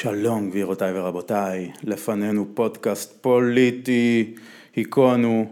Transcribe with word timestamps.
שלום 0.00 0.50
גבירותיי 0.50 0.92
ורבותיי, 0.94 1.70
לפנינו 1.84 2.46
פודקאסט 2.54 3.18
פוליטי, 3.20 4.34
היכונו, 4.76 5.46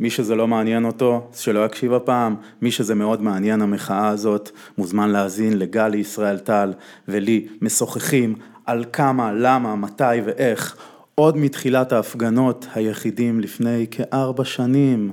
מי 0.00 0.10
שזה 0.10 0.34
לא 0.34 0.48
מעניין 0.48 0.84
אותו, 0.84 1.28
שלא 1.34 1.66
יקשיב 1.66 1.92
הפעם, 1.92 2.36
מי 2.62 2.70
שזה 2.70 2.94
מאוד 2.94 3.22
מעניין 3.22 3.62
המחאה 3.62 4.08
הזאת, 4.08 4.50
מוזמן 4.78 5.10
להאזין 5.10 5.58
לגלי 5.58 5.98
ישראל 5.98 6.38
טל 6.38 6.72
ולי 7.08 7.46
משוחחים 7.62 8.34
על 8.66 8.84
כמה, 8.92 9.32
למה, 9.32 9.76
מתי 9.76 10.20
ואיך, 10.24 10.76
עוד 11.14 11.36
מתחילת 11.36 11.92
ההפגנות 11.92 12.66
היחידים 12.74 13.40
לפני 13.40 13.86
כארבע 13.90 14.44
שנים. 14.44 15.12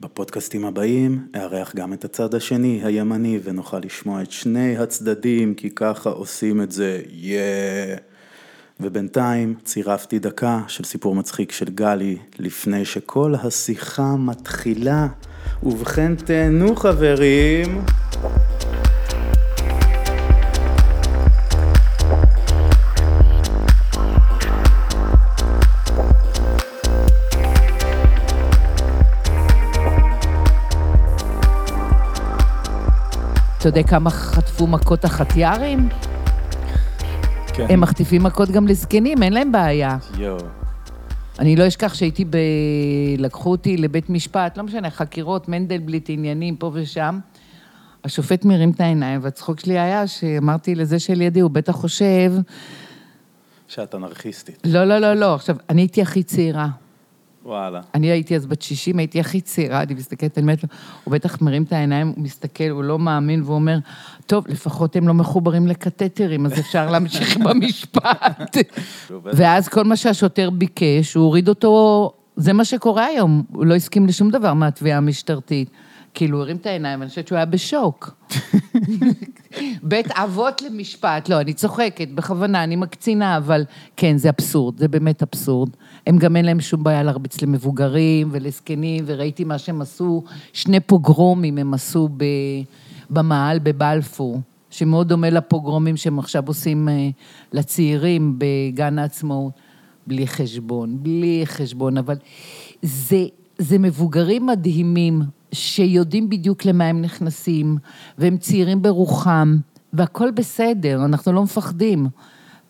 בפודקאסטים 0.00 0.64
הבאים 0.64 1.26
אארח 1.36 1.74
גם 1.74 1.92
את 1.92 2.04
הצד 2.04 2.34
השני, 2.34 2.80
הימני, 2.84 3.40
ונוכל 3.44 3.78
לשמוע 3.78 4.22
את 4.22 4.30
שני 4.30 4.76
הצדדים, 4.76 5.54
כי 5.54 5.70
ככה 5.70 6.10
עושים 6.10 6.62
את 6.62 6.72
זה, 6.72 7.00
יאה. 7.10 7.94
Yeah. 7.96 8.00
ובינתיים 8.80 9.54
צירפתי 9.64 10.18
דקה 10.18 10.60
של 10.68 10.84
סיפור 10.84 11.14
מצחיק 11.14 11.52
של 11.52 11.68
גלי, 11.68 12.16
לפני 12.38 12.84
שכל 12.84 13.34
השיחה 13.42 14.16
מתחילה. 14.16 15.06
ובכן 15.62 16.14
תהנו 16.14 16.76
חברים. 16.76 17.84
אתה 33.58 33.68
יודע 33.68 33.82
כמה 33.82 34.10
חטפו 34.10 34.66
מכות 34.66 35.04
החטיארים? 35.04 35.88
כן. 37.46 37.66
הם 37.68 37.80
מחטיפים 37.80 38.22
מכות 38.22 38.48
גם 38.50 38.68
לזקנים, 38.68 39.22
אין 39.22 39.32
להם 39.32 39.52
בעיה. 39.52 39.96
יואו. 40.18 40.38
אני 41.38 41.56
לא 41.56 41.68
אשכח 41.68 41.94
שהייתי 41.94 42.24
ב... 42.24 42.36
לקחו 43.18 43.50
אותי 43.50 43.76
לבית 43.76 44.10
משפט, 44.10 44.58
לא 44.58 44.64
משנה, 44.64 44.90
חקירות, 44.90 45.48
מנדלבליט, 45.48 46.10
עניינים, 46.10 46.56
פה 46.56 46.70
ושם. 46.74 47.18
השופט 48.04 48.44
מרים 48.44 48.70
את 48.70 48.80
העיניים, 48.80 49.20
והצחוק 49.22 49.60
שלי 49.60 49.78
היה 49.78 50.06
שאמרתי 50.06 50.74
לזה 50.74 50.98
שלידי, 50.98 51.40
הוא 51.40 51.50
בטח 51.50 51.72
חושב... 51.72 52.32
שאת 53.68 53.94
אנרכיסטית. 53.94 54.58
לא, 54.64 54.84
לא, 54.84 54.98
לא, 54.98 55.14
לא. 55.14 55.34
עכשיו, 55.34 55.56
אני 55.68 55.80
הייתי 55.80 56.02
הכי 56.02 56.22
צעירה. 56.22 56.68
וואלה. 57.44 57.80
אני 57.94 58.06
הייתי 58.06 58.36
אז 58.36 58.46
בת 58.46 58.62
60, 58.62 58.98
הייתי 58.98 59.20
הכי 59.20 59.40
צעירה, 59.40 59.82
אני 59.82 59.94
מסתכלת, 59.94 60.38
אני 60.38 60.42
אומרת 60.42 60.62
לו, 60.62 60.68
הוא 61.04 61.12
בטח 61.12 61.42
מרים 61.42 61.62
את 61.62 61.72
העיניים, 61.72 62.12
הוא 62.16 62.24
מסתכל, 62.24 62.68
הוא 62.68 62.84
לא 62.84 62.98
מאמין, 62.98 63.42
והוא 63.42 63.54
אומר, 63.54 63.78
טוב, 64.26 64.48
לפחות 64.48 64.96
הם 64.96 65.08
לא 65.08 65.14
מחוברים 65.14 65.66
לקתטרים, 65.66 66.46
אז 66.46 66.60
אפשר 66.60 66.90
להמשיך 66.90 67.36
במשפט. 67.36 68.56
ואז 69.36 69.68
כל 69.68 69.84
מה 69.84 69.96
שהשוטר 69.96 70.50
ביקש, 70.50 71.14
הוא 71.14 71.24
הוריד 71.24 71.48
אותו, 71.48 72.12
זה 72.36 72.52
מה 72.52 72.64
שקורה 72.64 73.06
היום, 73.06 73.42
הוא 73.52 73.66
לא 73.66 73.74
הסכים 73.74 74.06
לשום 74.06 74.30
דבר 74.30 74.54
מהתביעה 74.54 74.98
המשטרתית. 74.98 75.70
כאילו, 76.14 76.36
הוא 76.36 76.42
הרים 76.42 76.56
את 76.56 76.66
העיניים, 76.66 77.02
אני 77.02 77.08
חושבת 77.08 77.28
שהוא 77.28 77.36
היה 77.36 77.46
בשוק. 77.46 78.10
בית 79.82 80.10
אבות 80.10 80.62
למשפט, 80.62 81.28
לא, 81.28 81.40
אני 81.40 81.52
צוחקת, 81.52 82.08
בכוונה, 82.08 82.64
אני 82.64 82.76
מקצינה, 82.76 83.36
אבל 83.36 83.64
כן, 83.96 84.16
זה 84.16 84.28
אבסורד, 84.28 84.78
זה 84.78 84.88
באמת 84.88 85.22
אבסורד. 85.22 85.70
הם 86.08 86.18
גם 86.18 86.36
אין 86.36 86.44
להם 86.44 86.60
שום 86.60 86.84
בעיה 86.84 87.02
להרביץ 87.02 87.42
למבוגרים 87.42 88.28
ולזקנים, 88.32 89.04
וראיתי 89.06 89.44
מה 89.44 89.58
שהם 89.58 89.80
עשו, 89.80 90.22
שני 90.52 90.80
פוגרומים 90.80 91.58
הם 91.58 91.74
עשו 91.74 92.08
ב, 92.16 92.24
במאהל 93.10 93.58
בבלפור, 93.58 94.40
שמאוד 94.70 95.08
דומה 95.08 95.30
לפוגרומים 95.30 95.96
שהם 95.96 96.18
עכשיו 96.18 96.42
עושים 96.46 96.88
אה, 96.88 97.08
לצעירים 97.52 98.38
בגן 98.38 98.98
העצמאות. 98.98 99.52
בלי 100.06 100.26
חשבון, 100.26 100.96
בלי 101.02 101.42
חשבון, 101.44 101.98
אבל 101.98 102.16
זה, 102.82 103.24
זה 103.58 103.78
מבוגרים 103.78 104.46
מדהימים, 104.46 105.22
שיודעים 105.52 106.28
בדיוק 106.28 106.64
למה 106.64 106.84
הם 106.84 107.02
נכנסים, 107.02 107.78
והם 108.18 108.36
צעירים 108.36 108.82
ברוחם, 108.82 109.56
והכול 109.92 110.30
בסדר, 110.30 111.04
אנחנו 111.04 111.32
לא 111.32 111.42
מפחדים. 111.42 112.06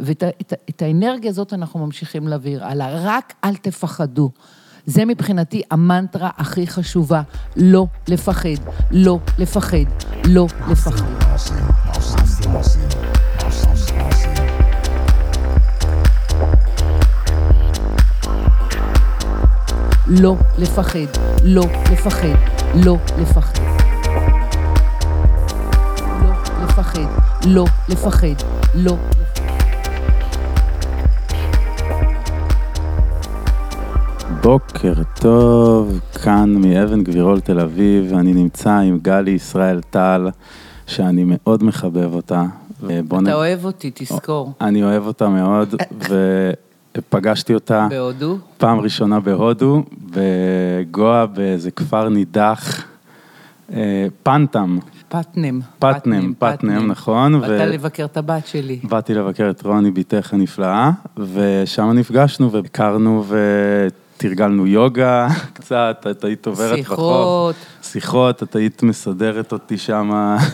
ואת 0.01 0.25
את, 0.41 0.53
את 0.71 0.83
האנרגיה 0.83 1.31
הזאת 1.31 1.53
אנחנו 1.53 1.87
ממשיכים 1.87 2.29
להעביר 2.29 2.65
הלאה, 2.65 2.89
רק 3.05 3.35
אל 3.45 3.57
תפחדו. 3.57 4.31
זה 4.87 5.05
מבחינתי 5.05 5.63
המנטרה 5.71 6.31
הכי 6.37 6.67
חשובה, 6.67 7.23
לא 7.57 7.87
לפחד, 8.09 8.49
לא 8.91 9.19
לפחד, 9.39 9.77
לא 10.25 10.47
לפחד. 10.71 11.05
לא 20.09 20.37
לפחד, 20.59 20.99
לא 21.43 21.65
לפחד, 21.93 22.29
לא 22.75 22.97
לפחד. 23.19 23.59
לא 26.23 26.35
לפחד, 26.65 27.01
לא 27.47 27.65
לפחד, 27.89 28.35
לא 28.75 28.97
בוקר 34.43 34.93
טוב, 35.21 36.01
כאן 36.23 36.55
מאבן 36.55 37.05
גבירול 37.05 37.41
תל 37.41 37.61
אביב, 37.61 38.15
אני 38.15 38.35
נמצא 38.35 38.71
עם 38.71 38.99
גלי 39.03 39.31
ישראל 39.31 39.81
טל, 39.91 40.29
שאני 40.87 41.25
מאוד 41.27 41.65
מחבב 41.65 42.15
אותה. 42.15 42.45
אתה 43.23 43.35
אוהב 43.35 43.65
אותי, 43.65 43.91
תזכור. 43.95 44.53
אני 44.61 44.85
אוהב 44.85 45.07
אותה 45.07 45.29
מאוד, 45.29 45.75
ופגשתי 46.99 47.55
אותה 47.55 47.87
בהודו? 47.91 48.39
פעם 48.59 48.81
ראשונה 48.81 49.21
בהודו, 49.21 49.83
בגואה, 50.11 51.27
באיזה 51.27 51.71
כפר 51.71 52.09
נידח, 52.09 52.85
אה, 53.73 54.07
פנטם. 54.23 54.79
פטנם. 55.09 55.61
פטנם, 55.79 56.33
פטנם, 56.39 56.91
נכון. 56.91 57.41
באת 57.41 57.49
לבקר 57.51 58.05
את 58.05 58.17
הבת 58.17 58.47
שלי. 58.47 58.79
באתי 58.83 59.15
לבקר 59.15 59.51
את 59.51 59.67
רוני, 59.67 59.91
בתך 59.91 60.35
הנפלאה, 60.35 60.91
ושם 61.17 61.91
נפגשנו 61.91 62.53
והכרנו 62.53 63.25
ותרגלנו 64.19 64.67
יוגה 64.67 65.29
קצת, 65.55 66.07
את 66.11 66.25
היית 66.25 66.47
עוברת 66.47 66.79
בחוף. 66.79 66.97
שיחות. 66.97 67.55
שיחות, 67.83 68.43
את 68.43 68.57
היית 68.57 68.83
מסדרת 68.83 69.53
אותי 69.53 69.79
שם 69.79 70.11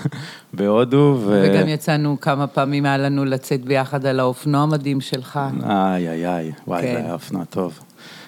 בהודו. 0.54 1.18
ו... 1.20 1.44
וגם 1.48 1.68
יצאנו 1.68 2.16
כמה 2.20 2.46
פעמים, 2.46 2.86
היה 2.86 2.98
לנו 2.98 3.24
לצאת 3.24 3.64
ביחד 3.64 4.06
על 4.06 4.20
האופנוע 4.20 4.62
המדהים 4.62 5.00
שלך. 5.00 5.40
איי, 5.68 6.08
איי, 6.08 6.28
איי, 6.28 6.52
וואי, 6.66 6.82
כן. 6.82 6.92
זה 6.92 6.98
היה 6.98 7.12
אופנוע 7.12 7.44
טוב. 7.44 7.78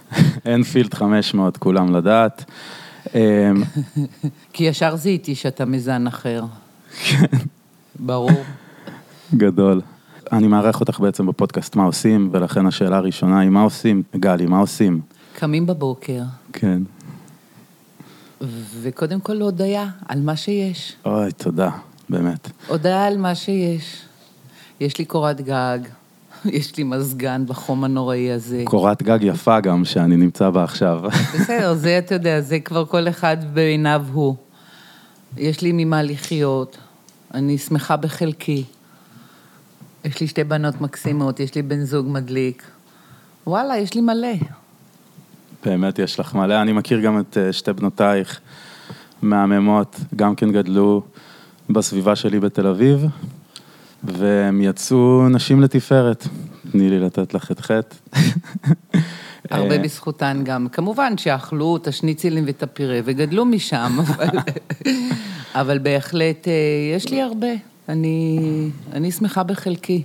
אנפילד 0.54 0.94
500, 0.94 1.56
כולם 1.56 1.96
לדעת. 1.96 2.44
אמ, 3.14 3.20
כי 4.52 4.64
ישר 4.64 4.96
זיהיתי 4.96 5.34
שאתה 5.34 5.64
מזן 5.64 6.06
אחר. 6.06 6.44
כן. 7.04 7.36
ברור. 8.00 8.44
גדול. 9.34 9.80
אני 10.32 10.46
מארח 10.46 10.80
אותך 10.80 11.00
בעצם 11.00 11.26
בפודקאסט 11.26 11.76
מה 11.76 11.84
עושים, 11.84 12.28
ולכן 12.32 12.66
השאלה 12.66 12.96
הראשונה 12.96 13.40
היא 13.40 13.50
מה 13.50 13.62
עושים? 13.62 14.02
גלי, 14.16 14.46
מה 14.46 14.58
עושים? 14.58 15.00
קמים 15.38 15.66
בבוקר, 15.66 16.22
כן. 16.52 16.82
וקודם 18.80 19.20
כל 19.20 19.40
הודיה 19.40 19.88
על 20.08 20.20
מה 20.20 20.36
שיש. 20.36 20.96
אוי, 21.06 21.32
תודה, 21.32 21.70
באמת. 22.08 22.50
הודיה 22.68 23.04
על 23.04 23.16
מה 23.16 23.34
שיש. 23.34 24.02
יש 24.80 24.98
לי 24.98 25.04
קורת 25.04 25.40
גג, 25.40 25.78
יש 26.44 26.76
לי 26.76 26.84
מזגן 26.84 27.46
בחום 27.46 27.84
הנוראי 27.84 28.32
הזה. 28.32 28.62
קורת 28.64 29.02
גג 29.02 29.18
יפה 29.22 29.60
גם, 29.60 29.84
שאני 29.84 30.16
נמצא 30.16 30.50
בה 30.50 30.64
עכשיו. 30.64 31.00
בסדר, 31.34 31.74
זה 31.74 31.98
אתה 31.98 32.14
יודע, 32.14 32.40
זה 32.40 32.60
כבר 32.60 32.84
כל 32.84 33.08
אחד 33.08 33.36
בעיניו 33.54 34.04
הוא. 34.12 34.36
יש 35.36 35.60
לי 35.60 35.70
ממה 35.74 36.02
לחיות, 36.02 36.78
אני 37.34 37.58
שמחה 37.58 37.96
בחלקי. 37.96 38.64
יש 40.04 40.20
לי 40.20 40.26
שתי 40.26 40.44
בנות 40.44 40.80
מקסימות, 40.80 41.40
יש 41.40 41.54
לי 41.54 41.62
בן 41.62 41.84
זוג 41.84 42.06
מדליק. 42.08 42.62
וואלה, 43.46 43.78
יש 43.78 43.94
לי 43.94 44.00
מלא. 44.00 44.28
באמת 45.66 45.98
יש 45.98 46.20
לך 46.20 46.34
מלא. 46.34 46.62
אני 46.62 46.72
מכיר 46.72 47.00
גם 47.00 47.20
את 47.20 47.38
אה, 47.38 47.52
שתי 47.52 47.72
בנותייך 47.72 48.40
מהממות, 49.22 50.00
גם 50.16 50.34
כן 50.34 50.52
גדלו 50.52 51.02
בסביבה 51.70 52.16
שלי 52.16 52.40
בתל 52.40 52.66
אביב, 52.66 53.06
והם 54.04 54.60
יצאו 54.60 55.28
נשים 55.28 55.62
לתפארת. 55.62 56.28
תני 56.72 56.90
לי 56.90 56.98
לתת 56.98 57.34
לך 57.34 57.50
את 57.50 57.60
חטא. 57.60 57.96
הרבה 59.50 59.76
אה, 59.76 59.78
בזכותן 59.78 60.40
גם. 60.44 60.68
כמובן 60.72 61.18
שאכלו 61.18 61.76
את 61.76 61.86
השניצלים 61.86 62.44
ואת 62.46 62.62
הפירה 62.62 63.00
וגדלו 63.04 63.44
משם, 63.44 63.96
אבל, 63.98 64.28
אבל 65.60 65.78
בהחלט 65.78 66.48
אה, 66.48 66.52
יש 66.96 67.10
לי 67.10 67.22
הרבה. 67.22 67.52
אני, 67.88 68.38
אני 68.92 69.12
שמחה 69.12 69.42
בחלקי, 69.42 70.02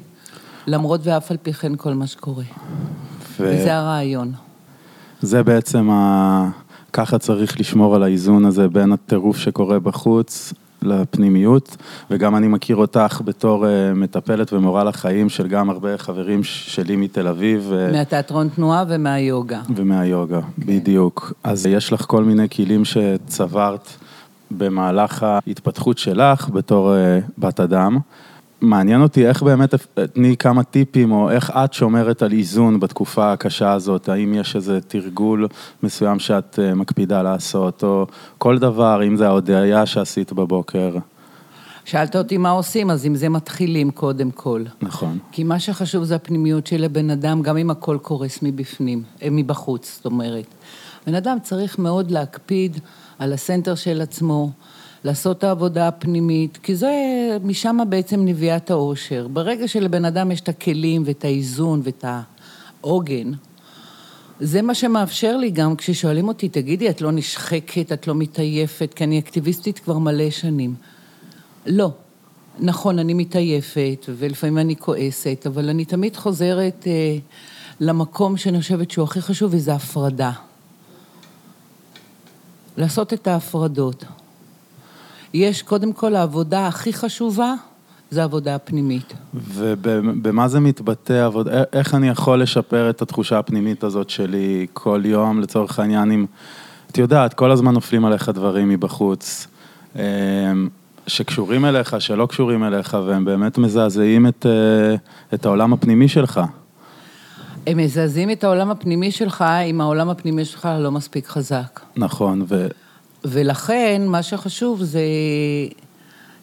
למרות 0.68 1.02
ואף 1.04 1.32
על 1.32 1.38
פי 1.38 1.54
כן 1.54 1.76
כל 1.76 1.94
מה 1.94 2.08
שקורה. 2.08 2.44
ו- 3.40 3.54
וזה 3.54 3.76
הרעיון. 3.78 4.34
זה 5.22 5.44
בעצם 5.44 5.90
ה... 5.90 6.50
ככה 6.94 7.18
צריך 7.18 7.60
לשמור 7.60 7.96
על 7.96 8.04
האיזון 8.04 8.46
הזה 8.46 8.68
בין 8.68 8.92
הטירוף 8.92 9.38
שקורה 9.38 9.80
בחוץ 9.80 10.54
לפנימיות, 10.82 11.78
וגם 12.12 12.36
אני 12.36 12.48
מכיר 12.48 12.76
אותך 12.76 13.22
בתור 13.26 13.68
אה, 13.68 13.94
מטפלת 13.94 14.54
ומורה 14.54 14.84
לחיים 14.84 15.30
של 15.30 15.48
גם 15.48 15.70
הרבה 15.70 15.98
חברים 15.98 16.44
שלי 16.44 16.96
מתל 16.96 17.28
אביב. 17.28 17.74
מהתיאטרון 17.92 18.50
תנועה 18.50 18.84
ומהיוגה. 18.88 19.62
ומהיוגה, 19.76 20.42
כן. 20.42 20.66
בדיוק. 20.66 21.34
אז 21.44 21.66
יש 21.66 21.94
לך 21.94 22.02
כל 22.02 22.24
מיני 22.24 22.50
כלים 22.50 22.86
שצברת 22.86 23.88
במהלך 24.52 25.24
ההתפתחות 25.24 25.98
שלך 25.98 26.50
בתור 26.50 26.94
בת 27.38 27.60
אדם. 27.60 28.00
מעניין 28.62 29.02
אותי 29.02 29.28
איך 29.28 29.44
באמת, 29.44 29.74
תני 30.14 30.38
כמה 30.38 30.64
טיפים, 30.64 31.12
או 31.12 31.32
איך 31.32 31.50
את 31.50 31.74
שומרת 31.74 32.22
על 32.22 32.32
איזון 32.32 32.80
בתקופה 32.80 33.34
הקשה 33.34 33.72
הזאת, 33.72 34.10
האם 34.10 34.34
יש 34.34 34.56
איזה 34.56 34.82
תרגול 34.82 35.48
מסוים 35.84 36.20
שאת 36.20 36.60
אה, 36.62 36.76
מקפידה 36.76 37.22
לעשות, 37.22 37.84
או 37.84 38.08
כל 38.38 38.60
דבר, 38.60 39.04
אם 39.08 39.16
זה 39.16 39.28
ההודעה 39.28 39.86
שעשית 39.86 40.34
בבוקר. 40.34 40.98
שאלת 41.86 42.16
אותי 42.16 42.38
מה 42.38 42.50
עושים, 42.50 42.90
אז 42.90 43.06
עם 43.06 43.16
זה 43.16 43.30
מתחילים 43.30 43.92
קודם 43.92 44.32
כל. 44.32 44.64
נכון. 44.82 45.18
כי 45.32 45.44
מה 45.44 45.60
שחשוב 45.60 46.04
זה 46.04 46.16
הפנימיות 46.16 46.68
של 46.68 46.84
הבן 46.84 47.10
אדם, 47.10 47.42
גם 47.42 47.58
אם 47.58 47.70
הכל 47.70 47.98
קורס 48.02 48.40
מבפנים, 48.42 49.04
אה, 49.24 49.28
מבחוץ, 49.32 49.96
זאת 49.96 50.06
אומרת. 50.06 50.46
בן 51.08 51.16
אדם 51.16 51.38
צריך 51.44 51.80
מאוד 51.80 52.12
להקפיד 52.12 52.78
על 53.20 53.34
הסנטר 53.34 53.76
של 53.76 54.02
עצמו. 54.02 54.52
לעשות 55.04 55.38
את 55.38 55.44
העבודה 55.44 55.88
הפנימית, 55.88 56.58
כי 56.64 56.76
זה, 56.76 56.92
משם 57.44 57.78
בעצם 57.90 58.26
נביאת 58.26 58.72
האושר. 58.72 59.28
ברגע 59.28 59.68
שלבן 59.68 60.06
אדם 60.06 60.32
יש 60.32 60.42
את 60.42 60.50
הכלים 60.50 61.04
ואת 61.06 61.26
האיזון 61.26 61.82
ואת 61.84 62.06
העוגן, 62.82 63.32
זה 64.44 64.62
מה 64.62 64.76
שמאפשר 64.76 65.38
לי 65.38 65.50
גם 65.50 65.76
כששואלים 65.76 66.28
אותי, 66.28 66.50
תגידי, 66.50 66.90
את 66.90 67.02
לא 67.02 67.12
נשחקת, 67.12 67.92
את 67.92 68.08
לא 68.08 68.16
מתעייפת, 68.16 68.94
כי 68.94 69.04
אני 69.04 69.20
אקטיביסטית 69.20 69.80
כבר 69.80 69.98
מלא 69.98 70.30
שנים. 70.30 70.76
לא. 71.66 71.92
נכון, 72.60 73.00
אני 73.00 73.14
מתעייפת, 73.14 74.06
ולפעמים 74.18 74.58
אני 74.58 74.76
כועסת, 74.76 75.44
אבל 75.48 75.70
אני 75.70 75.86
תמיד 75.86 76.16
חוזרת 76.16 76.88
אה, 76.88 77.18
למקום 77.80 78.38
שאני 78.38 78.62
חושבת 78.62 78.92
שהוא 78.92 79.04
הכי 79.04 79.22
חשוב, 79.22 79.54
וזה 79.54 79.74
הפרדה. 79.74 80.32
לעשות 82.78 83.14
את 83.14 83.28
ההפרדות. 83.28 84.06
יש 85.34 85.62
קודם 85.62 85.94
כל 85.94 86.16
העבודה 86.16 86.68
הכי 86.68 86.94
חשובה, 86.94 87.54
זה 88.12 88.22
העבודה 88.22 88.56
הפנימית. 88.56 89.14
ובמה 89.34 90.48
זה 90.48 90.60
מתבטא, 90.60 91.26
עבוד... 91.26 91.48
איך 91.74 91.96
אני 91.96 92.10
יכול 92.10 92.42
לשפר 92.42 92.90
את 92.90 93.02
התחושה 93.02 93.40
הפנימית 93.40 93.84
הזאת 93.84 94.10
שלי 94.10 94.68
כל 94.74 95.02
יום, 95.06 95.40
לצורך 95.40 95.80
העניין, 95.80 96.12
אם, 96.12 96.26
את 96.92 96.98
יודעת, 96.98 97.34
כל 97.34 97.52
הזמן 97.52 97.74
נופלים 97.74 98.06
עליך 98.06 98.30
דברים 98.30 98.70
מבחוץ, 98.70 99.48
אמ, 99.96 100.02
שקשורים 101.08 101.66
אליך, 101.66 102.02
שלא 102.02 102.26
קשורים 102.26 102.64
אליך, 102.64 102.98
והם 103.06 103.26
באמת 103.26 103.58
מזעזעים 103.58 104.28
את, 104.28 104.46
אה, 104.46 104.96
את 105.34 105.46
העולם 105.46 105.74
הפנימי 105.74 106.08
שלך. 106.08 106.42
הם 107.68 107.78
מזעזעים 107.78 108.32
את 108.32 108.44
העולם 108.44 108.72
הפנימי 108.72 109.12
שלך, 109.12 109.46
אם 109.66 109.82
העולם 109.82 110.10
הפנימי 110.10 110.46
שלך 110.46 110.70
לא 110.80 110.92
מספיק 110.92 111.28
חזק. 111.28 111.80
נכון, 111.96 112.46
ו... 112.48 112.68
ולכן, 113.26 114.02
מה 114.06 114.24
שחשוב 114.24 114.84
זה... 114.84 115.02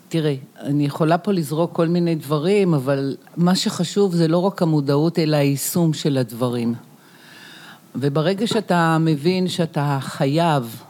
תראה, 0.09 0.35
אני 0.61 0.87
יכולה 0.87 1.19
פה 1.19 1.33
לזרוק 1.33 1.73
כל 1.73 1.89
מיני 1.89 2.15
דברים, 2.15 2.75
אבל 2.75 3.17
מה 3.37 3.55
שחשוב 3.55 4.15
זה 4.15 4.29
לא 4.29 4.39
רק 4.39 4.63
המודעות, 4.63 5.19
אלא 5.19 5.37
היישום 5.37 5.93
של 5.93 6.19
הדברים. 6.19 6.75
וברגע 7.95 8.47
שאתה 8.47 8.97
מבין 9.01 9.49
שאתה 9.49 9.99
חייב, 10.01 10.83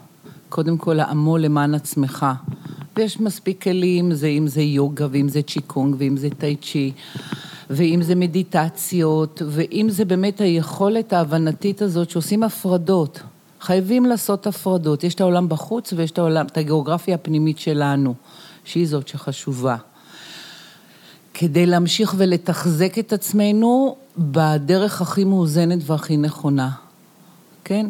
קודם 0.49 0.77
כל 0.77 0.93
לעמול 0.93 1.41
למען 1.41 1.75
עצמך, 1.75 2.25
ויש 2.97 3.19
מספיק 3.19 3.63
כלים, 3.63 4.13
זה, 4.13 4.27
אם 4.27 4.47
זה 4.47 4.61
יוגה, 4.61 5.07
ואם 5.11 5.29
זה 5.29 5.41
צ'יקונג, 5.41 5.95
ואם 5.97 6.17
זה 6.17 6.29
טאי 6.37 6.55
צ'י, 6.55 6.91
ואם 7.69 7.99
זה 8.01 8.15
מדיטציות, 8.15 9.41
ואם 9.47 9.87
זה 9.89 10.05
באמת 10.05 10.41
היכולת 10.41 11.13
ההבנתית 11.13 11.81
הזאת 11.81 12.09
שעושים 12.09 12.43
הפרדות. 12.43 13.19
חייבים 13.61 14.05
לעשות 14.05 14.47
הפרדות. 14.47 15.03
יש 15.03 15.13
את 15.13 15.21
העולם 15.21 15.49
בחוץ 15.49 15.93
ויש 15.93 16.11
את 16.11 16.17
העולם, 16.17 16.45
את 16.45 16.57
הגיאוגרפיה 16.57 17.15
הפנימית 17.15 17.59
שלנו, 17.59 18.13
שהיא 18.65 18.87
זאת 18.87 19.07
שחשובה. 19.07 19.75
כדי 21.33 21.65
להמשיך 21.65 22.13
ולתחזק 22.17 22.99
את 22.99 23.13
עצמנו 23.13 23.95
בדרך 24.17 25.01
הכי 25.01 25.23
מאוזנת 25.23 25.79
והכי 25.85 26.17
נכונה, 26.17 26.69
כן? 27.63 27.85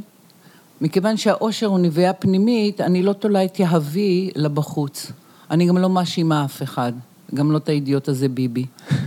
מכיוון 0.82 1.18
שהאושר 1.18 1.68
הוא 1.68 1.80
נביאה 1.80 2.14
פנימית, 2.14 2.82
אני 2.82 3.04
לא 3.04 3.14
תולה 3.14 3.46
את 3.46 3.60
יהבי 3.60 4.32
לבחוץ. 4.36 5.12
אני 5.52 5.66
גם 5.66 5.78
לא 5.78 5.90
מאשימה 5.90 6.46
אף 6.46 6.64
אחד, 6.64 6.94
גם 7.34 7.52
לא 7.52 7.58
את 7.58 7.70
האידיוט 7.70 8.08
הזה 8.08 8.30
ביבי. 8.30 8.66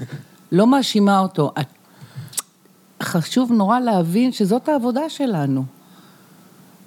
לא 0.53 0.67
מאשימה 0.67 1.19
אותו. 1.19 1.53
חשוב 3.03 3.53
נורא 3.53 3.81
להבין 3.81 4.33
שזאת 4.33 4.69
העבודה 4.69 5.09
שלנו. 5.09 5.65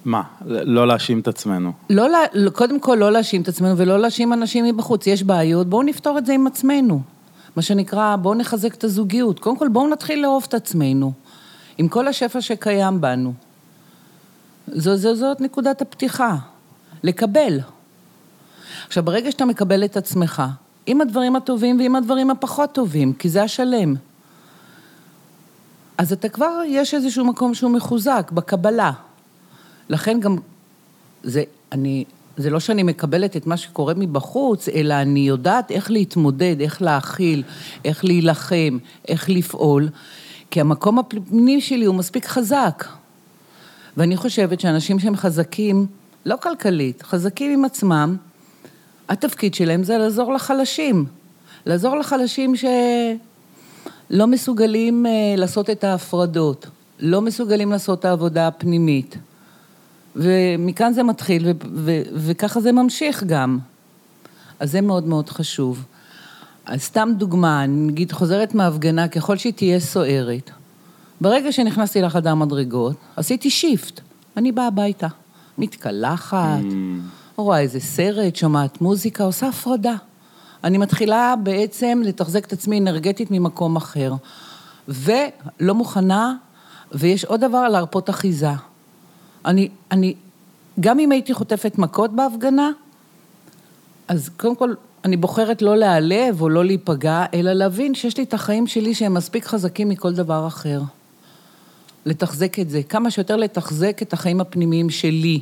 מה? 0.05 0.21
לא 0.45 0.87
להאשים 0.87 1.19
את 1.19 1.27
עצמנו. 1.27 1.71
לא, 1.89 2.07
קודם 2.53 2.79
כל 2.79 2.97
לא 2.99 3.11
להאשים 3.11 3.41
את 3.41 3.47
עצמנו 3.47 3.77
ולא 3.77 3.99
להאשים 3.99 4.33
אנשים 4.33 4.65
מבחוץ. 4.65 5.07
יש 5.07 5.23
בעיות, 5.23 5.67
בואו 5.67 5.83
נפתור 5.83 6.17
את 6.17 6.25
זה 6.25 6.33
עם 6.33 6.47
עצמנו. 6.47 7.01
מה 7.55 7.61
שנקרא, 7.61 8.15
בואו 8.15 8.33
נחזק 8.33 8.73
את 8.73 8.83
הזוגיות. 8.83 9.39
קודם 9.39 9.57
כל 9.57 9.67
בואו 9.67 9.87
נתחיל 9.87 10.21
לאהוב 10.21 10.45
את 10.47 10.53
עצמנו, 10.53 11.11
עם 11.77 11.87
כל 11.87 12.07
השפע 12.07 12.41
שקיים 12.41 13.01
בנו. 13.01 13.33
זו, 14.67 14.95
זו, 14.97 15.15
זאת 15.15 15.41
נקודת 15.41 15.81
הפתיחה, 15.81 16.35
לקבל. 17.03 17.59
עכשיו, 18.87 19.03
ברגע 19.03 19.31
שאתה 19.31 19.45
מקבל 19.45 19.85
את 19.85 19.97
עצמך, 19.97 20.43
עם 20.85 21.01
הדברים 21.01 21.35
הטובים 21.35 21.79
ועם 21.79 21.95
הדברים 21.95 22.29
הפחות 22.29 22.73
טובים, 22.73 23.13
כי 23.13 23.29
זה 23.29 23.43
השלם, 23.43 23.95
אז 25.97 26.13
אתה 26.13 26.29
כבר, 26.29 26.61
יש 26.67 26.93
איזשהו 26.93 27.25
מקום 27.25 27.53
שהוא 27.53 27.71
מחוזק, 27.71 28.31
בקבלה. 28.31 28.91
לכן 29.89 30.19
גם, 30.19 30.37
זה, 31.23 31.43
אני, 31.71 32.05
זה 32.37 32.49
לא 32.49 32.59
שאני 32.59 32.83
מקבלת 32.83 33.37
את 33.37 33.47
מה 33.47 33.57
שקורה 33.57 33.93
מבחוץ, 33.97 34.69
אלא 34.69 34.93
אני 34.93 35.19
יודעת 35.19 35.71
איך 35.71 35.91
להתמודד, 35.91 36.55
איך 36.61 36.81
להכיל, 36.81 37.43
איך 37.85 38.05
להילחם, 38.05 38.77
איך 39.07 39.29
לפעול, 39.29 39.89
כי 40.51 40.61
המקום 40.61 40.99
הפנימי 40.99 41.61
שלי 41.61 41.85
הוא 41.85 41.95
מספיק 41.95 42.25
חזק. 42.25 42.85
ואני 43.97 44.17
חושבת 44.17 44.59
שאנשים 44.59 44.99
שהם 44.99 45.15
חזקים, 45.15 45.87
לא 46.25 46.35
כלכלית, 46.35 47.01
חזקים 47.03 47.51
עם 47.51 47.65
עצמם, 47.65 48.15
התפקיד 49.09 49.53
שלהם 49.53 49.83
זה 49.83 49.97
לעזור 49.97 50.33
לחלשים. 50.33 51.05
לעזור 51.65 51.95
לחלשים 51.95 52.53
שלא 52.55 54.27
מסוגלים 54.27 55.05
אה, 55.05 55.11
לעשות 55.37 55.69
את 55.69 55.83
ההפרדות, 55.83 56.67
לא 56.99 57.21
מסוגלים 57.21 57.71
לעשות 57.71 57.99
את 57.99 58.05
העבודה 58.05 58.47
הפנימית. 58.47 59.17
ומכאן 60.15 60.93
זה 60.93 61.03
מתחיל, 61.03 61.47
ו- 61.47 61.51
ו- 61.73 62.01
וככה 62.15 62.61
זה 62.61 62.71
ממשיך 62.71 63.23
גם. 63.23 63.59
אז 64.59 64.71
זה 64.71 64.81
מאוד 64.81 65.07
מאוד 65.07 65.29
חשוב. 65.29 65.85
אז 66.65 66.81
סתם 66.81 67.09
דוגמה, 67.17 67.63
אני 67.63 67.87
נגיד 67.87 68.11
חוזרת 68.11 68.55
מההפגנה, 68.55 69.07
ככל 69.07 69.37
שהיא 69.37 69.53
תהיה 69.53 69.79
סוערת, 69.79 70.51
ברגע 71.21 71.51
שנכנסתי 71.51 72.01
לחדר 72.01 72.35
מדרגות, 72.35 72.95
עשיתי 73.15 73.49
שיפט. 73.49 74.01
אני 74.37 74.51
באה 74.51 74.67
הביתה, 74.67 75.07
מתקלחת, 75.57 76.59
mm. 76.61 77.35
רואה 77.35 77.59
איזה 77.59 77.79
סרט, 77.79 78.35
שומעת 78.35 78.81
מוזיקה, 78.81 79.23
עושה 79.23 79.47
הפרדה. 79.47 79.95
אני 80.63 80.77
מתחילה 80.77 81.33
בעצם 81.43 82.01
לתחזק 82.05 82.45
את 82.45 82.53
עצמי 82.53 82.79
אנרגטית 82.79 83.31
ממקום 83.31 83.75
אחר. 83.75 84.13
ולא 84.87 85.75
מוכנה, 85.75 86.35
ויש 86.91 87.25
עוד 87.25 87.41
דבר, 87.41 87.67
להרפות 87.67 88.09
אחיזה. 88.09 88.51
אני, 89.45 89.69
אני, 89.91 90.13
גם 90.79 90.99
אם 90.99 91.11
הייתי 91.11 91.33
חוטפת 91.33 91.77
מכות 91.77 92.11
בהפגנה, 92.15 92.71
אז 94.07 94.29
קודם 94.37 94.55
כל, 94.55 94.73
אני 95.05 95.17
בוחרת 95.17 95.61
לא 95.61 95.77
להיעלב 95.77 96.41
או 96.41 96.49
לא 96.49 96.65
להיפגע, 96.65 97.25
אלא 97.33 97.53
להבין 97.53 97.95
שיש 97.95 98.17
לי 98.17 98.23
את 98.23 98.33
החיים 98.33 98.67
שלי 98.67 98.93
שהם 98.93 99.13
מספיק 99.13 99.45
חזקים 99.45 99.89
מכל 99.89 100.13
דבר 100.13 100.47
אחר. 100.47 100.81
לתחזק 102.05 102.59
את 102.59 102.69
זה, 102.69 102.83
כמה 102.83 103.11
שיותר 103.11 103.35
לתחזק 103.35 104.01
את 104.01 104.13
החיים 104.13 104.41
הפנימיים 104.41 104.89
שלי. 104.89 105.41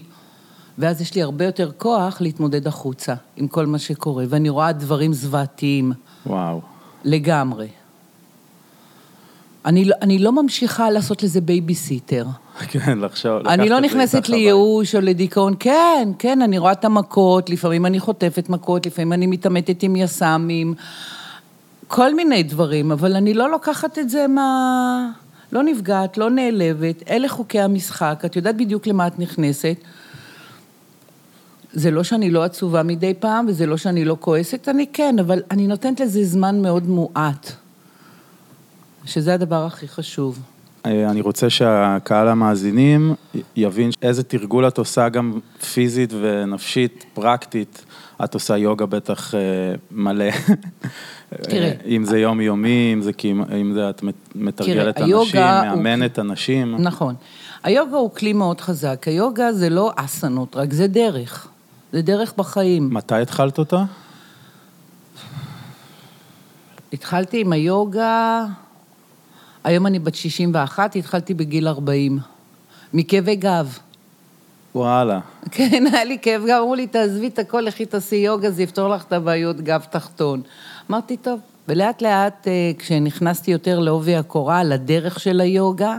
ואז 0.77 1.01
יש 1.01 1.15
לי 1.15 1.22
הרבה 1.22 1.45
יותר 1.45 1.72
כוח 1.77 2.22
להתמודד 2.22 2.67
החוצה 2.67 3.13
עם 3.36 3.48
כל 3.48 3.65
מה 3.65 3.79
שקורה, 3.79 4.25
ואני 4.29 4.50
רואה 4.50 4.72
דברים 4.72 5.13
זוועתיים. 5.13 5.93
וואו. 6.25 6.62
לגמרי. 7.03 7.67
אני, 9.65 9.86
לא, 9.86 9.95
אני 10.01 10.19
לא 10.19 10.31
ממשיכה 10.31 10.89
לעשות 10.89 11.24
לזה 11.24 11.41
בייביסיטר. 11.41 12.25
כן, 12.72 13.00
לחשוב, 13.00 13.48
אני 13.48 13.69
לא 13.69 13.79
נכנסת 13.79 14.29
לייאוש 14.29 14.95
או 14.95 15.01
לדיכאון, 15.01 15.53
כן, 15.60 16.10
כן, 16.19 16.41
אני 16.41 16.57
רואה 16.57 16.72
את 16.72 16.86
המכות, 16.86 17.50
לפעמים 17.50 17.86
אני 17.86 18.00
חוטפת 18.00 18.50
מכות, 18.50 18.86
לפעמים 18.86 19.13
אני 19.13 19.27
מתעמתת 19.27 19.83
עם 19.83 19.95
יס"מים, 19.95 20.74
כל 21.88 22.15
מיני 22.15 22.43
דברים, 22.43 22.91
אבל 22.91 23.15
אני 23.15 23.33
לא 23.33 23.51
לוקחת 23.51 24.00
את 24.00 24.10
זה 24.10 24.27
מה... 24.27 25.10
לא 25.51 25.63
נפגעת, 25.63 26.17
לא 26.17 26.29
נעלבת, 26.29 27.10
אלה 27.10 27.29
חוקי 27.29 27.60
המשחק, 27.60 28.24
את 28.25 28.36
יודעת 28.36 28.57
בדיוק 28.57 28.88
למה 28.88 29.07
את 29.07 29.19
נכנסת. 29.19 29.75
זה 31.74 31.91
לא 31.91 32.03
שאני 32.03 32.31
לא 32.31 32.43
עצובה 32.43 32.83
מדי 32.83 33.13
פעם, 33.13 33.45
וזה 33.48 33.65
לא 33.65 33.77
שאני 33.77 34.05
לא 34.05 34.17
כועסת, 34.19 34.69
אני 34.69 34.88
כן, 34.93 35.15
אבל 35.19 35.41
אני 35.51 35.67
נותנת 35.67 36.00
לזה 36.00 36.24
זמן 36.24 36.62
מאוד 36.62 36.88
מועט. 36.88 37.51
שזה 39.05 39.33
הדבר 39.33 39.65
הכי 39.65 39.88
חשוב. 39.88 40.39
אה, 40.85 41.09
אני 41.09 41.21
רוצה 41.21 41.49
שהקהל 41.49 42.27
המאזינים 42.27 43.15
יבין 43.55 43.89
איזה 44.01 44.23
תרגול 44.23 44.67
את 44.67 44.77
עושה 44.77 45.09
גם 45.09 45.39
פיזית 45.73 46.13
ונפשית, 46.21 47.05
פרקטית. 47.13 47.85
את 48.23 48.33
עושה 48.33 48.57
יוגה 48.57 48.85
בטח 48.85 49.35
אה, 49.35 49.39
מלא. 49.91 50.25
תראה. 51.29 51.71
אם 51.85 52.05
זה 52.05 52.19
יומיומי, 52.19 52.93
אם 52.93 53.01
זה, 53.01 53.11
אם 53.61 53.73
זה 53.73 53.89
את 53.89 54.03
מתרגלת 54.35 54.95
תראה, 54.95 55.21
אנשים, 55.21 55.41
מאמנת 55.41 56.19
הוא... 56.19 56.25
אנשים. 56.25 56.75
נכון. 56.79 57.15
היוגה 57.63 57.97
הוא 57.97 58.11
כלי 58.11 58.33
מאוד 58.33 58.61
חזק. 58.61 59.07
היוגה 59.07 59.53
זה 59.53 59.69
לא 59.69 59.91
אסנות, 59.95 60.55
רק 60.55 60.73
זה 60.73 60.87
דרך. 60.87 61.47
זה 61.91 62.01
דרך 62.01 62.33
בחיים. 62.37 62.93
מתי 62.93 63.15
התחלת 63.15 63.57
אותה? 63.57 63.83
התחלתי 66.93 67.41
עם 67.41 67.53
היוגה, 67.53 68.45
היום 69.63 69.88
אני 69.88 70.00
בת 70.00 70.15
61, 70.15 70.96
התחלתי 70.96 71.34
בגיל 71.34 71.67
40, 71.67 72.20
מכאבי 72.93 73.36
גב. 73.36 73.77
וואלה. 74.75 75.20
כן, 75.51 75.84
היה 75.93 76.03
לי 76.03 76.17
כאב 76.22 76.41
גב, 76.41 76.58
אמרו 76.62 76.75
לי, 76.75 76.88
תעזבי 76.88 77.27
את 77.27 77.39
הכל, 77.39 77.62
לכי 77.62 77.86
תעשי 77.86 78.15
יוגה, 78.15 78.51
זה 78.51 78.63
יפתור 78.63 78.89
לך 78.89 79.03
את 79.03 79.13
הבעיות 79.13 79.62
גב 79.62 79.86
תחתון. 79.89 80.41
אמרתי, 80.89 81.17
טוב. 81.17 81.39
ולאט 81.67 82.01
לאט, 82.01 82.48
אה, 82.48 82.72
כשנכנסתי 82.77 83.51
יותר 83.51 83.79
לעובי 83.79 84.15
הקורה, 84.15 84.63
לדרך 84.63 85.20
של 85.20 85.41
היוגה, 85.41 85.98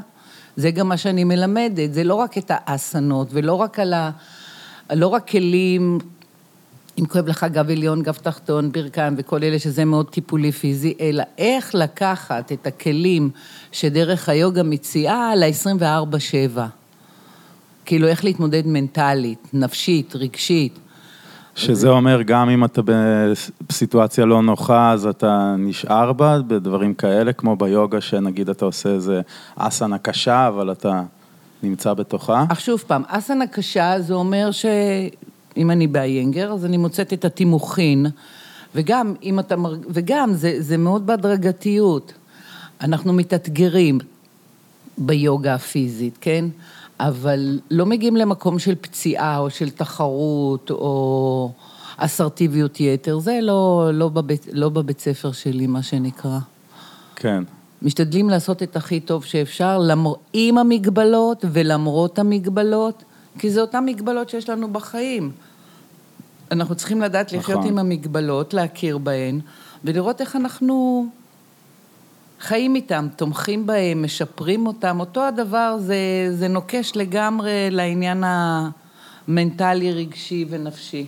זה 0.57 0.71
גם 0.71 0.89
מה 0.89 0.97
שאני 0.97 1.25
מלמדת, 1.25 1.95
זה 1.95 2.05
לא 2.05 2.15
רק 2.15 2.39
את 2.39 2.51
האסנות, 2.55 3.29
ולא 3.31 3.55
רק 3.55 3.79
על 3.79 3.93
ה... 3.93 4.11
לא 4.93 5.07
רק 5.07 5.29
כלים, 5.31 5.99
אם 6.99 7.07
כואב 7.07 7.29
לך 7.29 7.47
גב 7.53 7.71
עליון, 7.71 8.03
גב 8.03 8.19
תחתון, 8.23 8.73
ברכיים 8.73 9.15
וכל 9.19 9.45
אלה, 9.45 9.59
שזה 9.59 9.85
מאוד 9.85 10.07
טיפולי 10.11 10.53
פיזי, 10.53 10.95
אלא 11.01 11.23
איך 11.39 11.75
לקחת 11.75 12.53
את 12.53 12.67
הכלים 12.67 13.31
שדרך 13.73 14.29
היוגה 14.29 14.63
מציעה 14.63 15.35
ל-24-7. 15.37 16.61
כאילו, 17.85 18.09
איך 18.09 18.25
להתמודד 18.25 18.67
מנטלית, 18.67 19.49
נפשית, 19.53 20.17
רגשית. 20.17 20.79
שזה 21.57 21.89
אומר, 21.89 22.23
גם 22.23 22.51
אם 22.51 22.65
אתה 22.65 22.83
בסיטואציה 23.69 24.25
לא 24.25 24.43
נוחה, 24.43 24.93
אז 24.93 25.07
אתה 25.07 25.55
נשאר 25.59 26.13
בה, 26.13 26.39
בדברים 26.47 26.95
כאלה, 26.95 27.33
כמו 27.33 27.57
ביוגה, 27.57 28.01
שנגיד 28.01 28.49
אתה 28.49 28.65
עושה 28.65 28.89
איזה 28.89 29.21
אסנה 29.57 29.99
קשה, 29.99 30.49
אבל 30.49 30.73
אתה 30.73 31.03
נמצא 31.63 31.95
בתוכה. 31.95 32.45
אך 32.49 32.61
שוב 32.61 32.85
פעם, 32.87 33.03
אסנה 33.07 33.47
קשה 33.47 33.95
זה 34.01 34.15
אומר 34.15 34.51
שאם 35.55 35.71
אני 35.71 35.87
באיינגר, 35.87 36.53
אז 36.53 36.65
אני 36.65 36.77
מוצאת 36.77 37.13
את 37.13 37.25
התימוכין, 37.25 38.07
וגם 38.75 39.15
אם 39.23 39.41
אתה 39.41 39.57
מרג... 39.57 39.81
וגם 39.89 40.35
זה, 40.35 40.57
זה 40.59 40.77
מאוד 40.77 41.07
בהדרגתיות. 41.07 42.13
אנחנו 42.81 43.13
מתאתגרים 43.13 43.99
ביוגה 44.99 45.55
הפיזית, 45.55 46.19
כן? 46.21 46.45
אבל 47.01 47.61
לא 47.71 47.87
מגיעים 47.87 48.17
למקום 48.17 48.59
של 48.59 48.75
פציעה 48.75 49.39
או 49.39 49.51
של 49.51 49.71
תחרות 49.71 50.71
או 50.71 51.51
אסרטיביות 51.97 52.81
יתר, 52.81 53.19
זה 53.19 53.39
לא, 53.43 53.91
לא, 53.93 54.09
בבית, 54.09 54.47
לא 54.53 54.69
בבית 54.69 55.01
ספר 55.01 55.33
שלי, 55.33 55.67
מה 55.67 55.83
שנקרא. 55.83 56.39
כן. 57.17 57.43
משתדלים 57.83 58.31
לעשות 58.31 58.63
את 58.63 58.77
הכי 58.77 59.01
טוב 59.01 59.25
שאפשר, 59.25 59.79
למר... 59.79 60.13
עם 60.33 60.59
המגבלות 60.59 61.45
ולמרות 61.53 62.19
המגבלות, 62.19 63.05
כי 63.39 63.51
זה 63.51 63.61
אותן 63.61 63.85
מגבלות 63.85 64.29
שיש 64.29 64.49
לנו 64.49 64.73
בחיים. 64.73 65.33
אנחנו 66.51 66.75
צריכים 66.75 67.01
לדעת 67.01 67.33
לחיות 67.33 67.59
נכון. 67.59 67.71
עם 67.71 67.79
המגבלות, 67.79 68.55
להכיר 68.55 68.99
בהן, 68.99 69.41
ולראות 69.85 70.21
איך 70.21 70.37
אנחנו 70.37 71.07
חיים 72.41 72.75
איתם, 72.75 73.07
תומכים 73.17 73.67
בהם, 73.67 74.03
משפרים 74.03 74.67
אותם. 74.67 75.01
אותו 75.01 75.25
הדבר, 75.25 75.77
זה, 75.79 75.97
זה 76.31 76.49
נוקש 76.49 76.93
לגמרי 76.97 77.71
לעניין 77.71 78.25
המנטלי, 78.27 79.93
רגשי 79.93 80.45
ונפשי. 80.51 81.07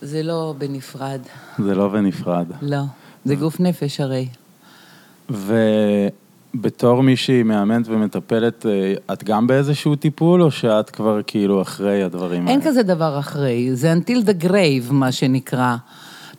זה 0.00 0.22
לא 0.22 0.54
בנפרד. 0.58 1.20
זה 1.58 1.74
לא 1.74 1.88
בנפרד. 1.88 2.46
לא, 2.62 2.82
זה 3.24 3.34
גוף 3.34 3.60
נפש 3.60 4.00
הרי. 4.00 4.28
ובתור 6.54 7.02
מישהי 7.02 7.42
מאמנת 7.42 7.88
ומטפלת, 7.88 8.66
אה, 8.66 9.12
את 9.12 9.24
גם 9.24 9.46
באיזשהו 9.46 9.96
טיפול, 9.96 10.42
או 10.42 10.50
שאת 10.50 10.90
כבר 10.90 11.20
כאילו 11.26 11.62
אחרי 11.62 12.02
הדברים 12.02 12.42
האלה? 12.42 12.50
אין 12.50 12.60
כזה 12.60 12.82
דבר 12.82 13.18
אחרי, 13.18 13.76
זה 13.76 13.94
until 13.94 14.28
the 14.28 14.44
grave, 14.44 14.92
מה 14.92 15.12
שנקרא. 15.12 15.76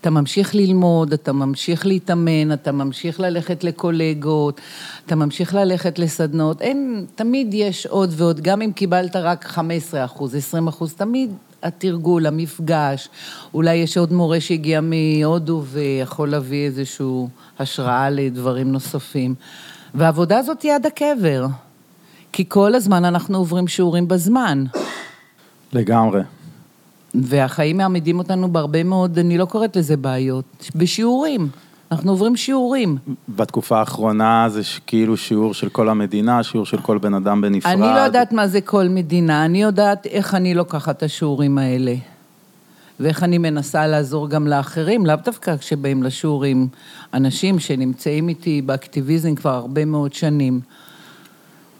אתה 0.01 0.09
ממשיך 0.09 0.55
ללמוד, 0.55 1.13
אתה 1.13 1.33
ממשיך 1.33 1.85
להתאמן, 1.85 2.53
אתה 2.53 2.71
ממשיך 2.71 3.19
ללכת 3.19 3.63
לקולגות, 3.63 4.61
אתה 5.05 5.15
ממשיך 5.15 5.53
ללכת 5.53 5.99
לסדנות, 5.99 6.61
אין, 6.61 7.05
תמיד 7.15 7.53
יש 7.53 7.85
עוד 7.85 8.13
ועוד, 8.17 8.41
גם 8.41 8.61
אם 8.61 8.71
קיבלת 8.71 9.15
רק 9.15 9.45
15 9.45 10.05
אחוז, 10.05 10.35
20 10.35 10.67
אחוז, 10.67 10.93
תמיד 10.93 11.31
התרגול, 11.63 12.25
המפגש, 12.25 13.09
אולי 13.53 13.75
יש 13.75 13.97
עוד 13.97 14.13
מורה 14.13 14.41
שהגיע 14.41 14.81
מהודו 14.81 15.63
ויכול 15.65 16.29
להביא 16.29 16.65
איזושהי 16.65 17.05
השראה 17.59 18.09
לדברים 18.09 18.71
נוספים. 18.71 19.35
והעבודה 19.93 20.37
הזאת 20.37 20.61
היא 20.61 20.73
עד 20.73 20.85
הקבר, 20.85 21.45
כי 22.31 22.45
כל 22.47 22.75
הזמן 22.75 23.05
אנחנו 23.05 23.37
עוברים 23.37 23.67
שיעורים 23.67 24.07
בזמן. 24.07 24.63
לגמרי. 25.73 26.21
והחיים 27.13 27.77
מעמידים 27.77 28.19
אותנו 28.19 28.51
בהרבה 28.51 28.83
מאוד, 28.83 29.19
אני 29.19 29.37
לא 29.37 29.45
קוראת 29.45 29.75
לזה 29.75 29.97
בעיות, 29.97 30.69
בשיעורים. 30.75 31.49
אנחנו 31.91 32.11
עוברים 32.11 32.35
שיעורים. 32.35 32.97
בתקופה 33.29 33.79
האחרונה 33.79 34.45
זה 34.49 34.61
כאילו 34.87 35.17
שיעור 35.17 35.53
של 35.53 35.69
כל 35.69 35.89
המדינה, 35.89 36.43
שיעור 36.43 36.65
של 36.65 36.81
כל 36.81 36.97
בן 36.97 37.13
אדם 37.13 37.41
בנפרד. 37.41 37.71
אני 37.71 37.81
לא 37.81 37.99
יודעת 37.99 38.31
מה 38.31 38.47
זה 38.47 38.61
כל 38.61 38.87
מדינה, 38.89 39.45
אני 39.45 39.61
יודעת 39.61 40.05
איך 40.05 40.35
אני 40.35 40.53
לוקחת 40.53 40.97
את 40.97 41.03
השיעורים 41.03 41.57
האלה. 41.57 41.95
ואיך 42.99 43.23
אני 43.23 43.37
מנסה 43.37 43.87
לעזור 43.87 44.29
גם 44.29 44.47
לאחרים, 44.47 45.05
לאו 45.05 45.15
דווקא 45.25 45.57
כשבאים 45.57 46.03
לשיעורים 46.03 46.67
אנשים 47.13 47.59
שנמצאים 47.59 48.29
איתי 48.29 48.61
באקטיביזם 48.61 49.35
כבר 49.35 49.53
הרבה 49.53 49.85
מאוד 49.85 50.13
שנים. 50.13 50.61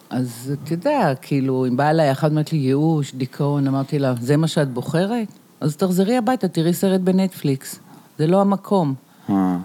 אז 0.10 0.54
אתה 0.64 0.74
יודע, 0.74 1.14
כאילו, 1.22 1.66
אם 1.66 1.78
באה 1.78 1.90
אליי 1.90 2.12
אחת, 2.12 2.32
אמרת 2.32 2.54
לי, 2.54 2.58
ייאוש, 2.60 3.14
דיכאון, 3.14 3.68
אמרתי 3.68 4.00
לה, 4.00 4.14
זה 4.22 4.38
מה 4.38 4.48
שאת 4.48 4.74
בוחרת? 4.74 5.28
אז 5.62 5.76
תחזרי 5.76 6.18
הביתה, 6.18 6.48
תראי 6.48 6.74
סרט 6.74 7.02
בנטפליקס. 7.02 7.80
זה 8.18 8.28
לא 8.28 8.42
המקום. 8.42 8.94
אה. 9.30 9.58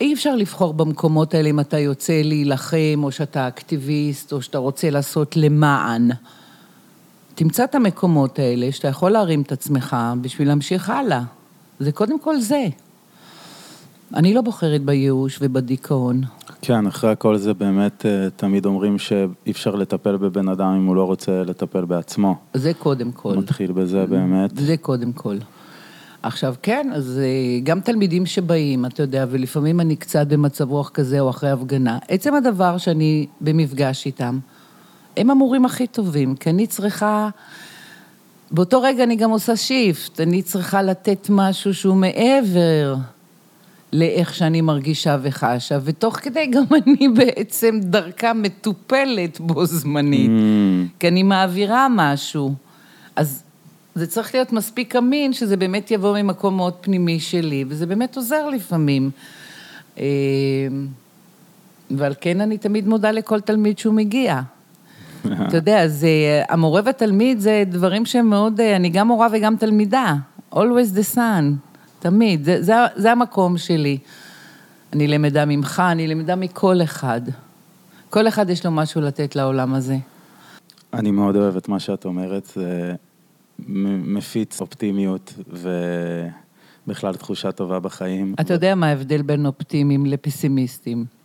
אי 0.00 0.14
אפשר 0.14 0.36
לבחור 0.36 0.74
במקומות 0.74 1.34
האלה 1.34 1.48
אם 1.48 1.60
אתה 1.60 1.78
יוצא 1.78 2.22
להילחם, 2.24 3.00
או 3.02 3.12
שאתה 3.12 3.48
אקטיביסט, 3.48 4.32
או 4.32 4.42
שאתה 4.42 4.58
רוצה 4.58 4.90
לעשות 4.90 5.36
למען. 5.36 6.10
תמצא 7.40 7.64
את 7.64 7.74
המקומות 7.74 8.38
האלה 8.38 8.72
שאתה 8.72 8.88
יכול 8.88 9.10
להרים 9.10 9.42
את 9.42 9.52
עצמך 9.52 9.96
בשביל 10.20 10.48
להמשיך 10.48 10.90
הלאה. 10.90 11.22
זה 11.78 11.92
קודם 11.92 12.20
כל 12.20 12.40
זה. 12.40 12.66
אני 14.14 14.34
לא 14.34 14.40
בוחרת 14.40 14.82
בייאוש 14.82 15.38
ובדיכאון. 15.42 16.22
כן, 16.62 16.86
אחרי 16.86 17.10
הכל 17.10 17.36
זה 17.36 17.54
באמת, 17.54 18.06
אה, 18.06 18.30
תמיד 18.36 18.66
אומרים 18.66 18.98
שאי 18.98 19.50
אפשר 19.50 19.74
לטפל 19.74 20.16
בבן 20.16 20.48
אדם 20.48 20.66
אם 20.66 20.86
הוא 20.86 20.96
לא 20.96 21.04
רוצה 21.04 21.42
לטפל 21.42 21.84
בעצמו. 21.84 22.34
זה 22.54 22.74
קודם 22.74 23.12
כל. 23.12 23.36
מתחיל 23.36 23.72
בזה 23.72 24.06
באמת. 24.06 24.50
זה 24.56 24.76
קודם 24.76 25.12
כל. 25.12 25.36
עכשיו, 26.22 26.54
כן, 26.62 26.90
אז 26.94 27.20
אה, 27.22 27.60
גם 27.62 27.80
תלמידים 27.80 28.26
שבאים, 28.26 28.86
אתה 28.86 29.02
יודע, 29.02 29.26
ולפעמים 29.30 29.80
אני 29.80 29.96
קצת 29.96 30.26
במצב 30.26 30.70
רוח 30.70 30.88
כזה 30.88 31.20
או 31.20 31.30
אחרי 31.30 31.50
הפגנה, 31.50 31.98
עצם 32.08 32.34
הדבר 32.34 32.78
שאני 32.78 33.26
במפגש 33.40 34.06
איתם, 34.06 34.38
הם 35.16 35.30
המורים 35.30 35.64
הכי 35.64 35.86
טובים, 35.86 36.36
כי 36.36 36.50
אני 36.50 36.66
צריכה... 36.66 37.28
באותו 38.50 38.82
רגע 38.82 39.04
אני 39.04 39.16
גם 39.16 39.30
עושה 39.30 39.56
שיפט, 39.56 40.20
אני 40.20 40.42
צריכה 40.42 40.82
לתת 40.82 41.26
משהו 41.30 41.74
שהוא 41.74 41.96
מעבר 41.96 42.94
לאיך 43.92 44.34
שאני 44.34 44.60
מרגישה 44.60 45.16
וחשה, 45.22 45.78
ותוך 45.84 46.16
כדי 46.16 46.46
גם 46.46 46.64
אני 46.86 47.08
בעצם 47.08 47.80
דרכה 47.82 48.32
מטופלת 48.32 49.40
בו 49.40 49.66
זמנית, 49.66 50.30
mm. 50.30 51.00
כי 51.00 51.08
אני 51.08 51.22
מעבירה 51.22 51.86
משהו. 51.90 52.54
אז 53.16 53.42
זה 53.94 54.06
צריך 54.06 54.34
להיות 54.34 54.52
מספיק 54.52 54.96
אמין, 54.96 55.32
שזה 55.32 55.56
באמת 55.56 55.90
יבוא 55.90 56.18
ממקום 56.18 56.56
מאוד 56.56 56.74
פנימי 56.80 57.20
שלי, 57.20 57.64
וזה 57.68 57.86
באמת 57.86 58.16
עוזר 58.16 58.48
לפעמים. 58.48 59.10
אה, 59.98 60.04
ועל 61.90 62.14
כן 62.20 62.40
אני 62.40 62.58
תמיד 62.58 62.88
מודה 62.88 63.10
לכל 63.10 63.40
תלמיד 63.40 63.78
שהוא 63.78 63.94
מגיע. 63.94 64.40
אתה 65.26 65.56
יודע, 65.56 65.88
זה, 65.88 66.08
המורה 66.48 66.80
והתלמיד 66.84 67.40
זה 67.40 67.62
דברים 67.66 68.06
שהם 68.06 68.30
מאוד, 68.30 68.60
אה, 68.60 68.76
אני 68.76 68.88
גם 68.88 69.08
מורה 69.08 69.28
וגם 69.32 69.56
תלמידה. 69.56 70.14
always 70.54 70.94
the 70.94 71.16
sun. 71.16 71.44
תמיד, 71.98 72.44
זה, 72.44 72.62
זה, 72.62 72.72
זה 72.96 73.12
המקום 73.12 73.58
שלי. 73.58 73.98
אני 74.92 75.08
למדה 75.08 75.44
ממך, 75.44 75.82
אני 75.92 76.06
למדה 76.06 76.36
מכל 76.36 76.82
אחד. 76.82 77.20
כל 78.10 78.28
אחד 78.28 78.50
יש 78.50 78.66
לו 78.66 78.70
משהו 78.70 79.00
לתת 79.00 79.36
לעולם 79.36 79.74
הזה. 79.74 79.96
אני 80.94 81.10
מאוד 81.10 81.36
אוהב 81.36 81.56
את 81.56 81.68
מה 81.68 81.80
שאת 81.80 82.04
אומרת, 82.04 82.46
זה 82.46 82.94
מפיץ 83.68 84.60
אופטימיות 84.60 85.34
ובכלל 86.86 87.14
תחושה 87.14 87.52
טובה 87.52 87.80
בחיים. 87.80 88.34
אתה 88.40 88.54
יודע 88.54 88.74
מה 88.74 88.86
ההבדל 88.86 89.22
בין 89.22 89.46
אופטימיים 89.46 90.06
לפסימיסטים? 90.06 91.19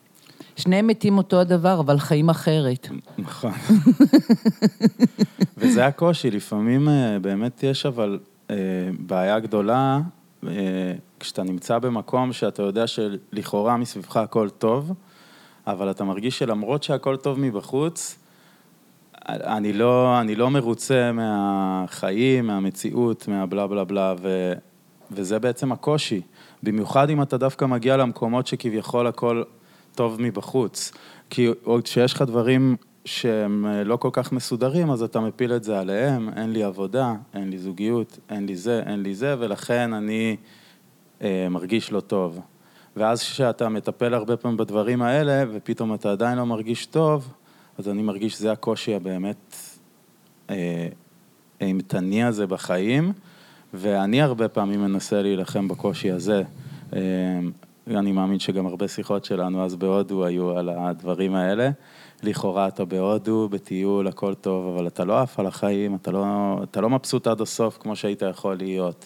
שניהם 0.56 0.88
מתים 0.88 1.18
אותו 1.18 1.40
הדבר, 1.40 1.80
אבל 1.80 1.98
חיים 1.98 2.30
אחרת. 2.30 2.88
נכון. 3.18 3.52
וזה 5.58 5.86
הקושי, 5.86 6.32
לפעמים 6.32 6.90
אה, 6.90 7.20
באמת 7.20 7.64
יש 7.64 7.86
אבל 7.86 8.20
אה, 8.50 8.56
בעיה 9.00 9.40
גדולה, 9.40 10.00
אה, 10.48 10.52
כשאתה 11.20 11.44
נמצא 11.44 11.80
במקום 11.80 12.34
שאתה 12.34 12.64
יודע 12.64 12.88
שלכאורה 12.88 13.78
מסביבך 13.78 14.18
הכל 14.18 14.50
טוב, 14.50 14.94
אבל 15.68 15.92
אתה 15.92 16.04
מרגיש 16.04 16.40
שלמרות 16.40 16.84
שהכל 16.84 17.16
טוב 17.18 17.40
מבחוץ, 17.40 18.18
אני 19.30 19.74
לא, 19.74 20.22
אני 20.22 20.36
לא 20.36 20.50
מרוצה 20.50 21.12
מהחיים, 21.12 22.48
מהמציאות, 22.48 23.28
מהבלה 23.28 23.68
בלה 23.68 23.84
בלה, 23.84 24.14
ו, 24.22 24.54
וזה 25.12 25.40
בעצם 25.40 25.72
הקושי. 25.72 26.22
במיוחד 26.64 27.10
אם 27.10 27.22
אתה 27.22 27.38
דווקא 27.38 27.66
מגיע 27.66 27.98
למקומות 27.98 28.48
שכביכול 28.48 29.08
הכל 29.08 29.44
טוב 29.96 30.22
מבחוץ. 30.22 30.92
כי 31.30 31.50
כשיש 31.84 32.14
לך 32.14 32.22
דברים 32.22 32.75
שהם 33.06 33.66
אה, 33.66 33.84
לא 33.84 33.98
כל 33.98 34.10
כך 34.12 34.32
מסודרים, 34.32 34.92
אז 34.92 35.04
אתה 35.04 35.20
מפיל 35.20 35.56
את 35.56 35.64
זה 35.64 35.80
עליהם, 35.80 36.30
אין 36.36 36.54
לי 36.54 36.64
עבודה, 36.64 37.14
אין 37.34 37.50
לי 37.50 37.58
זוגיות, 37.58 38.20
אין 38.30 38.46
לי 38.46 38.56
זה, 38.56 38.84
אין 38.86 39.04
לי 39.04 39.16
זה, 39.16 39.36
ולכן 39.40 39.94
אני 39.94 40.36
אה, 41.22 41.48
מרגיש 41.50 41.92
לא 41.92 42.00
טוב. 42.00 42.40
ואז 42.96 43.22
כשאתה 43.22 43.70
מטפל 43.70 44.14
הרבה 44.14 44.38
פעמים 44.38 44.58
בדברים 44.58 45.02
האלה, 45.02 45.44
ופתאום 45.54 45.94
אתה 45.94 46.12
עדיין 46.12 46.38
לא 46.38 46.46
מרגיש 46.46 46.86
טוב, 46.86 47.34
אז 47.78 47.90
אני 47.90 48.02
מרגיש 48.02 48.34
שזה 48.34 48.52
הקושי 48.52 48.96
הבאמת 48.96 49.56
אה, 50.50 50.88
אימתני 51.62 52.24
הזה 52.24 52.48
בחיים, 52.48 53.14
ואני 53.74 54.22
הרבה 54.22 54.48
פעמים 54.48 54.82
מנסה 54.82 55.22
להילחם 55.22 55.68
בקושי 55.68 56.12
הזה. 56.12 56.44
אה, 56.94 57.00
אני 57.88 58.12
מאמין 58.12 58.39
שגם 58.39 58.65
הרבה 58.65 58.88
שיחות 58.88 59.25
שלנו 59.25 59.65
אז 59.65 59.75
בהודו 59.75 60.25
היו 60.25 60.58
על 60.58 60.70
הדברים 60.70 61.36
האלה. 61.36 61.70
לכאורה 62.24 62.68
אתה 62.68 62.86
בהודו, 62.86 63.50
בטיול, 63.51 64.08
הכל 64.08 64.34
טוב, 64.34 64.75
אבל 64.75 64.88
אתה 64.88 65.06
לא 65.06 65.22
עף 65.22 65.39
על 65.39 65.46
החיים, 65.46 65.96
אתה 65.96 66.12
לא, 66.12 66.24
אתה 66.63 66.82
לא 66.82 66.89
מבסוט 66.89 67.27
עד 67.27 67.42
הסוף 67.42 67.77
כמו 67.77 67.96
שהיית 67.96 68.22
יכול 68.22 68.56
להיות. 68.56 69.06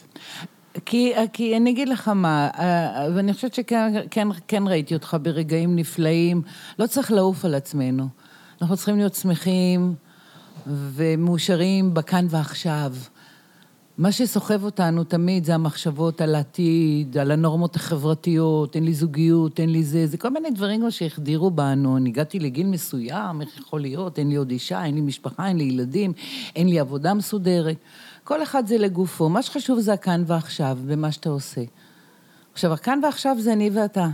כי, 0.85 1.13
כי 1.33 1.57
אני 1.57 1.69
אגיד 1.69 1.89
לך 1.89 2.07
מה, 2.07 2.49
אה, 2.59 3.07
ואני 3.15 3.33
חושבת 3.33 3.53
שכן 3.53 3.93
כן, 4.11 4.27
כן 4.47 4.63
ראיתי 4.67 4.93
אותך 4.93 5.17
ברגעים 5.21 5.75
נפלאים, 5.75 6.41
לא 6.79 6.87
צריך 6.87 7.11
לעוף 7.11 7.45
על 7.45 7.55
עצמנו. 7.55 8.07
אנחנו 8.61 8.75
צריכים 8.75 8.97
להיות 8.97 9.13
שמחים 9.15 9.95
ומאושרים 10.67 11.93
בכאן 11.93 12.25
ועכשיו. 12.29 12.93
מה 13.99 14.11
שסוחב 14.11 14.63
אותנו 14.63 15.03
תמיד 15.03 15.45
זה 15.45 15.55
המחשבות 15.55 16.21
על 16.21 16.35
העתיד, 16.35 17.17
על 17.17 17.31
הנורמות 17.31 17.75
החברתיות, 17.75 18.75
אין 18.75 18.83
לי 18.83 18.93
זוגיות, 18.93 19.59
אין 19.59 19.69
לי 19.69 19.83
זה, 19.83 20.07
זה 20.07 20.17
כל 20.17 20.29
מיני 20.29 20.51
דברים 20.51 20.79
כבר 20.79 20.89
שהחדירו 20.89 21.51
בנו. 21.51 21.97
אני 21.97 22.09
הגעתי 22.09 22.39
לגיל 22.39 22.67
מסוים, 22.67 23.41
איך 23.41 23.57
יכול 23.57 23.81
להיות, 23.81 24.19
אין 24.19 24.29
לי 24.29 24.35
עוד 24.35 24.51
אישה, 24.51 24.85
אין 24.85 24.95
לי 24.95 25.01
משפחה, 25.01 25.47
אין 25.47 25.57
לי 25.57 25.63
ילדים, 25.63 26.13
אין 26.55 26.69
לי 26.69 26.79
עבודה 26.79 27.13
מסודרת. 27.13 27.77
כל 28.23 28.43
אחד 28.43 28.67
זה 28.67 28.77
לגופו. 28.77 29.29
מה 29.29 29.41
שחשוב 29.41 29.79
זה 29.79 29.93
הכאן 29.93 30.23
ועכשיו, 30.27 30.77
במה 30.85 31.11
שאתה 31.11 31.29
עושה. 31.29 31.61
עכשיו, 32.53 32.73
הכאן 32.73 32.99
ועכשיו 33.03 33.35
זה 33.39 33.53
אני 33.53 33.69
ואתה. 33.73 34.07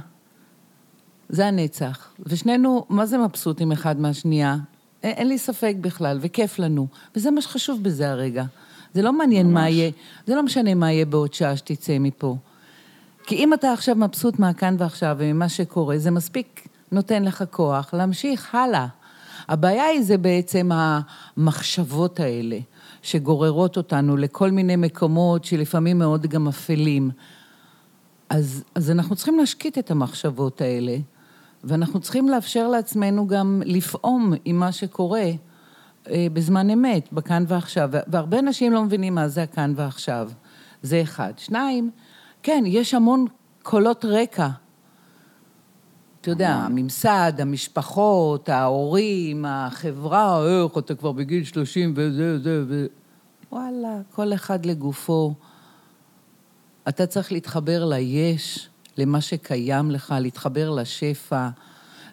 זה 1.29 1.47
הנצח. 1.47 2.13
ושנינו, 2.19 2.85
מה 2.89 3.05
זה 3.05 3.17
מבסוטים 3.17 3.71
אחד 3.71 3.99
מהשנייה? 3.99 4.57
אין, 5.03 5.27
לי 5.27 5.37
ספק 5.37 5.75
בכלל, 5.81 6.17
וכיף 6.21 6.59
לנו. 6.59 6.87
וזה 7.15 7.31
מה 7.31 7.41
שחשוב 7.41 7.83
בזה 7.83 8.11
הרגע. 8.11 8.43
זה 8.95 9.01
לא 9.01 9.13
מעניין 9.13 9.47
ממש. 9.47 9.53
מה 9.53 9.69
יהיה, 9.69 9.91
זה 10.27 10.35
לא 10.35 10.43
משנה 10.43 10.73
מה 10.73 10.91
יהיה 10.91 11.05
בעוד 11.05 11.33
שעה 11.33 11.57
שתצא 11.57 11.97
מפה. 11.99 12.35
כי 13.23 13.35
אם 13.35 13.53
אתה 13.53 13.73
עכשיו 13.73 13.95
מבסוט 13.95 14.39
מהכאן 14.39 14.75
ועכשיו 14.79 15.15
וממה 15.19 15.49
שקורה, 15.49 15.97
זה 15.97 16.11
מספיק 16.11 16.67
נותן 16.91 17.23
לך 17.23 17.43
כוח 17.51 17.93
להמשיך 17.93 18.55
הלאה. 18.55 18.87
הבעיה 19.47 19.83
היא 19.85 20.03
זה 20.03 20.17
בעצם 20.17 20.69
המחשבות 20.73 22.19
האלה, 22.19 22.57
שגוררות 23.01 23.77
אותנו 23.77 24.17
לכל 24.17 24.51
מיני 24.51 24.75
מקומות 24.75 25.45
שלפעמים 25.45 25.99
מאוד 25.99 26.27
גם 26.27 26.47
אפלים. 26.47 27.11
אז, 28.29 28.63
אז 28.75 28.91
אנחנו 28.91 29.15
צריכים 29.15 29.39
להשקיט 29.39 29.77
את 29.77 29.91
המחשבות 29.91 30.61
האלה, 30.61 30.97
ואנחנו 31.63 31.99
צריכים 31.99 32.29
לאפשר 32.29 32.67
לעצמנו 32.67 33.27
גם 33.27 33.61
לפעום 33.65 34.33
עם 34.45 34.59
מה 34.59 34.71
שקורה. 34.71 35.31
אה, 36.09 36.27
בזמן 36.33 36.69
אמת, 36.69 37.13
בכאן 37.13 37.43
ועכשיו, 37.47 37.89
והרבה 38.07 38.39
אנשים 38.39 38.73
לא 38.73 38.83
מבינים 38.83 39.15
מה 39.15 39.27
זה 39.27 39.43
הכאן 39.43 39.73
ועכשיו. 39.75 40.31
זה 40.81 41.01
אחד. 41.01 41.33
שניים, 41.37 41.91
כן, 42.43 42.63
יש 42.67 42.93
המון 42.93 43.25
קולות 43.63 44.05
רקע. 44.05 44.47
אתה 46.21 46.31
יודע, 46.31 46.53
הממסד, 46.53 47.33
המשפחות, 47.39 48.49
ההורים, 48.49 49.45
החברה, 49.47 50.45
איך 50.45 50.77
אתה 50.77 50.95
כבר 50.95 51.11
בגיל 51.11 51.43
30 51.43 51.93
וזה, 51.95 52.39
זה, 52.39 52.63
ו... 52.67 52.85
וואלה, 53.51 53.99
כל 54.11 54.33
אחד 54.33 54.65
לגופו. 54.65 55.33
אתה 56.89 57.07
צריך 57.07 57.31
להתחבר 57.31 57.85
ליש, 57.85 58.69
למה 58.97 59.21
שקיים 59.21 59.91
לך, 59.91 60.15
להתחבר 60.19 60.69
לשפע. 60.69 61.49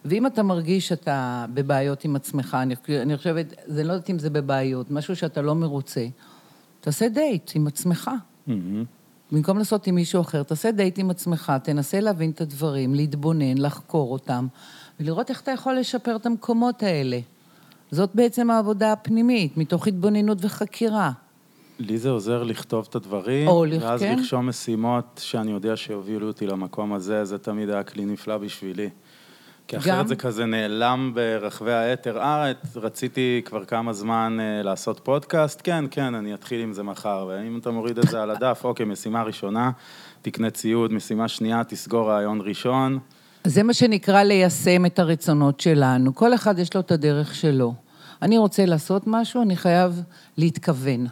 ואם 0.04 0.26
אתה 0.26 0.42
מרגיש 0.42 0.88
שאתה 0.88 1.46
בבעיות 1.54 2.04
עם 2.04 2.16
עצמך, 2.16 2.56
אני, 2.62 2.74
אני 3.02 3.16
חושבת, 3.16 3.54
זה 3.66 3.84
לא 3.84 3.92
יודעת 3.92 4.10
אם 4.10 4.18
זה 4.18 4.30
בבעיות, 4.30 4.90
משהו 4.90 5.16
שאתה 5.16 5.42
לא 5.42 5.54
מרוצה, 5.54 6.06
תעשה 6.80 7.08
דייט 7.08 7.50
עם 7.54 7.66
עצמך. 7.66 8.10
Mm-hmm. 8.48 8.52
במקום 9.32 9.58
לעשות 9.58 9.86
עם 9.86 9.94
מישהו 9.94 10.20
אחר, 10.20 10.42
תעשה 10.42 10.70
דייט 10.70 10.98
עם 10.98 11.10
עצמך, 11.10 11.52
תנסה 11.64 12.00
להבין 12.00 12.30
את 12.30 12.40
הדברים, 12.40 12.94
להתבונן, 12.94 13.58
לחקור 13.58 14.12
אותם, 14.12 14.46
ולראות 15.00 15.30
איך 15.30 15.40
אתה 15.40 15.50
יכול 15.50 15.74
לשפר 15.74 16.16
את 16.16 16.26
המקומות 16.26 16.82
האלה. 16.82 17.18
זאת 17.90 18.10
בעצם 18.14 18.50
העבודה 18.50 18.92
הפנימית, 18.92 19.56
מתוך 19.56 19.86
התבוננות 19.86 20.38
וחקירה. 20.40 21.12
לי 21.78 21.98
זה 21.98 22.10
עוזר 22.10 22.42
לכתוב 22.42 22.86
את 22.90 22.94
הדברים, 22.94 23.48
או, 23.48 23.64
ואז 23.80 24.00
כן? 24.00 24.18
לרשום 24.18 24.48
משימות 24.48 25.20
שאני 25.22 25.50
יודע 25.50 25.76
שיובילו 25.76 26.26
אותי 26.26 26.46
למקום 26.46 26.92
הזה, 26.92 27.24
זה 27.24 27.38
תמיד 27.38 27.70
היה 27.70 27.82
כלי 27.82 28.04
נפלא 28.04 28.38
בשבילי. 28.38 28.88
כי 29.68 29.76
אחרת 29.76 29.98
גם... 29.98 30.06
זה 30.06 30.16
כזה 30.16 30.46
נעלם 30.46 31.12
ברחבי 31.14 31.72
האתר. 31.72 32.18
אה, 32.18 32.52
רציתי 32.76 33.42
כבר 33.44 33.64
כמה 33.64 33.92
זמן 33.92 34.38
אה, 34.40 34.62
לעשות 34.62 35.00
פודקאסט, 35.02 35.60
כן, 35.64 35.84
כן, 35.90 36.14
אני 36.14 36.34
אתחיל 36.34 36.60
עם 36.60 36.72
זה 36.72 36.82
מחר. 36.82 37.26
ואם 37.28 37.58
אתה 37.58 37.70
מוריד 37.70 37.98
את 37.98 38.08
זה 38.08 38.22
על 38.22 38.30
הדף, 38.30 38.60
אוקיי, 38.64 38.86
משימה 38.86 39.22
ראשונה, 39.22 39.70
תקנה 40.22 40.50
ציוד, 40.50 40.92
משימה 40.92 41.28
שנייה, 41.28 41.64
תסגור 41.64 42.10
רעיון 42.10 42.40
ראשון. 42.40 42.98
זה 43.44 43.62
מה 43.62 43.74
שנקרא 43.74 44.22
ליישם 44.22 44.86
את 44.86 44.98
הרצונות 44.98 45.60
שלנו. 45.60 46.14
כל 46.14 46.34
אחד 46.34 46.58
יש 46.58 46.74
לו 46.74 46.80
את 46.80 46.90
הדרך 46.90 47.34
שלו. 47.34 47.74
אני 48.22 48.38
רוצה 48.38 48.66
לעשות 48.66 49.02
משהו, 49.06 49.42
אני 49.42 49.56
חייב 49.56 50.02
להתכוון. 50.36 51.06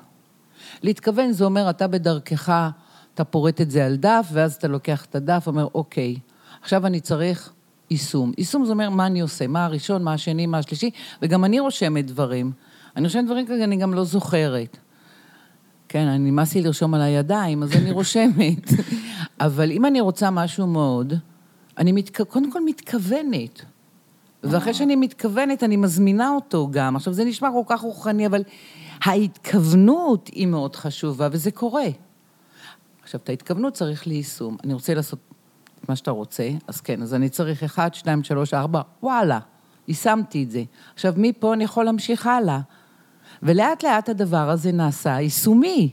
להתכוון 0.82 1.32
זה 1.32 1.44
אומר, 1.44 1.70
אתה 1.70 1.86
בדרכך, 1.88 2.68
אתה 3.14 3.24
פורט 3.24 3.60
את 3.60 3.70
זה 3.70 3.86
על 3.86 3.96
דף, 3.96 4.28
ואז 4.32 4.54
אתה 4.54 4.68
לוקח 4.68 5.04
את 5.04 5.14
הדף, 5.14 5.44
אומר, 5.46 5.66
אוקיי, 5.74 6.16
עכשיו 6.62 6.86
אני 6.86 7.00
צריך 7.00 7.52
יישום. 7.90 8.33
יישום 8.38 8.64
זה 8.64 8.72
אומר 8.72 8.90
מה 8.90 9.07
אני 9.07 9.20
עושה, 9.20 9.46
מה 9.46 9.64
הראשון, 9.64 10.03
מה 10.03 10.12
השני, 10.12 10.46
מה 10.46 10.59
השלישי, 10.59 10.90
וגם 11.22 11.44
אני 11.44 11.61
רושמת 11.61 12.07
דברים. 12.07 12.53
אני 12.96 13.05
רושמת 13.05 13.24
דברים 13.24 13.46
כרגע, 13.46 13.64
אני 13.64 13.76
גם 13.76 13.94
לא 13.94 14.05
זוכרת. 14.05 14.76
כן, 15.88 16.07
אני 16.07 16.31
נמאס 16.31 16.55
לי 16.55 16.62
לרשום 16.62 16.94
על 16.94 17.00
הידיים, 17.00 17.62
אז 17.62 17.72
אני 17.72 17.90
רושמת. 17.90 18.70
אבל 19.40 19.70
אם 19.70 19.87
אני 19.87 20.00
רוצה 20.00 20.31
משהו 20.31 20.66
מאוד, 20.66 21.14
אני 21.79 21.92
מתכ... 21.92 22.20
קודם 22.20 22.53
כל 22.53 22.64
מתכוונת. 22.64 23.62
ואחרי 24.44 24.74
שאני 24.74 24.96
מתכוונת, 24.96 25.62
אני 25.62 25.76
מזמינה 25.76 26.31
אותו 26.31 26.68
גם. 26.70 26.96
עכשיו, 26.96 27.12
זה 27.12 27.24
נשמע 27.24 27.48
כל 27.53 27.62
כך 27.66 27.81
רוחני, 27.81 28.26
אבל 28.26 28.42
ההתכוונות 29.05 30.31
היא 30.33 30.46
מאוד 30.46 30.76
חשובה, 30.76 31.29
וזה 31.33 31.50
קורה. 31.50 31.87
עכשיו, 33.03 33.20
את 33.24 33.29
ההתכוונות 33.29 33.74
צריך 33.74 34.07
ליישום. 34.07 34.57
אני 34.64 34.74
רוצה 34.74 34.94
לעשות 34.94 35.18
מה 35.90 35.96
שאתה 35.96 36.11
רוצה, 36.11 36.50
אז 36.66 36.81
כן, 36.81 37.03
אז 37.03 37.14
אני 37.14 37.29
צריך 37.29 37.62
אחד, 37.62 37.94
שניים, 37.94 38.24
שלוש, 38.24 38.55
ארבע, 38.55 38.81
וואלה, 39.03 39.38
יישמתי 39.88 40.42
את 40.42 40.50
זה. 40.50 40.62
עכשיו, 40.94 41.14
מפה 41.16 41.55
אני 41.55 41.64
יכול 41.64 41.85
להמשיך 41.85 42.26
הלאה. 42.26 42.61
ולאט 43.42 43.85
לאט 43.85 44.09
הדבר 44.09 44.50
הזה 44.50 44.72
נעשה 44.72 45.20
יישומי. 45.20 45.90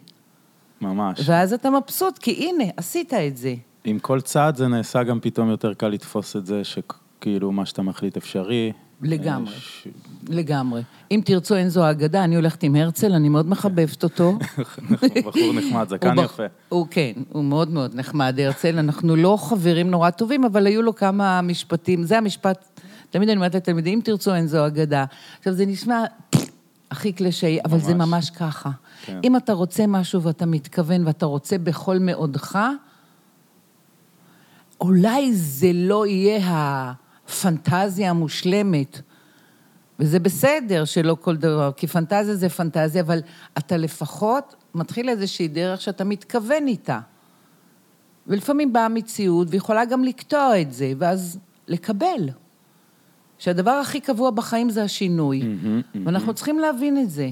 ממש. 0.82 1.22
ואז 1.26 1.54
אתה 1.54 1.70
מבסוט, 1.70 2.18
כי 2.18 2.32
הנה, 2.32 2.64
עשית 2.78 3.14
את 3.14 3.38
זה. 3.38 3.56
עם 3.84 4.00
כל 4.00 4.22
צעד 4.22 4.56
זה 4.56 4.68
נעשה 4.68 5.04
גם 5.04 5.20
פתאום 5.20 5.50
יותר 5.50 5.74
קל 5.74 5.88
לתפוס 5.88 6.36
את 6.36 6.46
זה, 6.46 6.62
שכאילו 6.64 7.52
מה 7.52 7.66
שאתה 7.66 7.82
מחליט 7.82 8.18
אפשרי. 8.18 8.72
לגמרי, 9.02 9.54
ש... 9.60 9.88
לגמרי. 10.30 10.82
אם 11.12 11.22
תרצו, 11.26 11.56
אין 11.56 11.70
זו 11.70 11.90
אגדה, 11.90 12.24
אני 12.24 12.36
הולכת 12.36 12.64
עם 12.64 12.76
הרצל, 12.76 13.14
אני 13.14 13.30
מאוד 13.30 13.50
מחבבת 13.50 14.04
אותו. 14.04 14.38
בחור 15.26 15.54
נחמד, 15.54 15.90
זקן 15.90 16.20
יפה. 16.20 16.44
הוא 16.70 16.88
כן, 16.92 17.12
הוא 17.32 17.44
מאוד 17.44 17.70
מאוד 17.70 17.96
נחמד, 17.96 18.40
הרצל. 18.40 18.80
אנחנו 18.80 19.16
לא 19.16 19.38
חברים 19.42 19.92
נורא 19.92 20.10
טובים, 20.10 20.44
אבל 20.44 20.68
היו 20.68 20.82
לו 20.82 20.96
כמה 20.96 21.42
משפטים. 21.42 22.04
זה 22.04 22.18
המשפט, 22.18 22.80
תמיד 23.10 23.30
אני 23.30 23.36
אומרת 23.38 23.56
לתלמידים, 23.56 23.94
אם 23.94 24.02
תרצו, 24.04 24.36
אין 24.36 24.48
זו 24.48 24.68
אגדה. 24.68 25.06
עכשיו, 25.40 25.54
זה 25.54 25.66
נשמע 25.66 26.04
הכי 26.92 27.12
קלישאי, 27.12 27.60
אבל 27.66 27.80
זה 27.80 27.94
ממש. 27.94 28.30
ככה. 28.30 28.70
כן. 29.06 29.20
אם 29.24 29.38
אתה 29.38 29.54
רוצה 29.54 29.88
משהו 29.88 30.22
ואתה 30.22 30.46
מתכוון 30.46 31.08
ואתה 31.08 31.26
רוצה 31.26 31.58
בכל 31.58 32.00
מאודך, 32.00 32.60
אולי 34.82 35.34
זה 35.34 35.72
לא 35.74 36.08
יהיה 36.08 36.40
הפנטזיה 36.48 38.10
המושלמת. 38.10 39.02
וזה 40.00 40.20
בסדר 40.20 40.86
שלא 40.86 41.18
כל 41.22 41.36
דבר, 41.36 41.72
כי 41.78 41.88
פנטזיה 41.88 42.36
זה 42.36 42.50
פנטזיה, 42.50 43.02
אבל 43.02 43.20
אתה 43.58 43.78
לפחות 43.78 44.56
מתחיל 44.76 45.10
איזושהי 45.10 45.48
דרך 45.48 45.82
שאתה 45.82 46.04
מתכוון 46.04 46.68
איתה. 46.68 47.00
ולפעמים 48.28 48.74
באה 48.74 48.86
המציאות, 48.86 49.48
ויכולה 49.52 49.86
גם 49.86 50.04
לקטוע 50.04 50.62
את 50.62 50.74
זה, 50.74 50.94
ואז 50.98 51.40
לקבל. 51.68 52.30
שהדבר 53.40 53.72
הכי 53.72 54.00
קבוע 54.00 54.32
בחיים 54.32 54.70
זה 54.70 54.84
השינוי. 54.84 55.42
ואנחנו 56.06 56.34
צריכים 56.34 56.60
להבין 56.60 56.98
את 56.98 57.10
זה. 57.10 57.30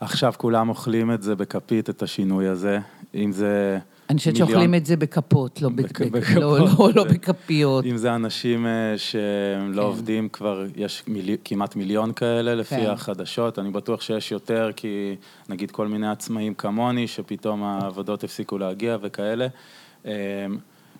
עכשיו 0.00 0.32
כולם 0.36 0.68
אוכלים 0.68 1.12
את 1.12 1.22
זה 1.22 1.34
בכפית, 1.34 1.90
את 1.90 2.02
השינוי 2.02 2.48
הזה, 2.48 2.78
אם 3.14 3.32
זה... 3.32 3.78
אני 4.10 4.18
חושבת 4.18 4.36
שאוכלים 4.36 4.74
את 4.74 4.86
זה 4.86 4.96
בכפות, 4.96 5.62
לא, 5.62 5.68
בכ... 5.68 6.02
בכפות. 6.02 6.42
לא, 6.42 6.58
לא, 6.58 6.90
לא 6.94 7.04
בכפיות. 7.04 7.84
אם 7.84 7.96
זה 7.96 8.14
אנשים 8.14 8.66
אה, 8.66 8.98
שהם 8.98 9.72
לא 9.72 9.82
כן. 9.82 9.86
עובדים 9.86 10.28
כבר, 10.28 10.64
יש 10.76 11.02
מילי, 11.08 11.36
כמעט 11.44 11.76
מיליון 11.76 12.12
כאלה 12.12 12.54
לפי 12.54 12.76
כן. 12.76 12.90
החדשות, 12.90 13.58
אני 13.58 13.70
בטוח 13.70 14.00
שיש 14.00 14.32
יותר, 14.32 14.70
כי 14.76 15.16
נגיד 15.48 15.70
כל 15.70 15.88
מיני 15.88 16.08
עצמאים 16.08 16.54
כמוני, 16.54 17.06
שפתאום 17.06 17.62
העבודות 17.62 18.24
הפסיקו 18.24 18.58
להגיע 18.58 18.96
וכאלה. 19.02 19.46
אה, 20.06 20.12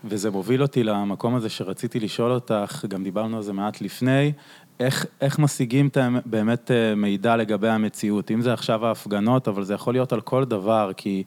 וזה 0.05 0.31
מוביל 0.31 0.63
אותי 0.63 0.85
למקום 0.85 1.35
הזה 1.35 1.49
שרציתי 1.49 2.01
לשאול 2.01 2.31
אותך, 2.31 2.85
גם 2.89 3.05
דיברנו 3.05 3.37
על 3.37 3.43
זה 3.43 3.53
מעט 3.53 3.81
לפני, 3.81 4.33
איך, 4.81 5.07
איך 5.21 5.39
משיגים 5.39 5.89
את 5.89 5.99
באמת 6.27 6.71
אה, 6.71 6.95
מידע 6.95 7.37
לגבי 7.37 7.69
המציאות? 7.69 8.31
אם 8.31 8.41
זה 8.41 8.53
עכשיו 8.53 8.87
ההפגנות, 8.87 9.49
אבל 9.49 9.65
זה 9.65 9.75
יכול 9.75 9.95
להיות 9.95 10.13
על 10.13 10.21
כל 10.21 10.45
דבר, 10.45 10.91
כי 10.97 11.25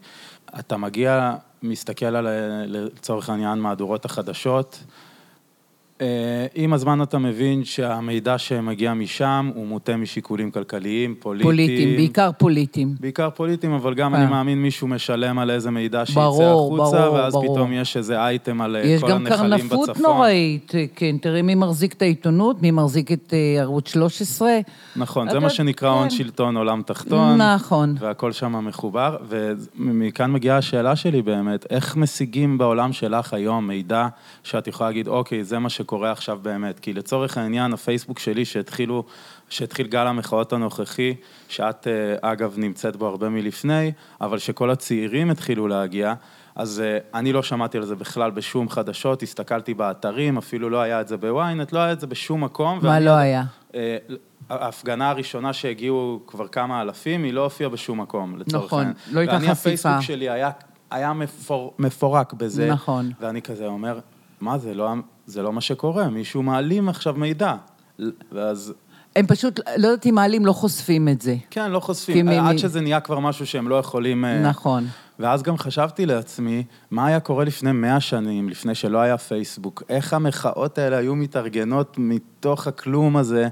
אתה 0.60 0.78
מגיע, 0.78 1.36
מסתכל 1.64 2.06
על, 2.06 2.28
לצורך 2.68 3.30
העניין, 3.30 3.60
מהדורות 3.60 4.06
החדשות, 4.06 4.84
עם 6.56 6.74
הזמן 6.74 7.02
אתה 7.02 7.18
מבין 7.18 7.64
שהמידע 7.64 8.38
שמגיע 8.38 8.94
משם 8.94 9.52
הוא 9.56 9.68
מוטה 9.68 9.98
משיקולים 9.98 10.52
כלכליים, 10.52 11.16
פוליטיים. 11.20 11.52
פוליטיים, 11.52 11.96
בעיקר 11.96 12.30
פוליטיים. 12.38 12.96
בעיקר 13.00 13.30
פוליטיים, 13.30 13.74
אבל 13.74 13.94
גם 13.94 14.16
אה. 14.16 14.22
אני 14.22 14.30
מאמין 14.30 14.62
מישהו 14.62 14.88
משלם 14.88 15.40
על 15.40 15.52
איזה 15.52 15.72
מידע 15.72 16.06
שיצא 16.06 16.20
ברור, 16.20 16.84
החוצה, 16.84 17.02
ברור, 17.02 17.14
ואז 17.14 17.34
ברור. 17.34 17.54
פתאום 17.54 17.74
יש 17.74 17.98
איזה 17.98 18.20
אייטם 18.20 18.62
על 18.62 18.76
אה, 18.76 18.82
יש 18.82 19.02
כל 19.02 19.10
גם 19.10 19.26
הנחלים 19.26 19.60
בצפון. 19.60 19.86
קרנפות 19.86 19.98
נוראית, 19.98 20.72
כן, 20.96 21.18
תראי 21.18 21.42
מי 21.42 21.56
מחזיק 21.56 21.94
את 21.94 22.02
העיתונות, 22.02 22.62
מי 22.62 22.72
מחזיק 22.72 23.12
את 23.12 23.34
אה, 23.34 23.62
ערוץ 23.62 23.90
13. 23.90 24.60
נכון, 24.96 25.30
זה 25.30 25.40
מה 25.40 25.50
שנקרא 25.50 25.90
הון 25.90 26.04
כן. 26.04 26.10
שלטון 26.10 26.58
עולם 26.58 26.82
תחתון. 26.82 27.42
נכון. 27.42 27.96
והכל 28.00 28.32
שם 28.32 28.66
מחובר, 28.66 29.18
ומכאן 29.78 30.32
מגיעה 30.32 30.58
השאלה 30.58 30.96
שלי 30.96 31.22
באמת, 31.22 31.66
איך 31.70 31.96
משיגים 31.98 32.58
בעולם 32.58 32.94
שלך 32.94 33.34
היום 33.34 33.68
מידע 33.68 34.08
שאת 34.44 34.68
יכולה 34.68 34.90
להגיד, 34.90 35.08
אוקיי, 35.08 35.44
זה 35.44 35.60
מה 35.60 35.70
שקורה 35.90 36.12
עכשיו 36.12 36.40
באמת? 36.42 36.80
כי 36.80 36.94
לצורך 36.94 37.38
העניין, 37.38 37.74
הפייסבוק 37.74 38.20
שלי 38.20 38.46
שהתחילו, 38.46 39.04
שהתחיל 39.50 39.88
גל 39.88 40.08
המחאות 40.08 40.54
הנוכחי, 40.54 41.16
שאת 41.48 41.88
אה, 41.88 42.32
אגב 42.32 42.54
נמצאת 42.58 42.96
בו 42.96 43.08
הרבה 43.08 43.30
מלפני, 43.30 43.92
אבל 44.22 44.38
שכל 44.38 44.70
הצעירים 44.70 45.30
התחילו 45.30 45.68
להגיע, 45.68 46.14
אז 46.56 46.80
אה, 46.86 46.98
אני 47.20 47.34
לא 47.34 47.44
שמעתי 47.44 47.78
על 47.78 47.86
זה 47.86 47.96
בכלל 47.96 48.32
בשום 48.32 48.70
חדשות, 48.70 49.24
הסתכלתי 49.24 49.74
באתרים, 49.74 50.38
אפילו 50.38 50.70
לא 50.70 50.82
היה 50.82 51.02
את 51.02 51.08
זה 51.08 51.18
בוויינט, 51.18 51.72
לא 51.72 51.80
היה 51.80 51.92
את 51.92 52.00
זה 52.00 52.08
בשום 52.08 52.44
מקום. 52.44 52.80
מה 52.84 52.90
ואני- 52.90 53.06
לא 53.06 53.12
היה? 53.12 53.44
אה, 53.76 53.98
ההפגנה 54.50 55.10
הראשונה 55.10 55.54
שהגיעו 55.54 56.20
כבר 56.28 56.48
כמה 56.48 56.82
אלפים, 56.82 57.24
היא 57.24 57.34
לא 57.34 57.44
הופיעה 57.44 57.70
בשום 57.70 58.02
מקום, 58.02 58.38
לצורך 58.38 58.66
נכון, 58.66 58.80
העניין. 58.80 58.96
לא 59.12 59.20
הייתה 59.20 59.34
ואני, 59.34 59.44
חשיפה. 59.46 59.60
הפייסבוק 59.60 60.02
שלי 60.02 60.30
היה, 60.30 60.50
היה 60.92 61.14
מפור, 61.14 61.74
מפורק 61.80 62.34
בזה. 62.34 62.70
נכון. 62.72 63.12
ואני 63.20 63.42
כזה 63.42 63.68
אומר, 63.68 64.00
מה 64.42 64.58
זה 64.58 64.74
לא, 64.74 64.94
זה 65.30 65.42
לא 65.42 65.54
מה 65.54 65.62
שקורה, 65.62 66.10
מישהו 66.10 66.44
מעלים 66.44 66.90
עכשיו 66.90 67.14
מידע. 67.14 67.56
ואז, 68.32 68.74
הם 69.16 69.28
פשוט, 69.28 69.60
לא 69.78 69.88
יודעת 69.88 70.06
אם 70.06 70.16
מעלים, 70.16 70.46
לא 70.46 70.54
חושפים 70.54 71.08
את 71.08 71.22
זה. 71.22 71.36
כן, 71.50 71.72
לא 71.72 71.80
חושפים, 71.80 72.26
מי- 72.26 72.38
עד 72.38 72.58
שזה 72.58 72.82
נהיה 72.82 73.00
כבר 73.00 73.20
משהו 73.20 73.46
שהם 73.46 73.68
לא 73.68 73.76
יכולים... 73.76 74.26
אה, 74.26 74.42
נכון. 74.42 74.88
ואז 75.20 75.44
גם 75.44 75.58
חשבתי 75.58 76.06
לעצמי, 76.06 76.64
מה 76.92 77.08
היה 77.08 77.20
קורה 77.20 77.46
לפני 77.46 77.72
מאה 77.72 78.00
שנים, 78.00 78.50
לפני 78.50 78.76
שלא 78.76 78.98
היה 78.98 79.18
פייסבוק? 79.18 79.84
איך 79.90 80.14
המחאות 80.14 80.78
האלה 80.78 80.98
היו 80.98 81.16
מתארגנות 81.16 81.96
מתוך 81.98 82.68
הכלום 82.68 83.18
הזה? 83.18 83.48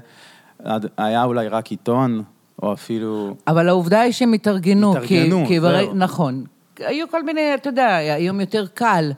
היה 0.96 1.24
אולי 1.24 1.48
רק 1.48 1.70
עיתון, 1.70 2.22
או 2.62 2.72
אפילו... 2.72 3.34
אבל 3.46 3.68
העובדה 3.68 4.00
היא 4.00 4.12
שהם 4.12 4.32
התארגנו. 4.32 4.96
התארגנו, 4.96 5.46
זהו. 5.60 5.94
נכון. 5.94 6.44
היו 6.78 7.08
כל 7.10 7.22
מיני, 7.22 7.54
אתה 7.54 7.68
יודע, 7.68 7.96
היום 7.96 8.40
יותר 8.40 8.66
קל. 8.74 9.12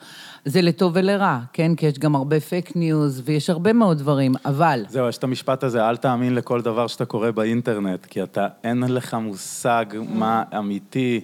זה 0.44 0.62
לטוב 0.62 0.92
ולרע, 0.94 1.38
כן? 1.52 1.74
כי 1.74 1.86
יש 1.86 1.98
גם 1.98 2.14
הרבה 2.14 2.40
פייק 2.40 2.76
ניוז, 2.76 3.22
ויש 3.24 3.50
הרבה 3.50 3.72
מאוד 3.72 3.98
דברים, 3.98 4.32
אבל... 4.44 4.84
זהו, 4.88 5.08
יש 5.08 5.18
את 5.18 5.24
המשפט 5.24 5.64
הזה, 5.64 5.88
אל 5.88 5.96
תאמין 5.96 6.34
לכל 6.34 6.62
דבר 6.62 6.86
שאתה 6.86 7.04
קורא 7.04 7.30
באינטרנט, 7.30 8.06
כי 8.06 8.22
אתה, 8.22 8.46
אין 8.64 8.82
לך 8.82 9.14
מושג 9.14 9.84
מה 10.08 10.42
אמיתי, 10.58 11.20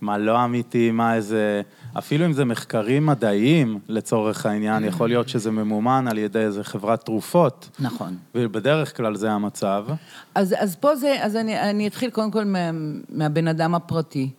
מה 0.00 0.18
לא 0.18 0.44
אמיתי, 0.44 0.90
מה 0.90 1.14
איזה... 1.14 1.62
אפילו 1.98 2.26
אם 2.26 2.32
זה 2.32 2.44
מחקרים 2.44 3.06
מדעיים, 3.06 3.78
לצורך 3.88 4.46
העניין, 4.46 4.84
יכול 4.84 5.08
להיות 5.08 5.28
שזה 5.28 5.50
ממומן 5.50 6.08
על 6.08 6.18
ידי 6.18 6.38
איזה 6.38 6.64
חברת 6.64 7.04
תרופות, 7.04 7.68
נכון. 7.80 8.16
ובדרך 8.34 8.96
כלל 8.96 9.16
זה 9.16 9.30
המצב. 9.30 9.86
אז, 10.34 10.54
אז 10.58 10.76
פה 10.76 10.96
זה, 10.96 11.16
אז 11.20 11.36
אני, 11.36 11.60
אני 11.60 11.86
אתחיל 11.86 12.10
קודם 12.10 12.30
כל 12.30 12.44
מה, 12.44 12.70
מהבן 13.08 13.48
אדם 13.48 13.74
הפרטי, 13.74 14.30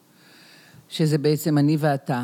שזה 0.89 1.17
בעצם 1.17 1.57
אני 1.57 1.77
ואתה. 1.79 2.23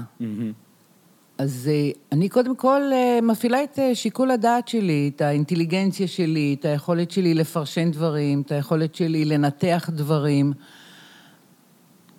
אז 1.40 1.70
אה, 1.72 1.92
אני 2.12 2.30
קודם 2.30 2.56
כל 2.56 2.82
אה, 2.94 3.20
מפעילה 3.22 3.64
את 3.64 3.80
אה, 3.80 3.96
שיקול 3.96 4.32
הדעת 4.32 4.68
שלי, 4.68 5.12
את 5.16 5.22
האינטליגנציה 5.22 6.08
שלי, 6.08 6.56
את 6.60 6.66
היכולת 6.66 7.12
שלי 7.12 7.34
לפרשן 7.34 7.92
דברים, 7.92 8.42
את 8.42 8.52
היכולת 8.52 8.96
שלי 8.96 9.26
לנתח 9.26 9.90
דברים. 9.94 10.54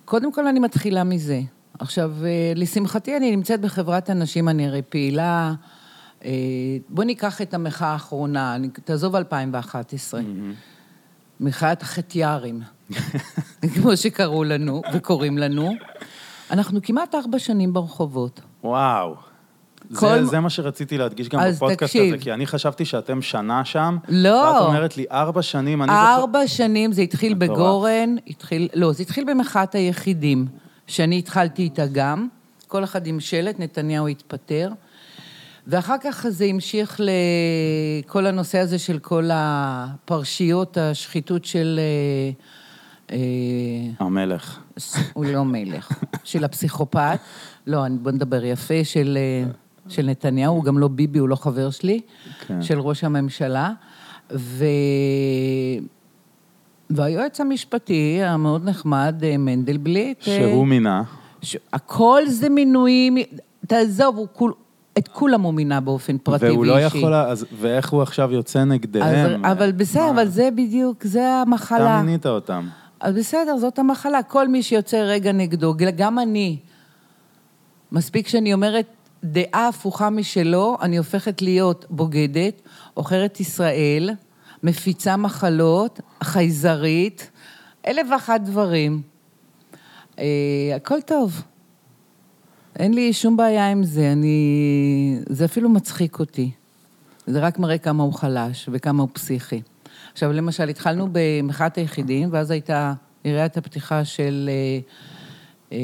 קודם 0.05 0.33
כל 0.33 0.47
אני 0.47 0.59
מתחילה 0.59 1.03
מזה. 1.03 1.41
עכשיו, 1.79 2.11
לשמחתי 2.55 3.17
אני 3.17 3.35
נמצאת 3.35 3.61
בחברת 3.61 4.09
הנשים, 4.09 4.49
אני 4.49 4.67
הרי 4.67 4.81
פעילה. 4.89 5.53
בוא 6.89 7.03
ניקח 7.03 7.41
את 7.41 7.53
המחאה 7.53 7.87
האחרונה, 7.87 8.55
אני- 8.55 8.69
תעזוב 8.69 9.15
2011. 9.15 10.21
מחאת 11.39 11.81
החטיארים, 11.81 12.61
כמו 13.75 13.97
שקראו 13.97 14.43
לנו 14.43 14.81
וקוראים 14.93 15.37
לנו. 15.37 15.71
אנחנו 16.51 16.81
כמעט 16.81 17.15
ארבע 17.15 17.39
שנים 17.39 17.73
ברחובות. 17.73 18.41
וואו. 18.63 19.15
כל- 19.95 20.19
זה, 20.19 20.25
זה 20.25 20.39
מה 20.39 20.49
שרציתי 20.49 20.97
להדגיש 20.97 21.29
גם 21.29 21.39
בפודקאסט 21.51 21.93
תקשיב. 21.95 22.13
הזה, 22.13 22.23
כי 22.23 22.33
אני 22.33 22.47
חשבתי 22.47 22.85
שאתם 22.85 23.21
שנה 23.21 23.65
שם, 23.65 23.97
לא. 24.09 24.29
ואת 24.29 24.61
אומרת 24.61 24.97
לי, 24.97 25.05
ארבע 25.11 25.41
שנים, 25.41 25.81
אני 25.81 25.91
זוכר... 25.91 26.15
ארבע 26.19 26.47
שנים, 26.47 26.91
זה 26.91 27.01
התחיל 27.01 27.33
מטורף. 27.33 27.49
בגורן, 27.49 28.15
התחיל, 28.27 28.67
לא, 28.75 28.91
זה 28.91 29.03
התחיל 29.03 29.23
במחאת 29.23 29.75
היחידים, 29.75 30.45
שאני 30.87 31.19
התחלתי 31.19 31.61
איתה 31.61 31.85
גם, 31.91 32.27
כל 32.67 32.83
אחד 32.83 33.07
עם 33.07 33.19
שלט, 33.19 33.59
נתניהו 33.59 34.07
התפטר, 34.07 34.69
ואחר 35.67 35.95
כך 36.03 36.25
זה 36.29 36.45
המשיך 36.45 37.01
לכל 38.03 38.25
הנושא 38.25 38.59
הזה 38.59 38.79
של 38.79 38.99
כל 38.99 39.29
הפרשיות, 39.33 40.77
השחיתות 40.77 41.45
של... 41.45 41.79
אה, 41.79 43.15
אה, 43.15 43.17
המלך. 43.99 44.59
הוא 45.13 45.25
לא 45.25 45.45
מלך, 45.45 45.91
של 46.23 46.43
הפסיכופת, 46.43 47.19
לא, 47.67 47.83
בוא 48.01 48.11
נדבר 48.11 48.45
יפה, 48.45 48.83
של, 48.83 49.17
אה, 49.21 49.51
של 49.89 50.05
נתניהו, 50.05 50.55
הוא 50.55 50.63
גם 50.63 50.77
לא 50.77 50.87
ביבי, 50.87 51.19
הוא 51.19 51.29
לא 51.29 51.35
חבר 51.35 51.69
שלי, 51.69 52.01
כן. 52.47 52.61
של 52.61 52.79
ראש 52.79 53.03
הממשלה, 53.03 53.71
ו... 54.33 54.65
והיועץ 56.89 57.41
המשפטי 57.41 58.19
המאוד 58.23 58.69
נחמד, 58.69 59.15
אה, 59.23 59.37
מנדלבליט, 59.37 60.27
אה, 60.27 60.37
שהוא 60.37 60.67
מינה. 60.67 61.03
ש... 61.41 61.57
הכל 61.73 62.21
זה 62.27 62.49
מינויים, 62.49 63.17
תעזוב, 63.67 64.17
הוא 64.17 64.27
כול... 64.33 64.53
את 64.97 65.07
כולם 65.07 65.41
הוא 65.41 65.53
מינה 65.53 65.79
באופן 65.79 66.17
פרטי 66.17 66.45
ואישי. 66.45 66.55
והוא 66.55 66.65
לא 66.65 66.79
יכול, 66.79 67.13
אז, 67.13 67.45
ואיך 67.59 67.89
הוא 67.89 68.01
עכשיו 68.01 68.31
יוצא 68.31 68.63
נגדיהם? 68.63 69.45
אז, 69.45 69.51
אבל 69.51 69.71
בסדר, 69.71 70.09
אבל 70.09 70.27
זה 70.27 70.49
בדיוק, 70.55 71.03
זה 71.03 71.27
המחלה. 71.27 71.95
אתה 71.97 72.03
מינית 72.03 72.25
אותם. 72.25 72.67
אז 73.01 73.15
בסדר, 73.15 73.57
זאת 73.57 73.79
המחלה. 73.79 74.23
כל 74.23 74.47
מי 74.47 74.63
שיוצא 74.63 74.97
רגע 74.97 75.31
נגדו, 75.31 75.73
גם 75.95 76.19
אני. 76.19 76.57
מספיק 77.91 78.27
שאני 78.27 78.53
אומרת 78.53 78.85
דעה 79.23 79.67
הפוכה 79.67 80.09
משלו, 80.09 80.77
אני 80.81 80.97
הופכת 80.97 81.41
להיות 81.41 81.85
בוגדת, 81.89 82.61
עוכרת 82.93 83.39
ישראל, 83.39 84.09
מפיצה 84.63 85.17
מחלות, 85.17 85.99
חייזרית, 86.23 87.31
אלף 87.87 88.07
ואחת 88.11 88.41
דברים. 88.41 89.01
אה, 90.19 90.25
הכל 90.75 91.01
טוב. 91.01 91.41
אין 92.75 92.93
לי 92.93 93.13
שום 93.13 93.37
בעיה 93.37 93.71
עם 93.71 93.83
זה, 93.83 94.11
אני... 94.11 95.19
זה 95.29 95.45
אפילו 95.45 95.69
מצחיק 95.69 96.19
אותי. 96.19 96.51
זה 97.27 97.39
רק 97.39 97.59
מראה 97.59 97.77
כמה 97.77 98.03
הוא 98.03 98.13
חלש 98.13 98.69
וכמה 98.71 99.01
הוא 99.01 99.09
פסיכי. 99.13 99.61
עכשיו, 100.13 100.31
למשל, 100.31 100.69
התחלנו 100.69 101.07
במחאת 101.11 101.75
היחידים, 101.75 102.29
ואז 102.31 102.51
הייתה 102.51 102.93
יריית 103.25 103.57
הפתיחה 103.57 104.05
של 104.05 104.49
אה, 104.49 104.79
אה, 105.71 105.77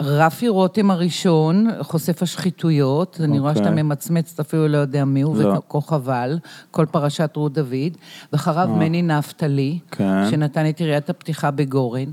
רפי 0.00 0.48
רותם 0.48 0.90
הראשון, 0.90 1.66
חושף 1.80 2.22
השחיתויות. 2.22 3.20
אני 3.24 3.38
רואה 3.38 3.50
אוקיי. 3.50 3.64
שאתה 3.64 3.82
ממצמץ, 3.82 4.32
אתה 4.34 4.42
אפילו 4.42 4.68
לא 4.68 4.78
יודע 4.78 5.04
מי 5.04 5.20
הוא, 5.20 5.36
לא. 5.36 5.60
וכה 5.68 5.80
חבל, 5.80 6.38
כל 6.70 6.86
פרשת 6.90 7.30
רות 7.36 7.52
דוד. 7.52 7.96
ואחריו 8.32 8.68
מני 8.68 9.02
נפתלי, 9.02 9.78
כן. 9.90 10.30
שנתן 10.30 10.68
את 10.68 10.80
יריית 10.80 11.10
הפתיחה 11.10 11.50
בגורן. 11.50 12.10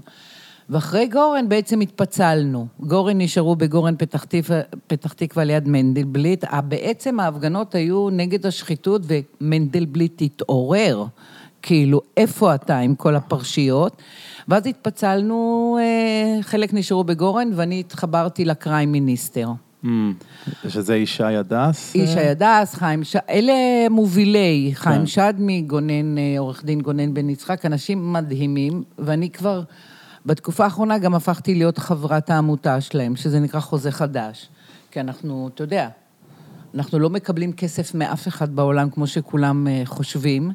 ואחרי 0.69 1.07
גורן 1.07 1.49
בעצם 1.49 1.79
התפצלנו. 1.79 2.67
גורן 2.79 3.17
נשארו 3.21 3.55
בגורן 3.55 3.95
פתח 3.97 4.23
תקווה, 4.23 4.61
פתח 4.87 5.13
תקווה 5.13 5.43
ליד 5.43 5.67
מנדלבליט. 5.67 6.45
בעצם 6.67 7.19
ההפגנות 7.19 7.75
היו 7.75 8.09
נגד 8.09 8.45
השחיתות 8.45 9.01
ומנדלבליט 9.07 10.21
התעורר. 10.21 11.05
כאילו, 11.61 12.01
איפה 12.17 12.55
אתה 12.55 12.79
עם 12.79 12.95
כל 12.95 13.15
הפרשיות? 13.15 14.01
ואז 14.47 14.67
התפצלנו, 14.67 15.77
אה, 15.81 16.43
חלק 16.43 16.73
נשארו 16.73 17.03
בגורן 17.03 17.49
ואני 17.55 17.79
התחברתי 17.79 18.45
לקריים 18.45 18.91
מיניסטר. 18.91 19.49
אמ, 19.83 20.13
שזה 20.67 20.95
ישי 20.95 21.23
הדס? 21.23 21.95
ישי 21.95 22.17
אה? 22.17 22.31
הדס, 22.31 22.73
חיים 22.73 23.03
ש... 23.03 23.15
אלה 23.29 23.53
מובילי, 23.89 24.71
כן. 24.75 24.81
חיים 24.81 25.05
שדמי, 25.05 25.61
גונן, 25.61 26.17
אה, 26.17 26.35
עורך 26.37 26.65
דין 26.65 26.81
גונן 26.81 27.13
בן 27.13 27.29
יצחק, 27.29 27.65
אנשים 27.65 28.13
מדהימים, 28.13 28.83
ואני 28.99 29.29
כבר, 29.29 29.61
בתקופה 30.27 30.63
האחרונה 30.63 30.97
גם 30.97 31.15
הפכתי 31.15 31.55
להיות 31.55 31.77
חברת 31.77 32.29
העמותה 32.29 32.81
שלהם, 32.81 33.15
שזה 33.15 33.39
נקרא 33.39 33.59
חוזה 33.59 33.91
חדש. 33.91 34.49
כי 34.91 34.99
אנחנו, 34.99 35.49
אתה 35.53 35.63
יודע, 35.63 35.89
אנחנו 36.75 36.99
לא 36.99 37.09
מקבלים 37.09 37.53
כסף 37.53 37.95
מאף 37.95 38.27
אחד 38.27 38.55
בעולם 38.55 38.89
כמו 38.89 39.07
שכולם 39.07 39.67
אה, 39.67 39.81
חושבים, 39.85 40.51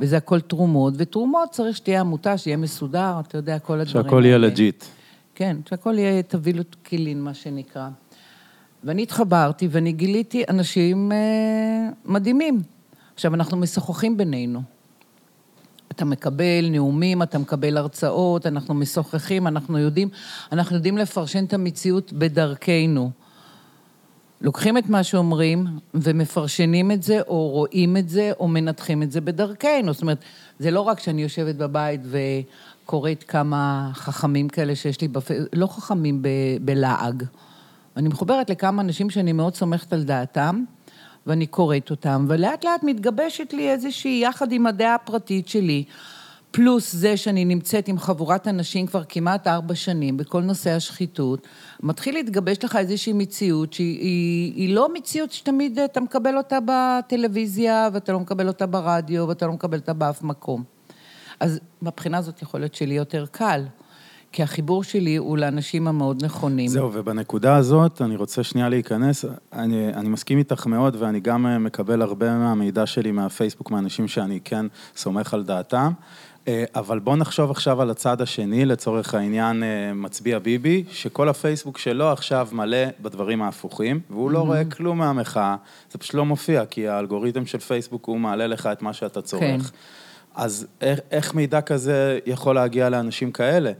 וזה 0.00 0.16
הכל 0.16 0.40
תרומות, 0.40 0.94
ותרומות 0.96 1.50
צריך 1.50 1.76
שתהיה 1.76 2.00
עמותה, 2.00 2.38
שיהיה 2.38 2.56
מסודר, 2.56 3.20
אתה 3.20 3.38
יודע, 3.38 3.58
כל 3.58 3.80
הדברים 3.80 4.04
שהכל 4.04 4.22
יהיה 4.24 4.34
האלה. 4.34 4.46
legit. 4.46 4.84
כן, 5.34 5.56
שהכל 5.68 5.98
יהיה 5.98 6.22
totally 6.22 6.76
clean, 6.82 7.22
מה 7.22 7.34
שנקרא. 7.34 7.88
ואני 8.84 9.02
התחברתי 9.02 9.68
ואני 9.70 9.92
גיליתי 9.92 10.44
אנשים 10.48 11.12
אה, 11.12 11.88
מדהימים. 12.04 12.62
עכשיו, 13.14 13.34
אנחנו 13.34 13.56
משוחחים 13.56 14.16
בינינו. 14.16 14.77
אתה 15.98 16.04
מקבל 16.04 16.68
נאומים, 16.70 17.22
אתה 17.22 17.38
מקבל 17.38 17.76
הרצאות, 17.76 18.46
אנחנו 18.46 18.74
משוחחים, 18.74 19.46
אנחנו 19.46 19.78
יודעים, 19.78 20.08
אנחנו 20.52 20.76
יודעים 20.76 20.98
לפרשן 20.98 21.44
את 21.44 21.54
המציאות 21.54 22.12
בדרכנו. 22.12 23.10
לוקחים 24.40 24.78
את 24.78 24.88
מה 24.88 25.02
שאומרים 25.02 25.66
ומפרשנים 25.94 26.90
את 26.90 27.02
זה, 27.02 27.20
או 27.20 27.48
רואים 27.48 27.96
את 27.96 28.08
זה, 28.08 28.32
או 28.40 28.48
מנתחים 28.48 29.02
את 29.02 29.12
זה 29.12 29.20
בדרכנו. 29.20 29.92
זאת 29.92 30.02
אומרת, 30.02 30.18
זה 30.58 30.70
לא 30.70 30.80
רק 30.80 31.00
שאני 31.00 31.22
יושבת 31.22 31.54
בבית 31.54 32.00
וקוראת 32.84 33.24
כמה 33.28 33.90
חכמים 33.94 34.48
כאלה 34.48 34.76
שיש 34.76 35.00
לי 35.00 35.08
בפייס... 35.08 35.42
לא 35.52 35.66
חכמים 35.66 36.22
ב... 36.22 36.28
בלעג. 36.60 37.24
אני 37.96 38.08
מחוברת 38.08 38.50
לכמה 38.50 38.82
אנשים 38.82 39.10
שאני 39.10 39.32
מאוד 39.32 39.54
סומכת 39.54 39.92
על 39.92 40.04
דעתם, 40.04 40.64
ואני 41.28 41.46
קוראת 41.46 41.90
אותם, 41.90 42.26
ולאט 42.28 42.64
לאט 42.64 42.82
מתגבשת 42.82 43.52
לי 43.52 43.70
איזושהי, 43.70 44.20
יחד 44.24 44.52
עם 44.52 44.66
הדעה 44.66 44.94
הפרטית 44.94 45.48
שלי, 45.48 45.84
פלוס 46.50 46.92
זה 46.92 47.16
שאני 47.16 47.44
נמצאת 47.44 47.88
עם 47.88 47.98
חבורת 47.98 48.48
אנשים 48.48 48.86
כבר 48.86 49.02
כמעט 49.08 49.46
ארבע 49.46 49.74
שנים 49.74 50.16
בכל 50.16 50.42
נושא 50.42 50.70
השחיתות, 50.70 51.46
מתחיל 51.82 52.14
להתגבש 52.14 52.64
לך 52.64 52.76
איזושהי 52.76 53.12
מציאות 53.12 53.72
שהיא 53.72 54.00
היא, 54.00 54.54
היא 54.54 54.74
לא 54.74 54.88
מציאות 54.94 55.32
שתמיד 55.32 55.78
אתה 55.78 56.00
מקבל 56.00 56.36
אותה 56.36 56.58
בטלוויזיה, 56.66 57.88
ואתה 57.92 58.12
לא 58.12 58.20
מקבל 58.20 58.48
אותה 58.48 58.66
ברדיו, 58.66 59.28
ואתה 59.28 59.46
לא 59.46 59.52
מקבל 59.52 59.78
אותה 59.78 59.92
באף 59.92 60.22
מקום. 60.22 60.64
אז 61.40 61.60
מהבחינה 61.82 62.18
הזאת 62.18 62.42
יכול 62.42 62.60
להיות 62.60 62.74
שלי 62.74 62.94
יותר 62.94 63.26
קל, 63.30 63.64
כי 64.32 64.42
החיבור 64.42 64.84
שלי 64.84 65.16
הוא 65.16 65.38
לאנשים 65.38 65.88
המאוד 65.88 66.24
נכונים. 66.24 66.68
זהו, 66.68 66.90
ובנקודה 66.92 67.56
הזאת 67.56 68.02
אני 68.02 68.16
רוצה 68.16 68.42
שנייה 68.42 68.68
להיכנס. 68.68 69.24
אני, 69.52 69.94
אני 69.94 70.08
מסכים 70.08 70.38
איתך 70.38 70.66
מאוד, 70.66 70.96
ואני 70.98 71.20
גם 71.20 71.46
אה, 71.46 71.58
מקבל 71.58 72.02
הרבה 72.02 72.34
מהמידע 72.38 72.86
שלי 72.86 73.12
מהפייסבוק, 73.12 73.70
מאנשים 73.70 74.08
שאני 74.08 74.40
כן 74.44 74.66
סומך 74.96 75.34
על 75.34 75.44
דעתם. 75.44 75.92
אה, 76.48 76.64
אבל 76.74 76.98
בוא 76.98 77.16
נחשוב 77.16 77.50
עכשיו 77.50 77.82
על 77.82 77.90
הצד 77.90 78.20
השני, 78.20 78.64
לצורך 78.64 79.14
העניין 79.14 79.62
אה, 79.62 79.92
מצביע 79.94 80.38
ביבי, 80.38 80.84
שכל 80.90 81.28
הפייסבוק 81.28 81.78
שלו 81.78 82.12
עכשיו 82.12 82.48
מלא 82.52 82.78
בדברים 83.02 83.42
ההפוכים, 83.42 84.00
והוא 84.10 84.30
לא 84.30 84.38
רואה 84.38 84.64
כלום 84.64 84.98
מהמחאה, 84.98 85.56
זה 85.92 85.98
פשוט 85.98 86.14
לא 86.14 86.24
מופיע, 86.24 86.66
כי 86.66 86.88
האלגוריתם 86.88 87.46
של 87.46 87.58
פייסבוק 87.58 88.06
הוא 88.06 88.18
מעלה 88.18 88.46
לך 88.46 88.68
את 88.72 88.82
מה 88.82 88.92
שאתה 88.92 89.22
צורך. 89.22 89.42
כן. 89.42 89.58
אז 90.34 90.66
איך, 90.80 91.00
איך 91.10 91.34
מידע 91.34 91.60
כזה 91.60 92.18
יכול 92.26 92.54
להגיע 92.54 92.88
לאנשים 92.88 93.32
כאלה? 93.32 93.72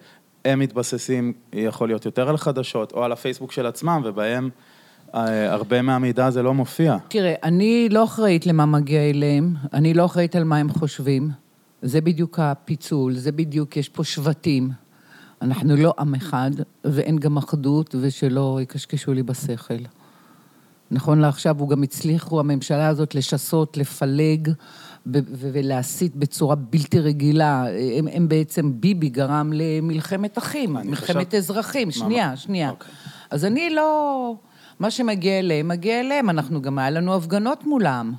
הם 0.53 0.59
מתבססים, 0.59 1.33
יכול 1.53 1.89
להיות 1.89 2.05
יותר 2.05 2.29
על 2.29 2.37
חדשות, 2.37 2.93
או 2.93 3.05
על 3.05 3.13
הפייסבוק 3.13 3.53
של 3.53 3.67
עצמם, 3.67 4.03
ובהם 4.05 4.51
אה, 5.15 5.53
הרבה 5.53 5.83
מהמידע 5.83 6.27
הזה 6.27 6.43
לא 6.43 6.55
מופיע. 6.55 6.97
תראה, 7.09 7.35
אני 7.43 7.89
לא 7.91 8.05
אחראית 8.05 8.47
למה 8.47 8.67
מגיע 8.67 9.01
אליהם, 9.01 9.55
אני 9.73 9.95
לא 9.95 10.05
אחראית 10.05 10.37
על 10.37 10.45
מה 10.45 10.57
הם 10.57 10.69
חושבים. 10.73 11.31
זה 11.83 12.01
בדיוק 12.01 12.39
הפיצול, 12.39 13.15
זה 13.15 13.33
בדיוק, 13.33 13.77
יש 13.77 13.89
פה 13.89 14.05
שבטים. 14.05 14.71
אנחנו 15.43 15.77
לא 15.77 15.95
עם 15.99 16.15
אחד, 16.15 16.51
ואין 16.85 17.19
גם 17.19 17.37
אחדות, 17.37 17.95
ושלא 18.01 18.59
יקשקשו 18.63 19.13
לי 19.13 19.23
בשכל. 19.23 19.75
נכון 20.91 21.19
לעכשיו, 21.19 21.59
הוא 21.59 21.69
גם 21.69 21.83
הצליחו, 21.83 22.41
הממשלה 22.41 22.89
הזאת, 22.89 23.15
לשסות, 23.15 23.77
לפלג 23.77 24.53
ולהסית 25.53 26.17
בצורה 26.17 26.55
בלתי 26.55 27.01
רגילה. 27.01 27.65
הם, 27.99 28.09
הם 28.13 28.29
בעצם, 28.29 28.81
ביבי 28.81 29.09
גרם 29.09 29.51
למלחמת 29.55 30.39
אחים, 30.39 30.73
מלחמת 30.73 31.29
חשב- 31.29 31.37
אזרחים. 31.37 31.89
מה- 31.89 31.93
שנייה, 31.95 32.37
שנייה. 32.37 32.71
אוקיי. 32.71 32.91
אז 33.31 33.45
אני 33.45 33.71
לא... 33.71 34.35
מה 34.79 34.91
שמגיע 34.91 35.39
אליהם, 35.39 35.69
מגיע 35.69 36.01
אליהם. 36.01 36.31
אנחנו 36.31 36.63
גם, 36.63 36.79
היה 36.79 36.91
לנו 36.91 37.15
הפגנות 37.15 37.67
מולם. 37.67 38.13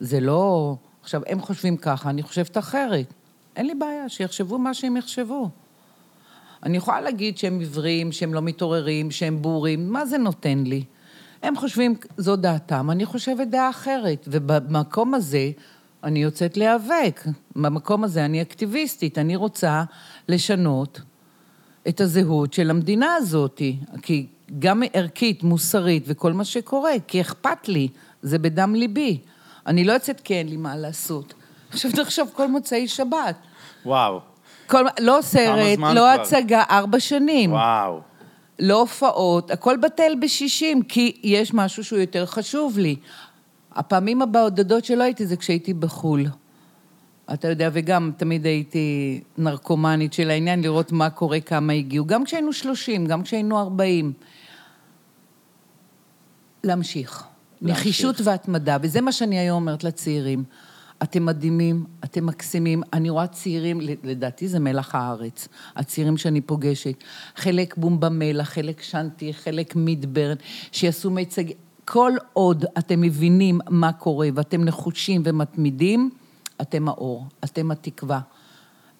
זה 0.00 0.20
לא... 0.20 0.76
עכשיו, 1.02 1.22
הם 1.26 1.40
חושבים 1.40 1.76
ככה, 1.76 2.10
אני 2.10 2.22
חושבת 2.22 2.58
אחרת. 2.58 3.14
אין 3.56 3.66
לי 3.66 3.74
בעיה, 3.74 4.08
שיחשבו 4.08 4.58
מה 4.58 4.74
שהם 4.74 4.96
יחשבו. 4.96 5.48
אני 6.62 6.76
יכולה 6.76 7.00
להגיד 7.00 7.38
שהם 7.38 7.58
עיוורים, 7.58 8.12
שהם 8.12 8.34
לא 8.34 8.42
מתעוררים, 8.42 9.10
שהם 9.10 9.42
בורים, 9.42 9.92
מה 9.92 10.06
זה 10.06 10.18
נותן 10.18 10.58
לי? 10.66 10.84
הם 11.42 11.56
חושבים, 11.56 11.94
זו 12.16 12.36
דעתם, 12.36 12.90
אני 12.90 13.06
חושבת 13.06 13.48
דעה 13.48 13.70
אחרת. 13.70 14.28
ובמקום 14.30 15.14
הזה, 15.14 15.50
אני 16.06 16.22
יוצאת 16.22 16.56
להיאבק. 16.56 17.20
במקום 17.56 18.04
הזה 18.04 18.24
אני 18.24 18.42
אקטיביסטית, 18.42 19.18
אני 19.18 19.36
רוצה 19.36 19.84
לשנות 20.28 21.00
את 21.88 22.00
הזהות 22.00 22.52
של 22.52 22.70
המדינה 22.70 23.14
הזאת. 23.14 23.62
כי 24.02 24.26
גם 24.58 24.82
ערכית, 24.92 25.42
מוסרית 25.42 26.04
וכל 26.06 26.32
מה 26.32 26.44
שקורה, 26.44 26.92
כי 27.06 27.20
אכפת 27.20 27.68
לי, 27.68 27.88
זה 28.22 28.38
בדם 28.38 28.74
ליבי. 28.74 29.18
אני 29.66 29.84
לא 29.84 29.92
יוצאת 29.92 30.20
כי 30.20 30.34
אין 30.34 30.48
לי 30.48 30.56
מה 30.56 30.76
לעשות. 30.76 31.34
עכשיו 31.70 31.90
תחשוב, 31.92 32.30
כל 32.34 32.48
מוצאי 32.48 32.88
שבת. 32.88 33.36
וואו, 33.86 34.20
כל, 34.66 34.84
לא 35.00 35.18
סרט, 35.22 35.78
לא 35.78 35.84
כבר? 35.92 36.04
הצגה, 36.04 36.62
ארבע 36.70 37.00
שנים. 37.00 37.52
וואו. 37.52 38.00
לא 38.58 38.80
הופעות, 38.80 39.50
הכל 39.50 39.76
בטל 39.76 40.12
בשישים, 40.20 40.82
כי 40.82 41.20
יש 41.22 41.54
משהו 41.54 41.84
שהוא 41.84 41.98
יותר 41.98 42.26
חשוב 42.26 42.78
לי. 42.78 42.96
הפעמים 43.76 44.22
הבודדות 44.22 44.84
שלא 44.84 45.02
הייתי 45.02 45.26
זה 45.26 45.36
כשהייתי 45.36 45.74
בחו"ל. 45.74 46.26
אתה 47.34 47.48
יודע, 47.48 47.70
וגם 47.72 48.10
תמיד 48.16 48.46
הייתי 48.46 49.20
נרקומנית 49.38 50.12
של 50.12 50.30
העניין, 50.30 50.62
לראות 50.62 50.92
מה 50.92 51.10
קורה, 51.10 51.40
כמה 51.40 51.72
הגיעו. 51.72 52.06
גם 52.06 52.24
כשהיינו 52.24 52.52
שלושים, 52.52 53.06
גם 53.06 53.22
כשהיינו 53.22 53.60
ארבעים. 53.60 54.12
להמשיך. 56.64 57.24
להמשיך. 57.62 57.78
נחישות 57.78 58.20
והתמדה, 58.24 58.76
וזה 58.82 59.00
מה 59.00 59.12
שאני 59.12 59.38
היום 59.38 59.62
אומרת 59.62 59.84
לצעירים. 59.84 60.44
אתם 61.02 61.26
מדהימים, 61.26 61.84
אתם 62.04 62.26
מקסימים. 62.26 62.82
אני 62.92 63.10
רואה 63.10 63.26
צעירים, 63.26 63.80
לדעתי 64.04 64.48
זה 64.48 64.58
מלח 64.58 64.94
הארץ, 64.94 65.48
הצעירים 65.76 66.16
שאני 66.16 66.40
פוגשת. 66.40 67.04
חלק 67.36 67.76
בום 67.76 68.00
במלח, 68.00 68.48
חלק 68.48 68.82
שנתי, 68.82 69.34
חלק 69.34 69.76
מידברן, 69.76 70.36
שיעשו 70.72 71.10
מיצג... 71.10 71.44
כל 71.88 72.12
עוד 72.32 72.64
אתם 72.78 73.00
מבינים 73.00 73.60
מה 73.70 73.92
קורה 73.92 74.28
ואתם 74.34 74.64
נחושים 74.64 75.22
ומתמידים, 75.24 76.10
אתם 76.60 76.88
האור, 76.88 77.26
אתם 77.44 77.70
התקווה. 77.70 78.20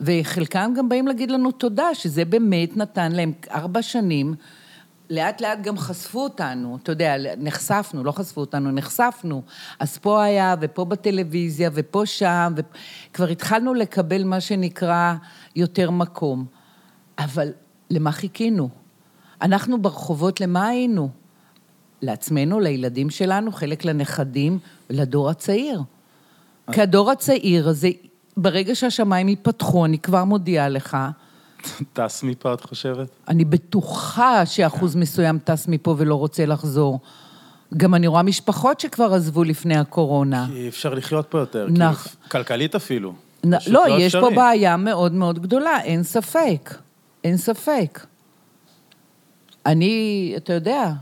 וחלקם 0.00 0.72
גם 0.76 0.88
באים 0.88 1.06
להגיד 1.06 1.30
לנו 1.30 1.52
תודה, 1.52 1.94
שזה 1.94 2.24
באמת 2.24 2.76
נתן 2.76 3.12
להם 3.12 3.32
ארבע 3.50 3.82
שנים. 3.82 4.34
לאט 5.10 5.40
לאט 5.40 5.58
גם 5.62 5.78
חשפו 5.78 6.20
אותנו, 6.20 6.78
אתה 6.82 6.92
יודע, 6.92 7.14
נחשפנו, 7.38 8.04
לא 8.04 8.12
חשפו 8.12 8.40
אותנו, 8.40 8.70
נחשפנו. 8.70 9.42
אז 9.78 9.98
פה 9.98 10.22
היה, 10.22 10.54
ופה 10.60 10.84
בטלוויזיה, 10.84 11.70
ופה 11.74 12.06
שם, 12.06 12.54
וכבר 12.56 13.28
התחלנו 13.28 13.74
לקבל 13.74 14.24
מה 14.24 14.40
שנקרא 14.40 15.14
יותר 15.56 15.90
מקום. 15.90 16.46
אבל 17.18 17.48
למה 17.90 18.12
חיכינו? 18.12 18.68
אנחנו 19.42 19.82
ברחובות, 19.82 20.40
למה 20.40 20.66
היינו? 20.66 21.25
לעצמנו, 22.06 22.60
לילדים 22.60 23.10
שלנו, 23.10 23.52
חלק 23.52 23.84
לנכדים, 23.84 24.58
לדור 24.90 25.30
הצעיר. 25.30 25.80
כי 26.72 26.80
הדור 26.82 27.10
הצעיר 27.10 27.68
הזה 27.68 27.88
ברגע 28.36 28.74
שהשמיים 28.74 29.28
ייפתחו, 29.28 29.84
אני 29.84 29.98
כבר 29.98 30.24
מודיעה 30.24 30.68
לך, 30.68 30.96
טס 31.92 32.22
מפה, 32.22 32.54
את 32.54 32.60
חושבת? 32.60 33.08
אני 33.28 33.44
בטוחה 33.44 34.46
שאחוז 34.46 34.96
מסוים 34.96 35.38
טס 35.44 35.68
מפה 35.68 35.94
ולא 35.98 36.14
רוצה 36.14 36.46
לחזור. 36.46 37.00
גם 37.76 37.94
אני 37.94 38.06
רואה 38.06 38.22
משפחות 38.22 38.80
שכבר 38.80 39.14
עזבו 39.14 39.44
לפני 39.44 39.76
הקורונה. 39.76 40.46
כי 40.52 40.68
אפשר 40.68 40.94
לחיות 40.94 41.26
פה 41.30 41.38
יותר. 41.38 41.66
נכ- 41.66 41.70
כאילו, 41.70 41.92
כלכלית 42.30 42.74
אפילו. 42.74 43.12
נ- 43.44 43.58
פשוט 43.58 43.72
לא, 43.72 43.84
יש 43.98 44.16
פה. 44.16 44.30
בעיה 44.36 44.76
מאוד 44.76 45.12
מאוד 45.12 45.38
גדולה, 45.38 45.80
אין 45.82 46.02
ספק. 46.02 46.74
אין 47.24 47.36
ספק. 47.36 48.06
אני, 49.66 50.32
אתה 50.36 50.52
יודע, 50.52 50.92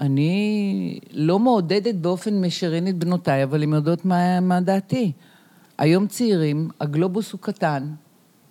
אני 0.00 0.98
לא 1.12 1.38
מעודדת 1.38 1.94
באופן 1.94 2.40
משרין 2.40 2.88
את 2.88 2.98
בנותיי, 2.98 3.44
אבל 3.44 3.62
הן 3.62 3.72
יודעות 3.72 4.04
מה, 4.04 4.40
מה 4.40 4.60
דעתי. 4.60 5.12
היום 5.78 6.06
צעירים, 6.06 6.68
הגלובוס 6.80 7.32
הוא 7.32 7.40
קטן, 7.40 7.86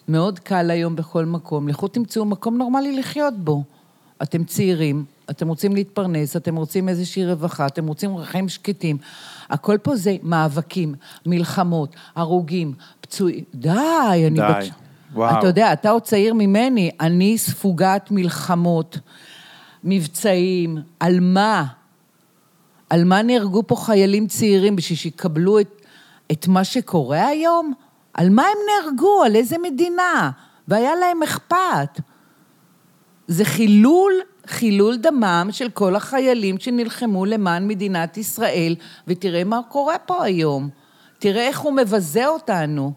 מאוד 0.08 0.40
קל 0.40 0.72
היום 0.72 0.96
בכל 0.96 1.26
מקום. 1.26 1.68
לכו 1.68 1.88
תמצאו 1.88 2.26
מקום 2.26 2.58
נורמלי 2.58 2.98
לחיות 3.00 3.34
בו. 3.38 3.64
אתם 4.24 4.44
צעירים, 4.44 5.06
אתם 5.30 5.48
רוצים 5.48 5.76
להתפרנס, 5.76 6.36
אתם 6.36 6.56
רוצים 6.56 6.90
איזושהי 6.90 7.26
רווחה, 7.26 7.66
אתם 7.68 7.88
רוצים 7.88 8.18
חיים 8.24 8.50
שקטים. 8.50 8.98
הכל 9.50 9.78
פה 9.84 9.96
זה 9.96 10.16
מאבקים, 10.24 10.96
מלחמות, 11.26 11.96
הרוגים, 12.16 12.74
פצועים. 13.02 13.44
די, 13.56 13.70
אני... 14.28 14.30
די, 14.30 14.42
בת- 14.42 14.70
וואו. 15.14 15.40
אתה 15.40 15.48
יודע, 15.48 15.74
אתה 15.74 15.90
עוד 15.90 16.02
צעיר 16.02 16.34
ממני, 16.34 16.92
אני 17.00 17.38
ספוגת 17.38 18.08
מלחמות, 18.12 19.00
מבצעים, 19.84 20.78
על 21.00 21.20
מה? 21.20 21.66
על 22.90 23.04
מה 23.04 23.22
נהרגו 23.22 23.68
פה 23.68 23.76
חיילים 23.76 24.28
צעירים 24.28 24.76
בשביל 24.76 24.98
שיקבלו 24.98 25.60
את, 25.60 25.82
את 26.32 26.48
מה 26.48 26.64
שקורה 26.64 27.28
היום? 27.28 27.74
על 28.14 28.30
מה 28.30 28.44
הם 28.44 28.58
נהרגו? 28.68 29.24
על 29.24 29.36
איזה 29.36 29.58
מדינה? 29.58 30.32
והיה 30.68 30.96
להם 30.96 31.24
אכפת. 31.24 32.00
זה 33.28 33.46
חילול, 33.46 34.14
חילול 34.48 34.98
דמם 34.98 35.48
של 35.52 35.70
כל 35.70 35.96
החיילים 35.96 36.60
שנלחמו 36.60 37.26
למען 37.26 37.68
מדינת 37.68 38.18
ישראל, 38.18 38.76
ותראה 39.08 39.44
מה 39.44 39.60
קורה 39.70 39.98
פה 39.98 40.24
היום. 40.24 40.70
תראה 41.20 41.48
איך 41.48 41.60
הוא 41.60 41.74
מבזה 41.74 42.28
אותנו. 42.28 42.94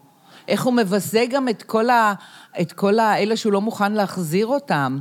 איך 0.47 0.63
הוא 0.63 0.73
מבזה 0.73 1.25
גם 1.29 1.49
את 1.49 1.63
כל, 1.63 1.89
ה, 1.89 2.13
את 2.61 2.71
כל 2.71 2.99
ה, 2.99 3.17
אלה 3.17 3.37
שהוא 3.37 3.53
לא 3.53 3.61
מוכן 3.61 3.91
להחזיר 3.91 4.47
אותם. 4.47 4.99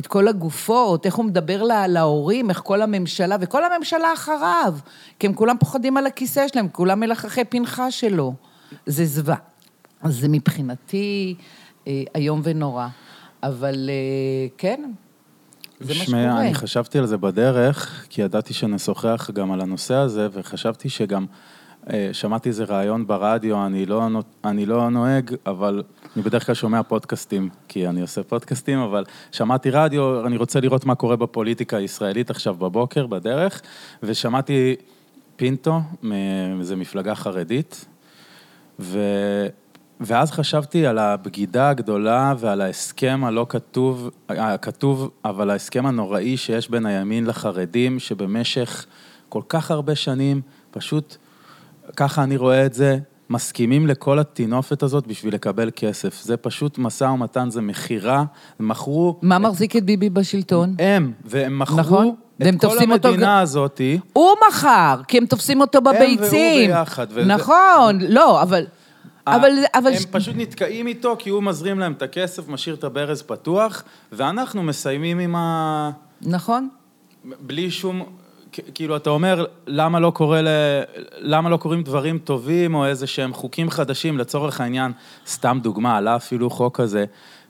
את 0.00 0.06
כל 0.06 0.28
הגופות, 0.28 1.06
איך 1.06 1.14
הוא 1.14 1.24
מדבר 1.24 1.62
לה, 1.62 1.86
להורים, 1.86 2.50
איך 2.50 2.60
כל 2.64 2.82
הממשלה, 2.82 3.36
וכל 3.40 3.64
הממשלה 3.64 4.12
אחריו, 4.14 4.74
כי 5.18 5.26
הם 5.26 5.34
כולם 5.34 5.56
פוחדים 5.60 5.96
על 5.96 6.06
הכיסא 6.06 6.48
שלהם, 6.48 6.68
כולם 6.68 7.00
מלחכי 7.00 7.44
פנחה 7.44 7.90
שלו. 7.90 8.34
זה 8.86 9.04
זוועה. 9.04 9.38
אז 10.02 10.20
זה 10.20 10.28
מבחינתי 10.28 11.34
אה, 11.86 12.02
איום 12.14 12.40
ונורא. 12.44 12.88
אבל 13.42 13.90
אה, 13.90 14.48
כן, 14.58 14.90
זה 15.80 15.94
מה 15.98 16.04
שמע, 16.04 16.04
שקורה. 16.04 16.40
אני 16.40 16.54
חשבתי 16.54 16.98
על 16.98 17.06
זה 17.06 17.16
בדרך, 17.16 18.06
כי 18.10 18.22
ידעתי 18.22 18.54
שנשוחח 18.54 19.30
גם 19.34 19.52
על 19.52 19.60
הנושא 19.60 19.94
הזה, 19.94 20.28
וחשבתי 20.32 20.88
שגם, 20.88 21.26
אה, 21.92 22.08
שמעתי 22.12 22.48
איזה 22.48 22.64
ראיון 22.64 23.06
ברדיו, 23.06 23.66
אני 23.66 23.86
לא, 23.86 24.08
אני 24.44 24.66
לא 24.66 24.90
נוהג, 24.90 25.34
אבל 25.46 25.82
אני 26.16 26.22
בדרך 26.22 26.46
כלל 26.46 26.54
שומע 26.54 26.82
פודקאסטים, 26.82 27.48
כי 27.68 27.88
אני 27.88 28.00
עושה 28.00 28.22
פודקאסטים, 28.22 28.78
אבל 28.78 29.04
שמעתי 29.32 29.70
רדיו, 29.70 30.26
אני 30.26 30.36
רוצה 30.36 30.60
לראות 30.60 30.84
מה 30.84 30.94
קורה 30.94 31.16
בפוליטיקה 31.16 31.76
הישראלית 31.76 32.30
עכשיו 32.30 32.54
בבוקר, 32.54 33.06
בדרך, 33.06 33.60
ושמעתי 34.02 34.76
פינטו, 35.36 35.80
מאיזה 36.02 36.76
מפלגה 36.76 37.14
חרדית, 37.14 37.84
ו... 38.80 38.98
ואז 40.00 40.30
חשבתי 40.30 40.86
על 40.86 40.98
הבגידה 40.98 41.68
הגדולה 41.68 42.34
ועל 42.38 42.60
ההסכם 42.60 43.24
הלא 43.24 43.46
כתוב, 43.48 44.10
הכתוב, 44.28 45.10
אבל 45.24 45.50
ההסכם 45.50 45.86
הנוראי 45.86 46.36
שיש 46.36 46.70
בין 46.70 46.86
הימין 46.86 47.26
לחרדים, 47.26 47.98
שבמשך 47.98 48.86
כל 49.28 49.42
כך 49.48 49.70
הרבה 49.70 49.94
שנים, 49.94 50.40
פשוט, 50.70 51.16
ככה 51.96 52.22
אני 52.22 52.36
רואה 52.36 52.66
את 52.66 52.74
זה, 52.74 52.98
מסכימים 53.30 53.86
לכל 53.86 54.18
הטינופת 54.18 54.82
הזאת 54.82 55.06
בשביל 55.06 55.34
לקבל 55.34 55.70
כסף. 55.76 56.22
זה 56.22 56.36
פשוט 56.36 56.78
משא 56.78 57.04
ומתן, 57.04 57.50
זה 57.50 57.60
מכירה, 57.60 58.24
הם 58.60 58.68
מכרו... 58.68 59.18
מה 59.22 59.38
מחזיק 59.38 59.76
את 59.76 59.84
ביבי 59.84 60.10
בשלטון? 60.10 60.74
הם, 60.78 61.12
והם 61.24 61.58
מכרו 61.58 61.78
נכון. 61.80 62.14
את 62.42 62.60
כל 62.60 62.66
אותו 62.66 63.08
המדינה 63.08 63.38
ג- 63.38 63.42
הזאתי. 63.42 63.98
הוא 64.12 64.28
מכר, 64.48 65.00
כי 65.08 65.18
הם 65.18 65.26
תופסים 65.26 65.60
אותו 65.60 65.78
והוא 65.84 65.96
בביצים. 65.96 66.70
ביחד, 66.70 67.06
וזה- 67.10 67.24
נכון, 67.24 67.98
לא, 68.08 68.42
אבל... 68.42 68.66
אבל... 69.26 69.50
אבל... 69.74 69.92
הם 69.92 70.02
פשוט 70.10 70.34
נתקעים 70.38 70.86
איתו 70.86 71.16
כי 71.18 71.30
הוא 71.30 71.42
מזרים 71.42 71.78
להם 71.78 71.92
את 71.92 72.02
הכסף, 72.02 72.48
משאיר 72.48 72.74
את 72.74 72.84
הברז 72.84 73.22
פתוח, 73.22 73.82
ואנחנו 74.12 74.62
מסיימים 74.62 75.18
עם 75.18 75.36
ה... 75.36 75.90
נכון. 76.22 76.68
בלי 77.40 77.70
שום... 77.70 78.02
כאילו, 78.74 78.96
אתה 78.96 79.10
אומר, 79.10 79.44
למה 79.66 80.00
לא 80.00 80.10
קורה 80.10 80.42
ל... 80.42 80.48
למה 81.18 81.50
לא 81.50 81.56
קורים 81.56 81.82
דברים 81.82 82.18
טובים, 82.18 82.74
או 82.74 82.86
איזה 82.86 83.06
שהם 83.06 83.34
חוקים 83.34 83.70
חדשים, 83.70 84.18
לצורך 84.18 84.60
העניין, 84.60 84.92
סתם 85.26 85.58
דוגמה, 85.62 85.96
עלה 85.96 86.16
אפילו 86.16 86.50
חוק 86.50 86.80
כזה, 86.80 87.04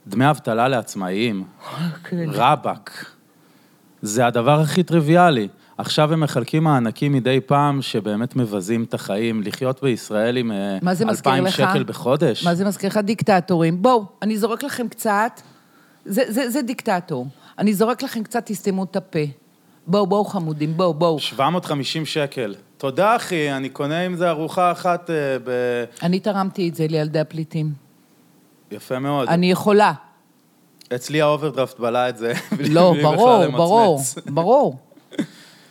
דמי 0.06 0.30
אבטלה 0.30 0.68
לעצמאיים, 0.68 1.44
כן. 2.04 2.16
רבאק. 2.28 3.04
זה 4.02 4.26
הדבר 4.26 4.60
הכי 4.60 4.82
טריוויאלי. 4.82 5.48
עכשיו 5.78 6.12
הם 6.12 6.20
מחלקים 6.20 6.64
מענקים 6.64 7.12
מדי 7.12 7.40
פעם 7.46 7.82
שבאמת 7.82 8.36
מבזים 8.36 8.84
את 8.84 8.94
החיים. 8.94 9.42
לחיות 9.42 9.82
בישראל 9.82 10.36
עם 10.36 10.52
אה, 10.52 10.78
מה 10.82 10.94
זה 10.94 11.04
מזכיר 11.04 11.32
אלפיים 11.32 11.44
לך? 11.44 11.54
שקל 11.54 11.84
בחודש. 11.84 12.44
מה 12.44 12.54
זה 12.54 12.64
מזכיר 12.64 12.90
לך? 12.90 12.96
דיקטטורים. 12.96 13.82
בואו, 13.82 14.04
אני 14.22 14.38
זורק 14.38 14.62
לכם 14.62 14.88
קצת, 14.88 15.40
זה, 16.04 16.22
זה, 16.28 16.50
זה 16.50 16.62
דיקטטור. 16.62 17.26
אני 17.58 17.74
זורק 17.74 18.02
לכם 18.02 18.22
קצת, 18.22 18.42
תסתמו 18.46 18.84
את 18.84 18.96
הפה. 18.96 19.18
בואו, 19.86 20.06
בואו 20.06 20.24
חמודים, 20.24 20.76
בואו, 20.76 20.94
בואו. 20.94 21.18
750 21.18 22.06
שקל. 22.06 22.54
תודה, 22.78 23.16
אחי, 23.16 23.52
אני 23.52 23.68
קונה 23.68 24.00
עם 24.00 24.16
זה 24.16 24.30
ארוחה 24.30 24.72
אחת 24.72 25.10
אה, 25.10 25.14
ב... 25.44 25.50
אני 26.02 26.20
תרמתי 26.20 26.68
את 26.68 26.74
זה 26.74 26.86
לילדי 26.88 27.18
הפליטים. 27.20 27.72
יפה 28.70 28.98
מאוד. 28.98 29.28
אני 29.28 29.50
יכולה. 29.50 29.92
אצלי 30.94 31.20
האוברדרפט 31.20 31.78
בלע 31.80 32.08
את 32.08 32.16
זה. 32.16 32.32
בלי- 32.58 32.68
לא, 32.68 32.90
בלי 32.92 33.02
בכלל 33.02 33.16
ברור, 33.16 33.44
למצמץ. 33.44 33.54
ברור, 33.54 34.00
ברור. 34.26 34.76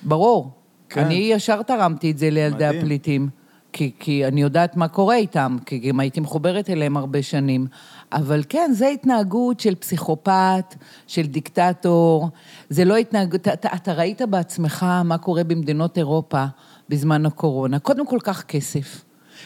ברור. 0.04 0.52
כן. 0.89 1.02
אני 1.06 1.13
ישר 1.15 1.62
תרמתי 1.62 2.12
את 2.12 2.17
זה 2.17 2.30
לילדי 2.30 2.56
מדהים. 2.65 2.80
הפליטים, 2.80 3.30
כי, 3.74 3.91
כי 4.00 4.26
אני 4.26 4.41
יודעת 4.41 4.76
מה 4.78 4.88
קורה 4.88 5.15
איתם, 5.15 5.58
כי 5.65 5.78
גם 5.80 6.00
הייתי 6.00 6.19
מחוברת 6.19 6.69
אליהם 6.69 6.98
הרבה 6.98 7.22
שנים. 7.24 7.67
אבל 8.12 8.43
כן, 8.50 8.72
זו 8.74 8.86
התנהגות 8.86 9.60
של 9.60 9.76
פסיכופת, 9.76 10.76
של 11.08 11.26
דיקטטור. 11.26 12.30
זה 12.69 12.86
לא 12.86 12.98
התנהגות... 12.98 13.48
אתה, 13.48 13.69
אתה, 13.76 13.93
ראית 13.93 14.22
בעצמך 14.22 14.86
מה 15.04 15.17
קורה 15.17 15.43
במדינות 15.43 15.98
אירופה 15.98 16.45
בזמן 16.89 17.26
הקורונה. 17.26 17.80
קודם 17.80 18.08
כל, 18.08 18.17
קח 18.24 18.41
כסף. 18.41 19.06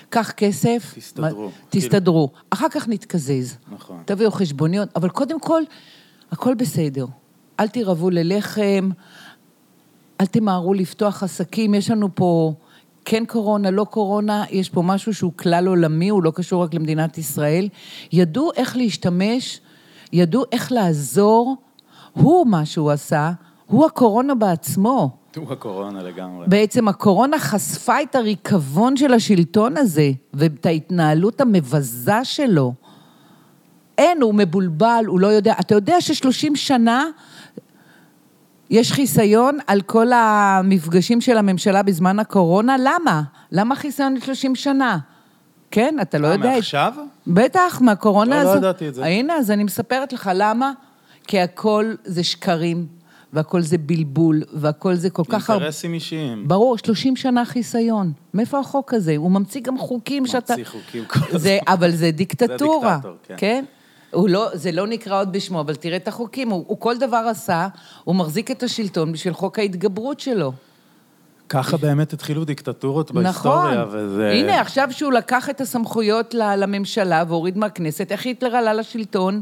קח 0.09 0.31
כסף. 0.31 0.93
תסתדרו. 0.97 1.43
מה- 1.43 1.49
תסתדרו. 1.69 2.29
אחר 2.49 2.69
כך 2.69 2.87
נתקזז. 2.87 3.57
נכון. 3.71 4.01
תביאו 4.05 4.31
חשבוניות, 4.31 4.89
אבל 4.95 5.09
קודם 5.09 5.39
כל, 5.39 5.61
הכל 6.31 6.53
בסדר. 6.53 7.05
אל 7.59 7.67
תירבו 7.67 8.09
ללחם, 8.09 8.89
אל 10.21 10.25
תמהרו 10.25 10.73
לפתוח 10.73 11.23
עסקים, 11.23 11.73
יש 11.73 11.91
לנו 11.91 12.09
פה 12.15 12.53
כן 13.05 13.25
קורונה, 13.25 13.71
לא 13.71 13.83
קורונה, 13.83 14.43
יש 14.49 14.69
פה 14.69 14.81
משהו 14.81 15.13
שהוא 15.13 15.31
כלל 15.37 15.67
עולמי, 15.67 16.09
הוא 16.09 16.23
לא 16.23 16.31
קשור 16.35 16.63
רק 16.63 16.73
למדינת 16.73 17.17
ישראל. 17.17 17.69
ידעו 18.11 18.51
איך 18.55 18.77
להשתמש, 18.77 19.59
ידעו 20.13 20.43
איך 20.51 20.71
לעזור, 20.71 21.55
הוא 22.13 22.47
מה 22.47 22.65
שהוא 22.65 22.91
עשה, 22.91 23.31
הוא 23.67 23.85
הקורונה 23.85 24.35
בעצמו. 24.35 25.17
הוא 25.35 25.51
הקורונה 25.51 26.03
לגמרי. 26.03 26.45
בעצם 26.47 26.87
הקורונה 26.87 27.39
חשפה 27.39 28.01
את 28.01 28.15
הריקבון 28.15 28.97
של 28.97 29.13
השלטון 29.13 29.77
הזה, 29.77 30.11
ואת 30.33 30.65
ההתנהלות 30.65 31.41
המבזה 31.41 32.23
שלו. 32.23 32.73
אין, 33.97 34.21
הוא 34.21 34.33
מבולבל, 34.33 35.03
הוא 35.07 35.19
לא 35.19 35.27
יודע. 35.27 35.53
אתה 35.59 35.75
יודע 35.75 36.01
ששלושים 36.01 36.55
שנה 36.55 37.05
יש 38.73 38.91
חיסיון 38.91 39.57
על 39.67 39.81
כל 39.81 40.07
המפגשים 40.13 41.21
של 41.21 41.37
הממשלה 41.37 41.83
בזמן 41.83 42.19
הקורונה? 42.19 42.75
למה? 42.79 43.21
למה 43.51 43.75
חיסיון 43.75 44.13
ל-30 44.13 44.55
שנה? 44.55 44.97
כן, 45.71 45.95
אתה 46.01 46.17
לא 46.17 46.27
יודע. 46.27 46.49
את- 46.49 46.55
מעכשיו? 46.55 46.93
בטח, 47.27 47.81
מהקורונה 47.81 48.35
לא, 48.37 48.43
לא 48.43 48.49
הזו. 48.49 48.57
ידעתי 48.57 48.87
את 48.87 48.95
זה. 48.95 49.05
הנה, 49.05 49.33
אז 49.35 49.51
אני 49.51 49.63
מספרת 49.63 50.13
לך, 50.13 50.31
למה? 50.35 50.71
כי 51.27 51.39
הכל 51.39 51.93
זה 52.03 52.23
שקרים, 52.23 52.85
והכל 53.33 53.61
זה 53.61 53.77
בלבול, 53.77 54.41
והכל 54.53 54.95
זה 54.95 55.09
כל 55.09 55.23
כך. 55.29 55.49
אינטרסים 55.49 55.93
אישיים. 55.93 56.47
ברור, 56.47 56.77
30 56.77 57.15
שנה 57.15 57.45
חיסיון. 57.45 58.11
מאיפה 58.33 58.59
החוק 58.59 58.93
הזה? 58.93 59.15
הוא 59.17 59.31
ממציא 59.31 59.61
גם 59.61 59.77
חוקים 59.77 60.25
שאתה... 60.27 60.53
ממציא 60.53 60.65
חוקים 60.71 61.05
כל 61.05 61.19
הזמן. 61.35 61.51
אבל 61.67 61.91
זה 61.91 62.11
דיקטטורה. 62.11 62.97
זה 63.03 63.09
דיקטטור, 63.09 63.37
כן. 63.37 63.65
הוא 64.13 64.29
לא, 64.29 64.49
זה 64.53 64.71
לא 64.71 64.87
נקרא 64.87 65.19
עוד 65.19 65.31
בשמו, 65.31 65.59
אבל 65.59 65.75
תראה 65.75 65.97
את 65.97 66.07
החוקים. 66.07 66.49
הוא, 66.49 66.65
הוא 66.67 66.79
כל 66.79 66.97
דבר 66.97 67.25
עשה, 67.29 67.67
הוא 68.03 68.15
מחזיק 68.15 68.51
את 68.51 68.63
השלטון 68.63 69.11
בשביל 69.11 69.33
חוק 69.33 69.59
ההתגברות 69.59 70.19
שלו. 70.19 70.53
ככה 71.49 71.77
באמת 71.77 72.13
התחילו 72.13 72.45
דיקטטורות 72.45 73.11
בהיסטוריה, 73.11 73.85
נכון. 73.85 73.99
וזה... 73.99 74.31
הנה, 74.31 74.61
עכשיו 74.61 74.87
שהוא 74.91 75.11
לקח 75.11 75.49
את 75.49 75.61
הסמכויות 75.61 76.33
לממשלה 76.33 77.23
והוריד 77.27 77.57
מהכנסת, 77.57 78.11
איך 78.11 78.25
היטלר 78.25 78.55
עלה 78.55 78.73
לשלטון? 78.73 79.41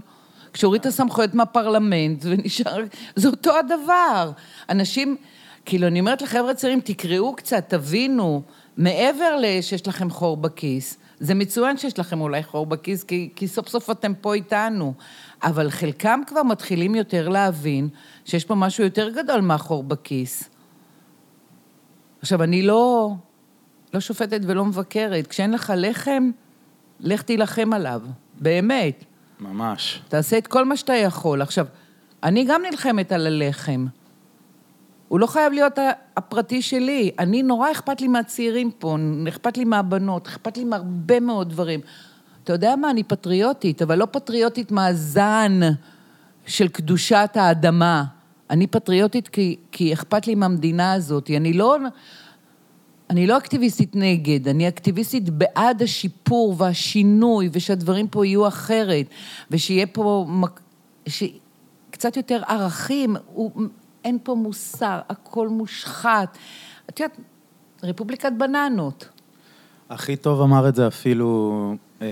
כשהוריד 0.54 0.82
את 0.82 0.86
הסמכויות 0.86 1.36
מהפרלמנט, 1.36 2.26
ונשאר... 2.30 2.84
זה 3.16 3.28
אותו 3.28 3.52
הדבר. 3.58 4.32
אנשים, 4.70 5.16
כאילו, 5.66 5.88
אני 5.88 6.00
אומרת 6.00 6.22
לחבר'ה 6.22 6.54
צעירים, 6.54 6.80
תקראו 6.80 7.36
קצת, 7.36 7.66
תבינו, 7.68 8.42
מעבר 8.78 9.38
לשיש 9.42 9.88
לכם 9.88 10.10
חור 10.10 10.38
בכיס, 10.38 10.98
זה 11.22 11.36
מצוין 11.36 11.78
שיש 11.78 12.00
לכם 12.00 12.22
אולי 12.22 12.44
חור 12.44 12.66
בכיס, 12.66 13.04
כי, 13.04 13.30
כי 13.36 13.48
סוף 13.48 13.68
סוף 13.68 13.90
אתם 13.90 14.14
פה 14.14 14.34
איתנו. 14.34 14.94
אבל 15.44 15.70
חלקם 15.70 16.22
כבר 16.28 16.44
מתחילים 16.44 16.96
יותר 16.96 17.30
להבין 17.30 17.90
שיש 18.26 18.46
פה 18.46 18.56
משהו 18.56 18.84
יותר 18.84 19.10
גדול 19.10 19.42
מהחור 19.42 19.84
בכיס. 19.84 20.50
עכשיו, 22.22 22.44
אני 22.44 22.62
לא, 22.62 23.12
לא 23.94 24.00
שופטת 24.00 24.40
ולא 24.44 24.66
מבקרת. 24.66 25.28
כשאין 25.28 25.52
לך 25.52 25.74
לחם, 25.78 26.32
לך 27.00 27.22
תילחם 27.22 27.74
עליו. 27.74 28.02
באמת. 28.40 29.04
ממש. 29.40 30.02
תעשה 30.08 30.38
את 30.38 30.48
כל 30.48 30.66
מה 30.66 30.78
שאתה 30.78 30.94
יכול. 30.94 31.42
עכשיו, 31.42 31.66
אני 32.24 32.46
גם 32.48 32.62
נלחמת 32.70 33.12
על 33.12 33.28
הלחם. 33.28 33.86
הוא 35.12 35.20
לא 35.20 35.28
חייב 35.28 35.54
להיות 35.54 35.80
הפרטי 36.18 36.62
שלי. 36.62 37.12
אני, 37.20 37.44
נורא 37.44 37.72
אכפת 37.72 38.02
לי 38.02 38.08
מהצעירים 38.08 38.72
פה, 38.72 38.98
אכפת 39.30 39.58
לי 39.58 39.66
מהבנות, 39.66 40.28
אכפת 40.28 40.58
לי 40.58 40.64
מהרבה 40.64 41.20
מאוד 41.20 41.50
דברים. 41.50 41.80
אתה 42.44 42.54
יודע 42.54 42.76
מה, 42.76 42.90
אני 42.90 43.04
פטריוטית, 43.04 43.82
אבל 43.82 43.98
לא 43.98 44.08
פטריוטית 44.12 44.72
מהזן 44.72 45.60
של 46.46 46.68
קדושת 46.68 47.30
האדמה. 47.36 48.04
אני 48.50 48.68
פטריוטית 48.68 49.28
כי, 49.28 49.56
כי 49.72 49.94
אכפת 49.94 50.28
לי 50.28 50.36
מהמדינה 50.36 50.94
הזאת. 50.94 51.32
אני 51.38 51.54
לא... 51.54 51.78
אני 53.10 53.28
לא 53.28 53.38
אקטיביסטית 53.38 53.96
נגד, 53.96 54.48
אני 54.48 54.68
אקטיביסטית 54.68 55.30
בעד 55.30 55.82
השיפור 55.82 56.56
והשינוי, 56.58 57.50
ושהדברים 57.52 58.08
פה 58.08 58.26
יהיו 58.26 58.48
אחרת, 58.48 59.06
ושיהיה 59.52 59.88
פה. 59.88 60.26
ש... 61.08 61.24
קצת 61.92 62.18
יותר 62.18 62.42
ערכים, 62.48 63.16
הוא... 63.34 63.52
אין 64.06 64.18
פה 64.24 64.36
מוסר, 64.36 65.00
הכל 65.10 65.48
מושחת. 65.48 66.38
את 66.90 67.00
יודעת, 67.00 67.18
רפובליקת 67.84 68.32
בננות. 68.38 69.10
הכי 69.90 70.16
טוב 70.16 70.42
אמר 70.42 70.70
את 70.70 70.76
זה 70.76 70.88
אפילו 70.88 71.76
אה, 72.02 72.08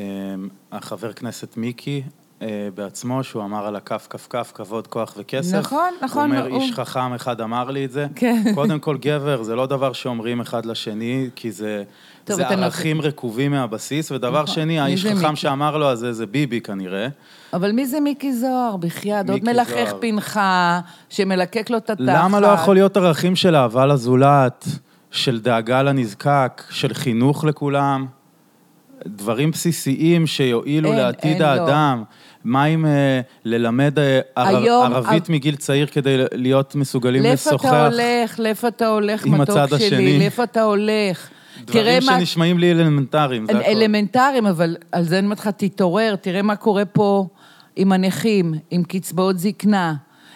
החבר 0.72 1.14
כנסת 1.14 1.58
מיקי 1.58 2.04
אה, 2.42 2.70
בעצמו, 2.76 3.24
שהוא 3.24 3.44
אמר 3.44 3.68
על 3.68 3.76
הכף, 3.76 4.08
כף, 4.10 4.28
כף, 4.30 4.52
כבוד, 4.56 4.88
כוח 4.88 5.14
וכסף. 5.18 5.58
נכון, 5.58 5.94
נכון, 6.02 6.32
הוא 6.32 6.40
אומר, 6.40 6.58
איש 6.58 6.72
חכם 6.72 7.14
אחד 7.14 7.42
אמר 7.42 7.72
לי 7.72 7.86
את 7.86 7.92
זה. 7.92 8.08
כן. 8.16 8.44
קודם 8.56 8.80
כל, 8.80 8.98
גבר, 8.98 9.44
זה 9.44 9.56
לא 9.56 9.66
דבר 9.66 9.94
שאומרים 9.94 10.42
אחד 10.42 10.66
לשני, 10.66 11.30
כי 11.36 11.52
זה, 11.52 11.84
טוב, 12.30 12.38
זה 12.38 12.44
נותן- 12.44 12.64
ערכים 12.64 13.02
רקובים 13.02 13.52
מהבסיס, 13.52 14.12
ודבר 14.12 14.44
נכון. 14.44 14.56
שני, 14.56 14.80
האיש 14.80 15.06
חכם 15.06 15.18
מיקי? 15.30 15.36
שאמר 15.36 15.78
לו, 15.78 15.90
אז 15.90 16.00
זה, 16.00 16.14
זה 16.14 16.26
ביבי 16.26 16.62
כנראה. 16.62 17.08
אבל 17.54 17.72
מי 17.72 17.86
זה 17.86 18.00
מיקי 18.00 18.34
זוהר? 18.34 18.76
בחייאת, 18.78 19.30
עוד 19.30 19.44
מלחך. 19.44 19.94
פנחה, 20.02 20.80
שמלקק 21.10 21.70
לו 21.70 21.78
את 21.78 21.90
התחת. 21.90 22.06
למה 22.08 22.40
לא 22.40 22.48
יכול 22.48 22.76
להיות 22.76 22.98
ערכים 22.98 23.36
של 23.36 23.56
אהבה 23.56 23.86
לזולת, 23.86 24.66
של 25.12 25.40
דאגה 25.40 25.84
לנזקק, 25.84 26.64
של 26.70 26.94
חינוך 26.94 27.44
לכולם? 27.46 28.06
דברים 29.08 29.52
בסיסיים 29.52 30.28
שיועילו 30.28 30.90
אין, 30.92 30.98
לעתיד 30.98 31.32
אין, 31.32 31.42
לא. 31.42 31.46
האדם. 31.48 32.04
מה 32.44 32.64
עם 32.64 32.86
אה, 32.86 33.22
ללמד 33.46 34.00
אה, 34.00 34.20
היום- 34.36 34.94
ערבית 34.94 35.30
מגיל 35.30 35.56
צעיר 35.56 35.88
כדי 35.88 36.18
להיות 36.34 36.76
מסוגלים 36.76 37.24
לאיפה 37.24 37.50
לשוחח? 37.50 37.66
אתה 37.70 37.86
הולך? 37.88 38.40
לאיפה 38.40 38.68
אתה 38.68 38.88
הולך, 38.88 39.26
עם 39.26 39.42
מתוק 39.42 39.58
הצד 39.58 39.78
שלי? 39.78 39.86
השני. 39.88 40.20
לאיפה 40.20 40.44
אתה 40.44 40.62
הולך? 40.62 41.30
דברים 41.66 42.04
מה... 42.06 42.20
שנשמעים 42.20 42.60
לי 42.60 42.72
אלמנטריים, 42.72 43.46
זה 43.46 43.52
הכול. 43.52 43.72
אלמנטריים, 43.72 44.46
אבל 44.46 44.78
על 44.92 45.04
זה 45.04 45.18
אני 45.20 45.26
אומרת 45.26 45.40
לך, 45.40 45.48
תתעורר, 45.48 46.16
תראה 46.16 46.42
מה 46.42 46.56
קורה 46.56 46.86
פה 46.86 47.28
עם 47.76 47.92
הנכים, 47.92 48.54
עם 48.72 48.84
קצבאות 48.84 49.40
זקנה, 49.40 49.96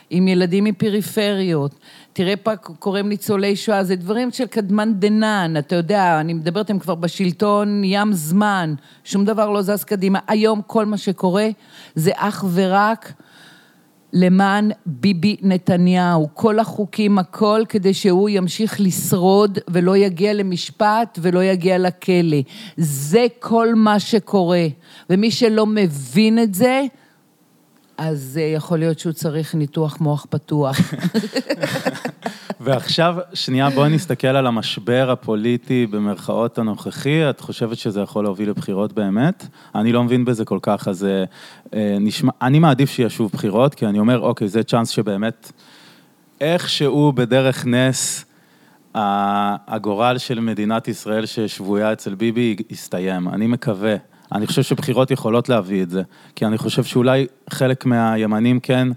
עם 0.09 0.27
ילדים 0.27 0.63
מפריפריות. 0.63 1.75
תראה 2.13 2.35
פה 2.35 2.55
קורה 2.55 2.99
עם 2.99 3.09
ניצולי 3.09 3.55
שואה, 3.55 3.83
זה 3.83 3.95
דברים 3.95 4.31
של 4.31 4.45
קדמן 4.45 4.93
דנן, 4.93 5.53
אתה 5.59 5.75
יודע, 5.75 6.19
אני 6.19 6.33
מדברת, 6.33 6.69
הם 6.69 6.79
כבר 6.79 6.95
בשלטון 6.95 7.81
ים 7.83 8.13
זמן, 8.13 8.73
שום 9.03 9.25
דבר 9.25 9.49
לא 9.49 9.61
זז 9.61 9.83
קדימה. 9.83 10.19
היום 10.27 10.61
כל 10.67 10.85
מה 10.85 10.97
שקורה 10.97 11.47
זה 11.95 12.11
אך 12.15 12.45
ורק 12.53 13.13
למען 14.13 14.71
ביבי 14.85 15.35
נתניהו. 15.41 16.29
כל 16.33 16.59
החוקים, 16.59 17.19
הכל, 17.19 17.63
כדי 17.69 17.93
שהוא 17.93 18.29
ימשיך 18.29 18.81
לשרוד 18.81 19.59
ולא 19.67 19.97
יגיע 19.97 20.33
למשפט 20.33 21.19
ולא 21.21 21.43
יגיע 21.43 21.77
לכלא. 21.77 22.37
זה 22.77 23.25
כל 23.39 23.75
מה 23.75 23.99
שקורה. 23.99 24.67
ומי 25.09 25.31
שלא 25.31 25.65
מבין 25.65 26.39
את 26.39 26.53
זה, 26.53 26.83
אז 27.97 28.39
אה, 28.41 28.47
יכול 28.47 28.79
להיות 28.79 28.99
שהוא 28.99 29.13
צריך 29.13 29.55
ניתוח 29.55 30.01
מוח 30.01 30.25
פתוח. 30.29 30.77
ועכשיו, 32.61 33.15
שנייה, 33.33 33.69
בואי 33.69 33.89
נסתכל 33.89 34.27
על 34.27 34.47
המשבר 34.47 35.11
הפוליטי 35.11 35.85
במרכאות 35.85 36.57
הנוכחי. 36.57 37.29
את 37.29 37.39
חושבת 37.39 37.77
שזה 37.77 38.01
יכול 38.01 38.23
להוביל 38.23 38.49
לבחירות 38.49 38.93
באמת? 38.93 39.47
אני 39.75 39.91
לא 39.91 40.03
מבין 40.03 40.25
בזה 40.25 40.45
כל 40.45 40.59
כך, 40.61 40.87
אז 40.87 41.05
אה, 41.05 41.23
אה, 41.73 41.97
נשמע, 41.99 42.31
אני 42.41 42.59
מעדיף 42.59 42.89
שישוב 42.89 43.31
בחירות, 43.33 43.75
כי 43.75 43.85
אני 43.85 43.99
אומר, 43.99 44.19
אוקיי, 44.19 44.47
זה 44.47 44.63
צ'אנס 44.63 44.89
שבאמת, 44.89 45.51
איכשהו 46.41 47.11
בדרך 47.11 47.65
נס, 47.65 48.25
הגורל 48.95 50.17
של 50.17 50.39
מדינת 50.39 50.87
ישראל 50.87 51.25
ששבויה 51.25 51.93
אצל 51.93 52.15
ביבי 52.15 52.55
יסתיים. 52.69 53.29
אני 53.29 53.47
מקווה. 53.47 53.95
אני 54.33 54.47
חושב 54.47 54.63
שבחירות 54.63 55.11
יכולות 55.11 55.49
להביא 55.49 55.83
את 55.83 55.89
זה, 55.89 56.01
כי 56.35 56.45
אני 56.45 56.57
חושב 56.57 56.83
שאולי 56.83 57.27
חלק 57.49 57.85
מהימנים 57.85 58.59
כן 58.59 58.87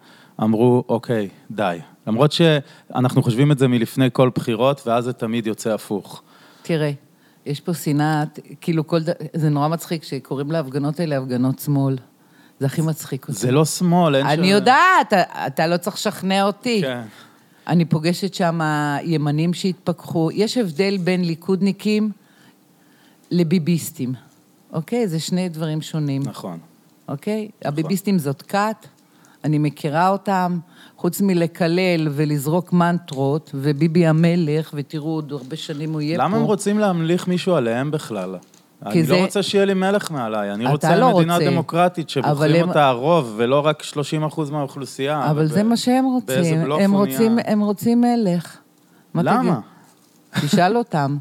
אמרו, 0.43 0.84
אוקיי, 0.89 1.28
די. 1.51 1.78
למרות 2.07 2.32
שאנחנו 2.32 3.22
חושבים 3.22 3.53
את 3.53 3.59
זה 3.59 3.68
מלפני 3.68 4.09
כל 4.12 4.30
בחירות, 4.34 4.87
ואז 4.87 5.05
זה 5.05 5.12
תמיד 5.12 5.47
יוצא 5.47 5.70
הפוך. 5.74 6.22
תראה, 6.62 6.91
יש 7.47 7.61
פה 7.61 7.74
שנאת, 7.74 8.39
כאילו 8.61 8.87
כל 8.87 9.03
ד... 9.03 9.09
זה 9.34 9.49
נורא 9.49 9.68
מצחיק 9.68 10.05
שקוראים 10.05 10.51
להפגנות 10.53 11.01
האלה 11.01 11.18
הפגנות 11.18 11.59
שמאל. 11.59 11.97
זה 12.61 12.66
הכי 12.66 12.82
מצחיק 12.82 13.22
אותי. 13.28 13.32
זה 13.39 13.51
לא 13.53 13.64
שמאל, 13.64 14.14
אין 14.16 14.26
אני 14.26 14.37
שם- 14.37 14.43
יודעת, 14.55 15.07
אתה, 15.09 15.22
אתה 15.47 15.66
לא 15.66 15.76
צריך 15.76 15.97
לשכנע 15.97 16.43
אותי. 16.45 16.80
כן. 16.82 17.03
אני 17.66 17.84
פוגשת 17.84 18.34
שם 18.34 18.61
ימנים 19.05 19.55
שהתפכחו. 19.55 20.30
יש 20.32 20.59
הבדל 20.59 20.97
בין 20.97 21.24
ליכודניקים 21.24 22.11
לביביסטים, 23.30 24.14
אוקיי? 24.72 25.08
זה 25.08 25.20
שני 25.20 25.48
דברים 25.48 25.82
שונים, 25.82 26.22
נכון. 26.24 26.58
אוקיי? 27.08 27.48
הביביסטים 27.64 28.18
זאת 28.18 28.42
כת, 28.42 28.86
אני 29.44 29.58
מכירה 29.58 30.08
אותם, 30.08 30.58
חוץ 30.96 31.20
מלקלל 31.20 32.08
ולזרוק 32.10 32.72
מנטרות, 32.72 33.50
וביבי 33.54 34.06
המלך, 34.06 34.70
ותראו, 34.74 35.10
עוד 35.10 35.32
הרבה 35.32 35.56
שנים 35.56 35.92
הוא 35.92 36.00
יהיה 36.00 36.18
פה. 36.18 36.24
למה 36.24 36.36
הם 36.36 36.42
רוצים 36.42 36.78
להמליך 36.78 37.28
מישהו 37.28 37.54
עליהם 37.54 37.90
בכלל? 37.90 38.36
אני 38.86 39.04
זה- 39.04 39.12
לא 39.12 39.18
רוצה 39.20 39.42
שיהיה 39.42 39.64
לי 39.64 39.74
מלך 39.74 40.10
מעליי, 40.10 40.52
אני 40.54 40.66
רוצה 40.66 40.96
לא 40.96 41.16
מדינה 41.16 41.34
רוצה. 41.36 41.50
דמוקרטית 41.50 42.08
שבוחרים 42.10 42.62
הם- 42.62 42.68
אותה 42.68 42.88
הרוב, 42.88 43.34
ולא 43.36 43.66
רק 43.66 43.82
30 43.82 44.24
אחוז 44.24 44.50
מהאוכלוסייה. 44.50 45.30
אבל 45.30 45.44
וב- 45.44 45.52
זה 45.52 45.62
מה 45.62 45.76
שהם 45.76 46.04
באיזה 46.26 46.40
רוצים, 46.42 46.62
בלוף 46.62 46.80
הם 46.80 46.92
רוצים. 46.92 47.38
הם 47.44 47.60
רוצים 47.60 48.00
מלך. 48.00 48.56
מה 49.14 49.22
למה? 49.22 49.60
תשאל 50.44 50.76
אותם. 50.76 51.16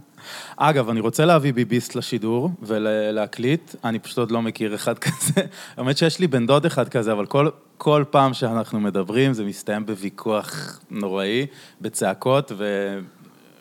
אגב, 0.58 0.90
אני 0.90 1.00
רוצה 1.00 1.26
להביא 1.26 1.54
ביביסט 1.54 1.96
לשידור 1.96 2.50
ולהקליט, 2.62 3.76
אני 3.84 4.00
פשוט 4.00 4.18
עוד 4.18 4.32
לא 4.32 4.42
מכיר 4.42 4.76
אחד 4.76 5.00
כזה. 5.04 5.42
האמת 5.78 5.98
שיש 5.98 6.20
לי 6.20 6.28
בן 6.28 6.46
דוד 6.46 6.66
אחד 6.66 6.90
כזה, 6.90 7.12
אבל 7.12 7.26
כל, 7.26 7.50
כל 7.78 8.04
פעם 8.10 8.34
שאנחנו 8.34 8.80
מדברים 8.80 9.34
זה 9.34 9.44
מסתיים 9.44 9.86
בוויכוח 9.86 10.80
נוראי, 10.92 11.46
בצעקות 11.82 12.52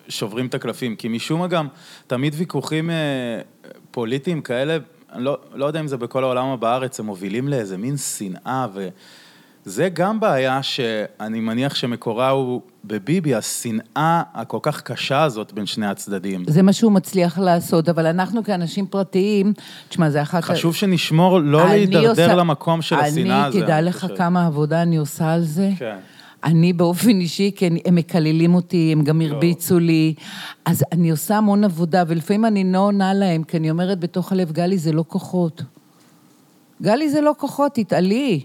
ושוברים 0.09 0.47
את 0.47 0.55
הקלפים. 0.55 0.97
כי 0.97 1.09
משום 1.09 1.41
מה 1.41 1.47
גם, 1.47 1.69
תמיד 2.07 2.35
ויכוחים 2.39 2.91
אה, 2.91 2.95
פוליטיים 3.91 4.43
כאלה, 4.43 4.77
אני 5.12 5.25
לא, 5.25 5.39
לא 5.55 5.67
יודע 5.67 5.81
אם 5.81 5.87
זה 5.87 5.97
בכל 5.97 6.25
העולם 6.25 6.47
או 6.47 6.59
בארץ, 6.59 7.01
הם 7.01 7.07
מובילים 7.07 7.49
לאיזה 7.49 7.77
מין 7.77 7.97
שנאה 7.97 8.67
ו... 8.75 8.89
זה 9.65 9.89
גם 9.95 10.21
בעיה 10.21 10.62
שאני 10.62 11.41
מניח 11.41 11.75
שמקורה 11.75 12.31
הוא 12.31 12.61
בביבי, 12.85 13.35
השנאה 13.35 13.83
הכל 14.35 14.59
כך 14.62 14.81
קשה 14.83 15.23
הזאת 15.23 15.53
בין 15.53 15.67
שני 15.67 15.87
הצדדים. 15.87 16.45
זה 16.49 16.62
מה 16.62 16.73
שהוא 16.73 16.93
מצליח 16.93 17.39
לעשות, 17.39 17.89
אבל 17.89 18.07
אנחנו 18.07 18.45
כאנשים 18.45 18.87
פרטיים, 18.87 19.53
תשמע, 19.89 20.11
זה 20.11 20.23
אחת... 20.23 20.45
חשוב 20.45 20.75
שנשמור, 20.75 21.39
לא 21.41 21.67
להידרדר 21.67 22.09
עושה- 22.11 22.35
למקום 22.35 22.83
של 22.83 22.97
השנאה 22.97 23.45
הזה. 23.45 23.59
אני, 23.59 23.65
תדע 23.67 23.81
לך 23.81 24.01
חושב. 24.01 24.17
כמה 24.17 24.47
עבודה 24.47 24.83
אני 24.83 24.97
עושה 24.97 25.33
על 25.33 25.43
זה. 25.43 25.71
כן. 25.79 25.97
אני 26.45 26.73
באופן 26.73 27.09
אישי, 27.21 27.51
כי 27.57 27.67
אני- 27.67 27.81
הם 27.87 27.95
מקללים 27.95 28.55
אותי, 28.55 28.91
הם 28.93 29.05
גם 29.05 29.21
הרביצו 29.21 29.79
לי, 29.79 30.15
אז 30.65 30.85
אני 30.93 31.11
עושה 31.11 31.37
המון 31.37 31.65
עבודה, 31.65 32.03
ולפעמים 32.09 32.45
אני 32.45 32.73
לא 32.73 32.79
עונה 32.79 33.15
להם, 33.15 33.43
כי 33.45 33.57
אני 33.57 33.71
אומרת 33.71 34.01
בתוך 34.01 34.33
הלב, 34.33 34.53
גלי, 34.53 34.79
זה 34.79 34.93
לא 34.93 35.05
כוחות. 35.09 35.62
גלי, 36.83 37.11
זה 37.11 37.21
לא 37.21 37.33
כוחות, 37.39 37.73
תתעלי. 37.75 38.43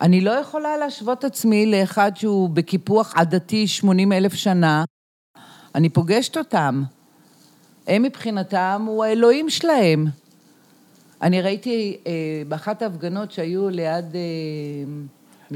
אני 0.00 0.20
לא 0.20 0.30
יכולה 0.30 0.76
להשוות 0.76 1.24
עצמי 1.24 1.66
לאחד 1.66 2.12
שהוא 2.14 2.50
בקיפוח 2.50 3.12
עדתי 3.16 3.66
80 3.66 4.12
אלף 4.12 4.34
שנה. 4.34 4.84
אני 5.74 5.88
פוגשת 5.88 6.36
אותם. 6.36 6.82
הם 7.86 8.02
מבחינתם, 8.02 8.84
הוא 8.86 9.04
האלוהים 9.04 9.50
שלהם. 9.50 10.06
אני 11.22 11.42
ראיתי 11.42 11.96
אה, 12.06 12.12
באחת 12.48 12.82
ההפגנות 12.82 13.32
שהיו 13.32 13.68
ליד... 13.68 14.04
אה, 14.14 14.20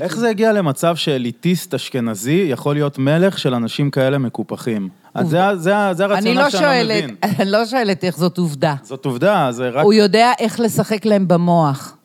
איך 0.00 0.16
זה 0.16 0.28
הגיע 0.28 0.52
למצב 0.52 0.96
שאליטיסט 0.96 1.74
אשכנזי 1.74 2.46
יכול 2.50 2.74
להיות 2.74 2.98
מלך 2.98 3.38
של 3.38 3.54
אנשים 3.54 3.90
כאלה 3.90 4.18
מקופחים? 4.18 4.88
אז 5.14 5.28
זה, 5.28 5.38
זה, 5.54 5.72
זה 5.92 6.04
הרציונל 6.04 6.40
לא 6.40 6.50
שאני 6.50 6.62
לא 6.62 6.68
שואלת, 6.68 7.04
מבין. 7.04 7.16
אני 7.38 7.50
לא 7.50 7.66
שואלת 7.66 8.04
איך 8.04 8.18
זאת 8.18 8.38
עובדה. 8.38 8.74
זאת 8.82 9.04
עובדה, 9.04 9.48
זה 9.52 9.68
רק... 9.68 9.84
הוא 9.84 9.92
יודע 9.92 10.32
איך 10.38 10.60
לשחק 10.60 11.04
להם 11.04 11.28
במוח. 11.28 11.96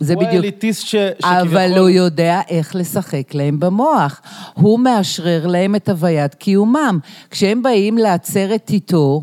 זה 0.00 0.14
הוא 0.14 0.22
בדיוק. 0.22 0.34
האליטיסט 0.34 0.86
ש... 0.86 0.94
אבל 0.94 1.44
שכביכול- 1.68 1.78
הוא 1.78 1.88
יודע 1.88 2.40
איך 2.48 2.76
לשחק 2.76 3.34
להם 3.34 3.60
במוח. 3.60 4.20
הוא 4.54 4.78
מאשרר 4.80 5.46
להם 5.46 5.74
את 5.74 5.88
הוויית 5.88 6.34
קיומם. 6.34 6.98
כשהם 7.30 7.62
באים 7.62 7.98
לעצרת 7.98 8.70
איתו, 8.70 9.22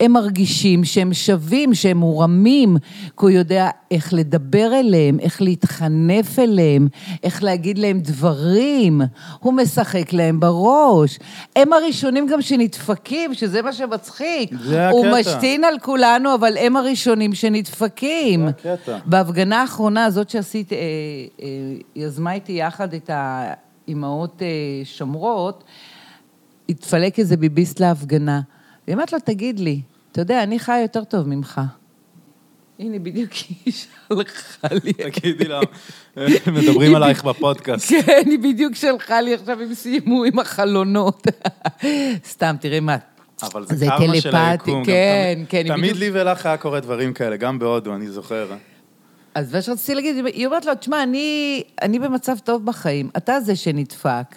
הם 0.00 0.12
מרגישים 0.12 0.84
שהם 0.84 1.14
שווים, 1.14 1.74
שהם 1.74 1.96
מורמים, 1.96 2.76
כי 3.02 3.12
הוא 3.16 3.30
יודע 3.30 3.70
איך 3.90 4.14
לדבר 4.14 4.70
אליהם, 4.74 5.20
איך 5.20 5.42
להתחנף 5.42 6.38
אליהם, 6.38 6.88
איך 7.22 7.42
להגיד 7.42 7.78
להם 7.78 8.00
דברים. 8.00 9.00
הוא 9.40 9.52
משחק 9.52 10.12
להם 10.12 10.40
בראש. 10.40 11.18
הם 11.56 11.72
הראשונים 11.72 12.26
גם 12.26 12.42
שנדפקים, 12.42 13.34
שזה 13.34 13.62
מה 13.62 13.72
שמצחיק. 13.72 14.50
זה 14.64 14.88
הוא 14.88 15.06
הקטע. 15.06 15.20
משתין 15.20 15.64
על 15.64 15.78
כולנו, 15.78 16.34
אבל 16.34 16.56
הם 16.56 16.76
הראשונים 16.76 17.34
שנדפקים. 17.34 18.48
זה 18.62 18.72
הקטע. 18.72 18.98
בהפגנה 19.06 19.60
האחרונה 19.60 20.04
הזאת 20.04 20.30
שעשית, 20.30 20.72
אה, 20.72 20.78
אה, 21.42 21.48
יזמה 21.96 22.32
איתי 22.32 22.52
יחד 22.52 22.94
את 22.94 23.10
האימהות 23.12 24.42
אה, 24.42 24.46
שומרות, 24.84 25.64
התפלק 26.68 27.18
איזה 27.18 27.36
ביביסט 27.36 27.80
להפגנה. 27.80 28.40
והיא 28.88 28.94
אומרת 28.94 29.12
לו, 29.12 29.18
תגיד 29.18 29.60
לי, 29.60 29.80
אתה 30.12 30.20
יודע, 30.20 30.42
אני 30.42 30.58
חיה 30.58 30.82
יותר 30.82 31.04
טוב 31.04 31.28
ממך. 31.28 31.60
הנה, 32.78 32.98
בדיוק 32.98 33.30
היא 33.64 33.72
שלחה 33.72 34.68
לי. 34.84 34.92
תגידי 34.92 35.44
לה, 35.44 35.60
מדברים 36.52 36.94
עלייך 36.94 37.24
בפודקאסט. 37.24 37.88
כן, 37.88 38.22
היא 38.26 38.38
בדיוק 38.38 38.74
שלחה 38.74 39.20
לי, 39.20 39.34
עכשיו 39.34 39.62
הם 39.62 39.74
סיימו 39.74 40.24
עם 40.24 40.38
החלונות. 40.38 41.26
סתם, 42.24 42.56
תראי 42.60 42.80
מה. 42.80 42.96
אבל 43.42 43.66
זה, 43.66 43.86
קרמה 43.98 44.20
של 44.20 44.36
היקום. 44.36 44.84
כן, 44.84 45.42
כן, 45.48 45.62
תמיד 45.68 45.96
לי 45.96 46.10
ולך 46.12 46.46
היה 46.46 46.56
קורה 46.56 46.80
דברים 46.80 47.12
כאלה, 47.12 47.36
גם 47.36 47.58
בהודו, 47.58 47.94
אני 47.94 48.10
זוכר. 48.10 48.52
אז 49.34 49.54
מה 49.54 49.62
שרציתי 49.62 49.94
להגיד, 49.94 50.26
היא 50.26 50.46
אומרת 50.46 50.66
לו, 50.66 50.74
תשמע, 50.74 51.02
אני, 51.02 51.62
אני 51.82 51.98
במצב 51.98 52.36
טוב 52.44 52.64
בחיים, 52.64 53.10
אתה 53.16 53.40
זה 53.40 53.56
שנדפק. 53.56 54.34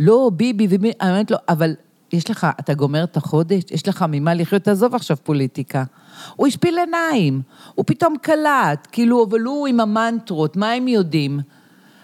לא, 0.00 0.30
ביבי 0.34 0.66
ומי, 0.70 0.92
אני 1.00 1.10
אומרת 1.10 1.30
לו, 1.30 1.36
אבל 1.48 1.74
יש 2.12 2.30
לך, 2.30 2.46
אתה 2.60 2.74
גומר 2.74 3.04
את 3.04 3.16
החודש, 3.16 3.62
יש 3.70 3.88
לך 3.88 4.04
ממה 4.08 4.34
לחיות, 4.34 4.62
תעזוב 4.62 4.94
עכשיו 4.94 5.16
פוליטיקה. 5.22 5.84
הוא 6.36 6.46
השפיל 6.46 6.78
עיניים, 6.78 7.42
הוא 7.74 7.84
פתאום 7.86 8.14
קלט, 8.22 8.88
כאילו, 8.92 9.26
אבל 9.30 9.40
הוא 9.40 9.66
עם 9.66 9.80
המנטרות, 9.80 10.56
מה 10.56 10.72
הם 10.72 10.88
יודעים? 10.88 11.40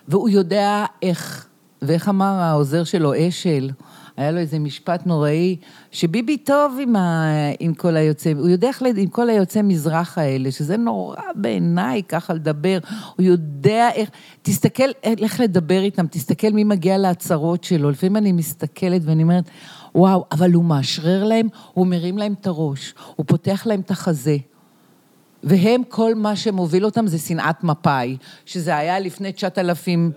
והוא 0.09 0.29
יודע 0.29 0.85
איך, 1.03 1.47
ואיך 1.83 2.09
אמר 2.09 2.35
העוזר 2.35 2.85
שלו, 2.85 3.13
אשל, 3.29 3.71
היה 4.17 4.31
לו 4.31 4.39
איזה 4.39 4.59
משפט 4.59 5.07
נוראי, 5.07 5.57
שביבי 5.91 6.37
טוב 6.37 6.79
עם, 6.83 6.97
ה, 6.97 7.33
עם 7.61 7.75
כל 7.75 7.97
היוצא, 7.97 8.33
הוא 8.39 8.49
יודע 8.49 8.69
איך, 8.69 8.83
עם 8.97 9.09
כל 9.09 9.31
היוצאי 9.31 9.63
מזרח 9.63 10.19
האלה, 10.19 10.51
שזה 10.53 10.77
נורא 10.77 11.17
בעיניי 11.35 12.03
ככה 12.03 12.35
לדבר, 12.35 12.79
הוא 13.17 13.27
יודע 13.27 13.91
איך, 13.95 14.11
תסתכל 14.43 14.89
איך 15.05 15.41
לדבר 15.41 15.83
איתם, 15.83 16.07
תסתכל 16.07 16.51
מי 16.51 16.65
מגיע 16.65 16.99
להצהרות 16.99 17.65
שלו, 17.65 17.91
לפעמים 17.91 18.17
אני 18.17 18.33
מסתכלת 18.33 19.03
ואני 19.05 19.23
אומרת, 19.23 19.45
וואו, 19.95 20.25
אבל 20.33 20.53
הוא 20.53 20.65
מאשרר 20.65 21.25
להם, 21.25 21.49
הוא 21.73 21.87
מרים 21.87 22.19
להם 22.19 22.35
את 22.41 22.47
הראש, 22.47 22.95
הוא 23.17 23.27
פותח 23.27 23.67
להם 23.67 23.81
את 23.81 23.91
החזה. 23.91 24.37
והם, 25.47 25.83
כל 25.89 26.15
מה 26.15 26.37
שמוביל 26.37 26.85
אותם 26.85 27.07
זה 27.07 27.19
שנאת 27.19 27.65
מפא"י, 27.65 28.17
שזה 28.47 28.77
היה 28.77 29.01
לפני 29.01 29.33
9,000, 29.33 30.11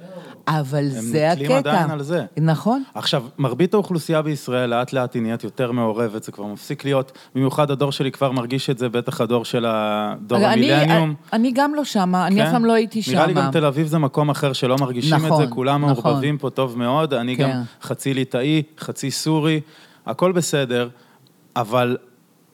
אבל 0.48 0.90
זה 0.90 1.30
נתלים 1.32 1.52
הקטע. 1.52 1.70
עדיין 1.72 1.92
על 1.92 2.04
זה. 2.04 2.26
נכון. 2.38 2.84
עכשיו, 2.96 3.24
מרבית 3.38 3.74
האוכלוסייה 3.74 4.22
בישראל 4.22 4.70
לאט 4.70 4.94
לאט 4.94 5.14
היא 5.14 5.22
נהיית 5.22 5.44
יותר 5.44 5.72
מעורבת, 5.72 6.24
זה 6.24 6.32
כבר 6.32 6.46
מפסיק 6.46 6.86
להיות, 6.86 7.12
במיוחד 7.36 7.72
הדור 7.72 7.92
שלי 7.92 8.12
כבר 8.12 8.32
מרגיש 8.32 8.70
את 8.70 8.78
זה, 8.78 8.90
בטח 8.90 9.22
הדור 9.22 9.46
של 9.46 9.66
הדור 9.68 10.38
אני- 10.38 10.74
המילניום. 10.74 11.14
אני 11.34 11.52
גם 11.52 11.76
לא 11.76 11.84
שמה, 11.84 12.28
אני 12.28 12.36
כן? 12.36 12.42
אף 12.42 12.52
פעם 12.52 12.66
לא 12.66 12.74
הייתי 12.74 13.02
שמה. 13.02 13.14
נראה 13.16 13.28
לי 13.28 13.34
גם 13.34 13.52
תל 13.52 13.66
אביב 13.66 13.88
זה 13.88 13.98
מקום 13.98 14.30
אחר 14.30 14.54
שלא 14.54 14.76
מרגישים 14.80 15.16
את 15.18 15.22
נכון, 15.22 15.46
זה, 15.46 15.52
כולם 15.52 15.86
נכון. 15.86 16.04
מעורבבים 16.04 16.38
פה 16.38 16.50
טוב 16.50 16.78
מאוד, 16.78 17.14
אני 17.14 17.38
כן. 17.38 17.44
גם 17.44 17.62
חצי 17.82 18.14
ליטאי, 18.14 18.64
חצי 18.80 19.12
סורי, 19.12 19.62
הכל 20.06 20.32
בסדר, 20.32 20.90
אבל 21.56 21.98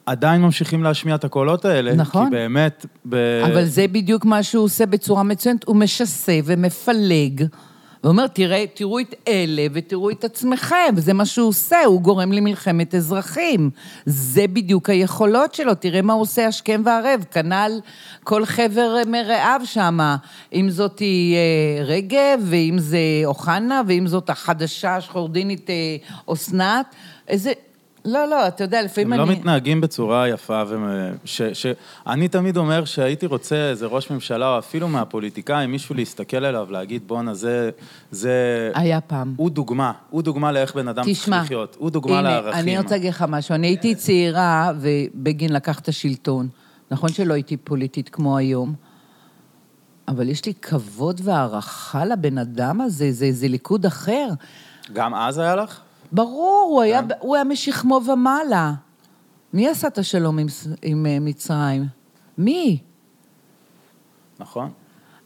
עדיין 0.05 0.41
ממשיכים 0.41 0.83
להשמיע 0.83 1.15
את 1.15 1.23
הקולות 1.23 1.65
האלה, 1.65 1.93
נכון. 1.93 2.25
כי 2.25 2.31
באמת, 2.31 2.85
ב... 3.09 3.15
אבל 3.45 3.65
זה 3.65 3.87
בדיוק 3.87 4.25
מה 4.25 4.43
שהוא 4.43 4.63
עושה 4.63 4.85
בצורה 4.85 5.23
מצוינת, 5.23 5.63
הוא 5.63 5.75
משסה 5.75 6.39
ומפלג. 6.45 7.45
ואומר, 8.03 8.27
תראה, 8.27 8.65
תראו 8.73 8.99
את 8.99 9.15
אלה 9.27 9.65
ותראו 9.73 10.09
את 10.09 10.23
עצמכם, 10.23 10.93
וזה 10.95 11.13
מה 11.13 11.25
שהוא 11.25 11.47
עושה, 11.47 11.85
הוא 11.85 12.01
גורם 12.01 12.31
למלחמת 12.31 12.95
אזרחים. 12.95 13.69
זה 14.05 14.47
בדיוק 14.47 14.89
היכולות 14.89 15.53
שלו, 15.53 15.75
תראה 15.75 16.01
מה 16.01 16.13
הוא 16.13 16.21
עושה 16.21 16.47
השכם 16.47 16.81
והערב, 16.85 17.25
כנ"ל 17.31 17.79
כל 18.23 18.45
חבר 18.45 19.01
מרעיו 19.07 19.61
שם, 19.65 19.99
אם 20.53 20.69
זאת 20.69 21.01
אה, 21.01 21.83
רגב, 21.85 22.39
ואם 22.41 22.75
זה 22.79 22.99
אוחנה, 23.25 23.81
ואם 23.87 24.07
זאת 24.07 24.29
החדשה 24.29 24.95
השחורדינית 24.95 25.69
אה, 25.69 26.33
אסנת, 26.33 26.95
איזה... 27.27 27.51
לא, 28.05 28.25
לא, 28.27 28.47
אתה 28.47 28.63
יודע, 28.63 28.81
לפעמים 28.81 29.13
הם 29.13 29.19
אני... 29.19 29.29
לא 29.29 29.35
מתנהגים 29.35 29.81
בצורה 29.81 30.29
יפה, 30.29 30.63
ו... 30.67 30.75
ש... 31.25 31.41
ש... 31.41 31.65
אני 32.07 32.27
תמיד 32.27 32.57
אומר 32.57 32.85
שהייתי 32.85 33.25
רוצה 33.25 33.55
איזה 33.55 33.85
ראש 33.85 34.11
ממשלה, 34.11 34.53
או 34.53 34.59
אפילו 34.59 34.87
מהפוליטיקאים, 34.87 35.71
מישהו 35.71 35.95
להסתכל 35.95 36.45
עליו, 36.45 36.67
להגיד, 36.71 37.07
בואנה, 37.07 37.33
זה... 37.33 37.69
זה... 38.11 38.71
היה 38.75 39.01
פעם. 39.01 39.33
הוא 39.37 39.49
דוגמה, 39.49 39.91
הוא 40.09 40.21
דוגמה 40.21 40.51
לאיך 40.51 40.75
בן 40.75 40.87
אדם 40.87 41.03
צריך 41.03 41.21
תשמע, 41.21 41.41
לחיות, 41.41 41.75
הוא 41.79 41.89
דוגמה 41.89 42.19
הנה, 42.19 42.29
לערכים. 42.29 42.59
אני 42.59 42.77
רוצה 42.77 42.95
להגיד 42.95 43.09
לך 43.09 43.25
משהו. 43.29 43.55
אני 43.55 43.67
הייתי 43.67 43.95
צעירה 43.95 44.71
ובגין 44.79 45.53
לקח 45.53 45.79
את 45.79 45.87
השלטון. 45.87 46.47
נכון 46.91 47.09
שלא 47.09 47.33
הייתי 47.33 47.57
פוליטית 47.57 48.09
כמו 48.09 48.37
היום, 48.37 48.73
אבל 50.07 50.29
יש 50.29 50.45
לי 50.45 50.53
כבוד 50.53 51.21
והערכה 51.23 52.05
לבן 52.05 52.37
אדם 52.37 52.81
הזה, 52.81 53.11
זה, 53.11 53.31
זה 53.31 53.47
ליכוד 53.47 53.85
אחר. 53.85 54.27
גם 54.93 55.15
אז 55.15 55.37
היה 55.37 55.55
לך? 55.55 55.79
ברור, 56.13 56.67
הוא 56.71 56.81
היה, 56.81 57.01
כן. 57.01 57.07
הוא 57.19 57.35
היה 57.35 57.43
משכמו 57.43 58.01
ומעלה. 58.13 58.73
מי 59.53 59.67
עשה 59.69 59.87
את 59.87 59.97
השלום 59.97 60.39
עם, 60.39 60.47
עם 60.81 61.05
אה, 61.05 61.17
מצרים? 61.21 61.85
מי? 62.37 62.79
נכון. 64.39 64.69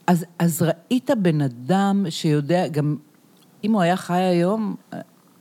אז, 0.07 0.25
אז 0.39 0.61
ראית 0.63 1.09
בן 1.21 1.41
אדם 1.41 2.05
שיודע, 2.09 2.67
גם 2.67 2.95
אם 3.63 3.71
הוא 3.73 3.81
היה 3.81 3.95
חי 3.97 4.13
היום, 4.13 4.75
אה, 4.93 4.99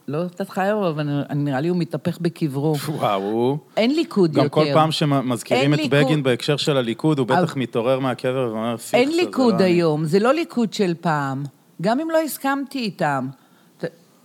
לא 0.09 0.19
יודעת 0.19 0.51
חי 0.51 0.61
היום, 0.63 0.83
אבל 0.83 1.09
אני- 1.31 1.45
נראה 1.45 1.61
לי 1.61 1.69
הוא 1.69 1.77
מתהפך 1.77 2.19
בקברו. 2.21 2.75
וואו, 2.89 3.23
הוא... 3.23 3.59
אין 3.77 3.95
ליכוד 3.95 4.33
גם 4.33 4.45
יותר. 4.45 4.55
כל 4.55 4.67
פעם 4.75 4.93
שמזכירים 4.93 5.75
את 5.75 5.79
אין 5.79 5.91
בגין 5.91 6.09
ליכוד. 6.09 6.25
בהקשר 6.25 6.57
של 6.57 6.77
הליכוד, 6.77 7.19
הוא 7.19 7.27
בטח 7.27 7.39
אבל- 7.53 7.61
מתעורר 7.61 7.99
מהקבר 8.01 8.49
ואומר, 8.53 8.77
אין 8.93 9.11
זה 9.11 9.17
לא 9.17 9.23
ליכוד 9.23 9.55
אני." 9.55 9.65
היום, 9.65 10.05
זה 10.05 10.19
לא 10.19 10.35
ליכוד 10.35 10.73
של 10.73 10.95
פעם. 11.01 11.43
גם 11.83 12.01
אם 12.01 12.11
לא 12.11 12.19
הסכמתי 12.19 12.79
איתם. 12.79 13.29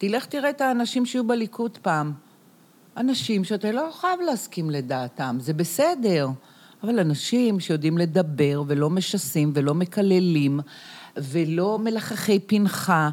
תלך 0.02 0.26
תראה 0.26 0.50
את 0.50 0.62
האנשים 0.62 1.06
שהיו 1.06 1.28
בליכוד 1.28 1.78
פעם. 1.82 2.12
אנשים 2.98 3.44
שאתה 3.44 3.72
לא 3.72 3.90
חייב 3.94 4.20
להסכים 4.26 4.70
לדעתם, 4.70 5.38
זה 5.40 5.54
בסדר. 5.54 6.28
אבל 6.84 7.00
אנשים 7.00 7.60
שיודעים 7.60 7.98
לדבר 7.98 8.64
ולא 8.68 8.90
משסים 8.90 9.52
ולא 9.54 9.74
מקללים 9.74 10.60
ולא 11.18 11.80
מלחכי 11.80 12.40
פנחה, 12.40 13.10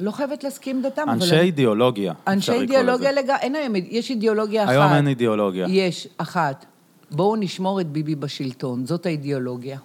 לא 0.00 0.10
חייבת 0.10 0.44
להסכים. 0.44 0.82
אבל 0.96 1.10
אנשי 1.10 1.34
אני- 1.34 1.40
אידיאולוגיה, 1.40 2.12
אנשי 2.26 2.52
אידיאולוגיה. 2.52 3.12
לגמרי, 3.12 3.40
אין 3.40 3.54
היום, 3.54 3.74
יש 3.76 4.10
אידיאולוגיה 4.10 4.64
אחת. 4.64 4.72
היום 4.72 4.92
אין 4.92 5.08
אידיאולוגיה. 5.08 5.66
יש, 5.70 6.08
אחת. 6.18 6.66
בואו 7.10 7.36
נשמור 7.36 7.80
את 7.80 7.86
ביבי 7.86 8.14
בשלטון, 8.14 8.86
זאת 8.86 9.06
האידיאולוגיה. 9.06 9.78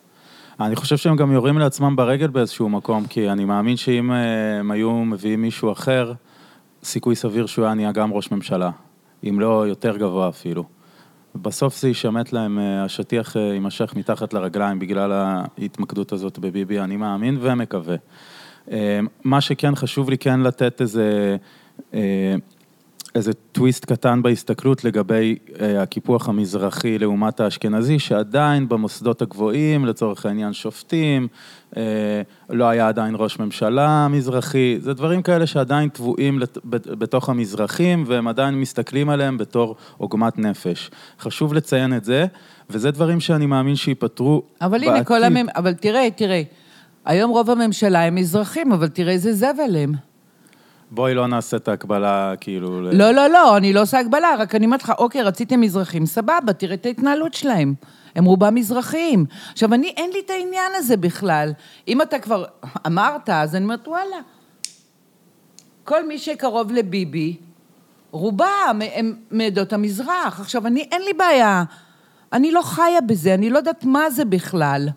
אני 0.60 0.76
חושב 0.76 0.98
שהם 0.98 1.16
גם 1.16 1.32
יורים 1.32 1.58
לעצמם 1.58 1.96
ברגל 1.96 2.28
באיזשהו 2.28 2.70
מקום, 2.70 3.06
כי 3.06 3.30
אני 3.30 3.46
מאמין 3.46 3.78
שאם 3.78 4.12
אה, 4.12 4.60
הם 4.60 4.72
היו 4.72 4.92
מביאים 4.92 5.42
מישהו 5.42 5.72
אחר, 5.72 6.14
סיכוי 6.84 7.16
סביר 7.16 7.46
שהוא 7.46 7.66
היה 7.66 7.74
נהיה 7.74 7.92
גם 7.92 8.14
ראש 8.14 8.32
ממשלה, 8.32 8.72
אם 9.30 9.40
לא 9.40 9.68
יותר 9.68 9.98
גבוה 9.98 10.30
אפילו. 10.30 10.64
בסוף 11.36 11.82
זה 11.82 11.88
יישמט 11.88 12.34
להם, 12.34 12.60
אה, 12.60 12.84
השטיח 12.84 13.38
אה, 13.38 13.42
יימשך 13.42 13.94
מתחת 13.96 14.34
לרגליים 14.34 14.80
בגלל 14.80 15.12
ההתמקדות 15.12 16.12
הזאת 16.12 16.40
בביבי, 16.40 16.80
אני 16.80 16.98
מאמין 16.98 17.38
ומקווה. 17.42 17.96
מה 19.24 19.42
שכן 19.42 19.76
חשוב 19.76 20.10
לי 20.10 20.18
כן 20.18 20.40
לתת 20.40 20.82
איזה, 20.82 21.38
איזה 23.16 23.34
טוויסט 23.34 23.86
קטן 23.86 24.22
בהסתכלות 24.22 24.84
לגבי 24.84 25.36
אה, 25.62 25.82
הקיפוח 25.82 26.30
המזרחי 26.30 27.00
לעומת 27.00 27.40
האשכנזי, 27.40 28.00
שעדיין 28.00 28.70
במוסדות 28.70 29.22
הגבוהים, 29.22 29.86
לצורך 29.86 30.26
העניין 30.26 30.54
שופטים, 30.54 31.28
אה, 31.78 31.82
לא 32.50 32.66
היה 32.66 32.88
עדיין 32.88 33.16
ראש 33.18 33.40
ממשלה 33.40 34.08
מזרחי, 34.08 34.78
זה 34.80 34.94
דברים 34.94 35.22
כאלה 35.22 35.48
שעדיין 35.48 35.90
טבועים 35.90 36.40
לת- 36.40 36.58
בת- 36.66 36.88
בתוך 36.88 37.30
המזרחים, 37.30 38.04
והם 38.08 38.28
עדיין 38.28 38.56
מסתכלים 38.56 39.10
עליהם 39.10 39.38
בתור 39.38 39.76
עוגמת 39.98 40.38
נפש. 40.40 40.92
חשוב 41.20 41.54
לציין 41.54 41.98
את 41.98 42.04
זה, 42.06 42.26
וזה 42.70 42.92
דברים 42.92 43.20
שאני 43.20 43.46
מאמין 43.46 43.76
שייפתרו 43.76 44.44
אבל 44.62 44.84
הנה, 44.84 45.04
כל 45.04 45.24
הממ... 45.24 45.46
אבל 45.56 45.74
תראה, 45.74 46.08
תראה, 46.16 46.42
היום 47.06 47.32
רוב 47.32 47.50
הממשלה 47.50 48.04
הם 48.04 48.16
מזרחים, 48.16 48.72
אבל 48.72 48.88
תראה 48.88 49.14
איזה 49.14 49.34
זבל 49.34 49.76
הם. 49.76 49.94
בואי 50.94 51.14
לא 51.14 51.28
נעשה 51.28 51.58
את 51.58 51.68
ההקבלה, 51.68 52.34
כאילו... 52.40 52.82
לא, 52.82 53.12
לא, 53.12 53.28
לא, 53.28 53.58
אני 53.58 53.74
לא 53.74 53.82
עושה 53.82 54.00
הגבלה, 54.00 54.36
רק 54.40 54.56
אני 54.56 54.66
אומרת 54.66 54.84
לך, 54.84 54.94
אוקיי, 54.98 55.22
רציתם 55.22 55.62
מזרחים, 55.62 56.06
סבבה, 56.06 56.54
תראה 56.58 56.74
את 56.74 56.86
ההתנהלות 56.86 57.34
שלהם. 57.34 57.74
הם 58.16 58.26
רובם 58.26 58.56
מזרחים. 58.56 59.26
עכשיו, 59.52 59.74
אני, 59.74 59.94
אין 59.98 60.12
לי 60.14 60.20
את 60.26 60.30
העניין 60.30 60.72
הזה 60.76 60.98
בכלל. 60.98 61.54
אם 61.88 62.02
אתה 62.02 62.20
כבר 62.20 62.46
אמרת, 62.88 63.30
אז 63.30 63.56
אני 63.56 63.64
אומרת, 63.64 63.88
וואלה. 63.88 64.18
כל 65.84 66.08
מי 66.08 66.18
שקרוב 66.18 66.72
לביבי, 66.72 67.38
רובם 68.12 68.82
הם 68.94 69.16
מעדות 69.32 69.74
המזרח. 69.74 70.40
עכשיו, 70.40 70.68
אני, 70.68 70.88
אין 70.92 71.02
לי 71.02 71.14
בעיה. 71.14 71.64
אני 72.34 72.52
לא 72.52 72.62
חיה 72.62 73.02
בזה, 73.02 73.34
אני 73.34 73.50
לא 73.50 73.58
יודעת 73.58 73.86
מה 73.86 74.10
זה 74.10 74.26
בכלל. 74.26 74.90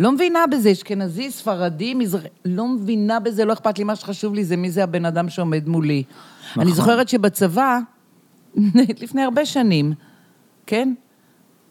לא 0.00 0.12
מבינה 0.12 0.46
בזה, 0.46 0.72
אשכנזי, 0.72 1.30
ספרדי, 1.30 1.94
מזרחי, 1.94 2.28
לא 2.44 2.68
מבינה 2.68 3.20
בזה, 3.20 3.44
לא 3.44 3.52
אכפת 3.52 3.78
לי, 3.78 3.84
מה 3.84 3.96
שחשוב 3.96 4.34
לי 4.34 4.44
זה 4.44 4.56
מי 4.56 4.70
זה 4.70 4.84
הבן 4.84 5.04
אדם 5.04 5.28
שעומד 5.28 5.68
מולי. 5.68 6.02
נכון. 6.50 6.62
אני 6.62 6.72
זוכרת 6.72 7.08
שבצבא, 7.08 7.78
לפני 9.02 9.22
הרבה 9.22 9.46
שנים, 9.46 9.92
כן? 10.66 10.94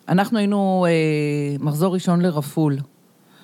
אנחנו 0.09 0.38
היינו 0.38 0.86
אה, 0.89 1.55
מחזור 1.59 1.93
ראשון 1.93 2.21
לרפול. 2.21 2.77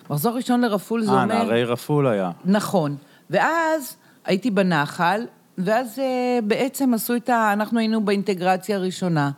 מחזור 0.09 0.35
ראשון 0.35 0.61
לרפול 0.61 1.03
זה 1.03 1.11
אה, 1.11 1.23
אומר... 1.23 1.35
נערי 1.35 1.63
רפול 1.63 2.07
היה. 2.07 2.31
נכון. 2.45 2.95
ואז 3.29 3.97
הייתי 4.25 4.51
בנחל, 4.51 5.25
ואז 5.57 5.99
אה, 5.99 6.39
בעצם 6.43 6.93
עשו 6.93 7.15
את 7.15 7.29
ה... 7.29 7.53
אנחנו 7.53 7.79
היינו 7.79 8.05
באינטגרציה 8.05 8.77
הראשונה, 8.77 9.31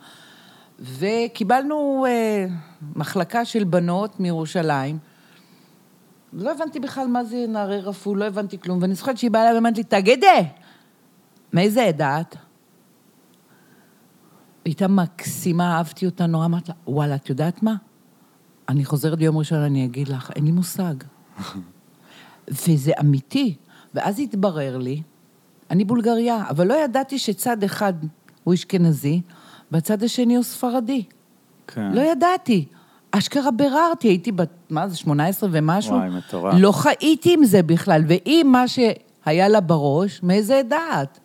וקיבלנו 0.79 2.05
אה, 2.09 2.45
מחלקה 2.95 3.45
של 3.45 3.63
בנות 3.63 4.19
מירושלים. 4.19 4.97
לא 6.33 6.51
הבנתי 6.51 6.79
בכלל 6.79 7.07
מה 7.07 7.23
זה 7.23 7.45
נערי 7.49 7.79
רפול, 7.79 8.17
לא 8.17 8.25
הבנתי 8.25 8.59
כלום, 8.59 8.81
ואני 8.81 8.95
זוכרת 8.95 9.17
שהיא 9.17 9.31
באה 9.31 9.41
אליי 9.41 9.55
ואמרת 9.55 9.77
לי, 9.77 9.83
תגידי, 9.83 10.43
מאיזה 11.53 11.83
עדה 11.83 12.21
את? 12.21 12.33
היא 12.33 12.39
הייתה 14.65 14.87
מקסימה, 14.87 15.77
אהבתי 15.77 16.05
אותה 16.05 16.25
נורא, 16.25 16.45
אמרתי 16.45 16.71
לה, 16.71 16.93
וואלה, 16.93 17.15
את 17.15 17.29
יודעת 17.29 17.63
מה? 17.63 17.75
אני 18.69 18.85
חוזרת 18.85 19.17
ביום 19.17 19.37
ראשון, 19.37 19.59
אני 19.59 19.85
אגיד 19.85 20.07
לך, 20.07 20.31
אין 20.35 20.45
לי 20.45 20.51
מושג. 20.51 20.93
וזה 22.47 22.91
אמיתי. 22.99 23.55
ואז 23.93 24.19
התברר 24.19 24.77
לי, 24.77 25.01
אני 25.71 25.85
בולגריה, 25.85 26.43
אבל 26.49 26.67
לא 26.67 26.73
ידעתי 26.73 27.19
שצד 27.19 27.63
אחד 27.63 27.93
הוא 28.43 28.53
אשכנזי, 28.53 29.21
והצד 29.71 30.03
השני 30.03 30.35
הוא 30.35 30.43
ספרדי. 30.43 31.03
כן. 31.67 31.91
לא 31.91 32.01
ידעתי. 32.01 32.65
אשכרה 33.17 33.51
ביררתי, 33.51 34.07
הייתי 34.07 34.31
בת, 34.31 34.49
מה 34.69 34.87
זה, 34.87 34.97
18 34.97 35.49
ומשהו? 35.51 35.93
וואי, 35.93 36.09
מטורף. 36.09 36.53
לא 36.57 36.71
חייתי 36.71 37.33
עם 37.33 37.45
זה 37.45 37.63
בכלל, 37.63 38.01
והיא, 38.07 38.43
מה 38.43 38.67
שהיה 38.67 39.47
לה 39.47 39.59
בראש, 39.59 40.23
מאיזה 40.23 40.61
דעת? 40.67 41.19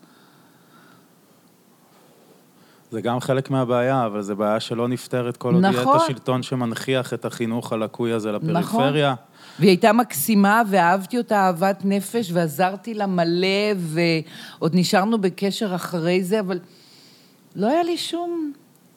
זה 2.91 3.01
גם 3.01 3.21
חלק 3.21 3.51
מהבעיה, 3.51 4.07
אבל 4.07 4.23
זו 4.23 4.37
בעיה 4.37 4.61
שלא 4.61 4.89
נפתרת 4.89 5.37
כל 5.37 5.55
עוד 5.55 5.65
יהיה 5.65 5.73
נכון. 5.83 5.97
את 5.97 6.03
השלטון 6.03 6.43
שמנכיח 6.43 7.15
את 7.15 7.25
החינוך 7.25 7.73
הלקוי 7.73 8.13
הזה 8.13 8.33
לפריפריה. 8.33 9.15
והיא 9.59 9.71
הייתה 9.71 9.93
מקסימה, 9.93 10.63
ואהבתי 10.71 11.19
אותה 11.19 11.37
אהבת 11.37 11.81
נפש, 11.85 12.31
ועזרתי 12.33 12.95
לה 12.95 13.07
מלא, 13.07 13.73
ועוד 13.77 14.75
נשארנו 14.75 15.21
בקשר 15.21 15.75
אחרי 15.75 16.25
זה, 16.25 16.41
אבל 16.41 16.59
לא 17.57 17.67
היה 17.67 17.83
לי 17.83 17.97
שום... 17.97 18.53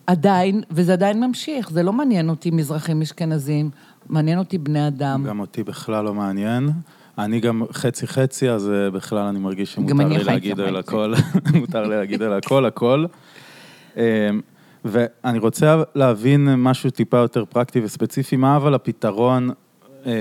עדיין, 0.08 0.62
וזה 0.72 0.94
עדיין 0.94 1.24
ממשיך, 1.24 1.70
זה 1.70 1.84
לא 1.84 1.94
מעניין 1.94 2.30
אותי 2.30 2.52
מזרחים 2.52 3.02
אשכנזים, 3.02 3.70
מעניין 4.10 4.40
אותי 4.40 4.58
בני 4.58 4.88
אדם. 4.88 5.24
גם 5.28 5.40
אותי 5.40 5.64
בכלל 5.64 6.06
לא 6.06 6.14
מעניין. 6.14 6.70
אני 7.18 7.40
גם 7.40 7.64
חצי 7.72 8.08
חצי, 8.08 8.50
אז 8.50 8.70
אה, 8.70 8.92
בכלל 8.92 9.20
אני 9.20 9.40
מרגיש 9.40 9.74
שמותר 9.74 10.08
לי 10.08 10.24
להגיד 10.24 10.60
על. 10.60 10.76
הכל, 10.76 11.14
מותר 11.60 11.88
לי 11.88 11.96
להגיד 11.96 12.22
על 12.22 12.34
הכל, 12.34 12.66
הכל. 12.66 13.06
אמ, 13.98 14.02
ואני 14.86 15.40
רוצה 15.40 15.84
להבין 15.96 16.56
משהו 16.56 16.90
טיפה 16.90 17.18
יותר 17.18 17.46
פרקטי 17.46 17.80
וספציפי, 17.84 18.36
מה 18.36 18.56
אבל 18.56 18.74
הפתרון, 18.74 19.50
אה, 20.06 20.12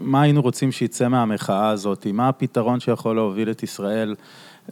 מה 0.00 0.22
היינו 0.22 0.42
רוצים 0.42 0.72
שיצא 0.72 1.08
מהמחאה 1.08 1.68
הזאת, 1.68 2.06
מה 2.12 2.28
הפתרון 2.28 2.80
שיכול 2.80 3.16
להוביל 3.16 3.50
את 3.50 3.62
ישראל 3.62 4.14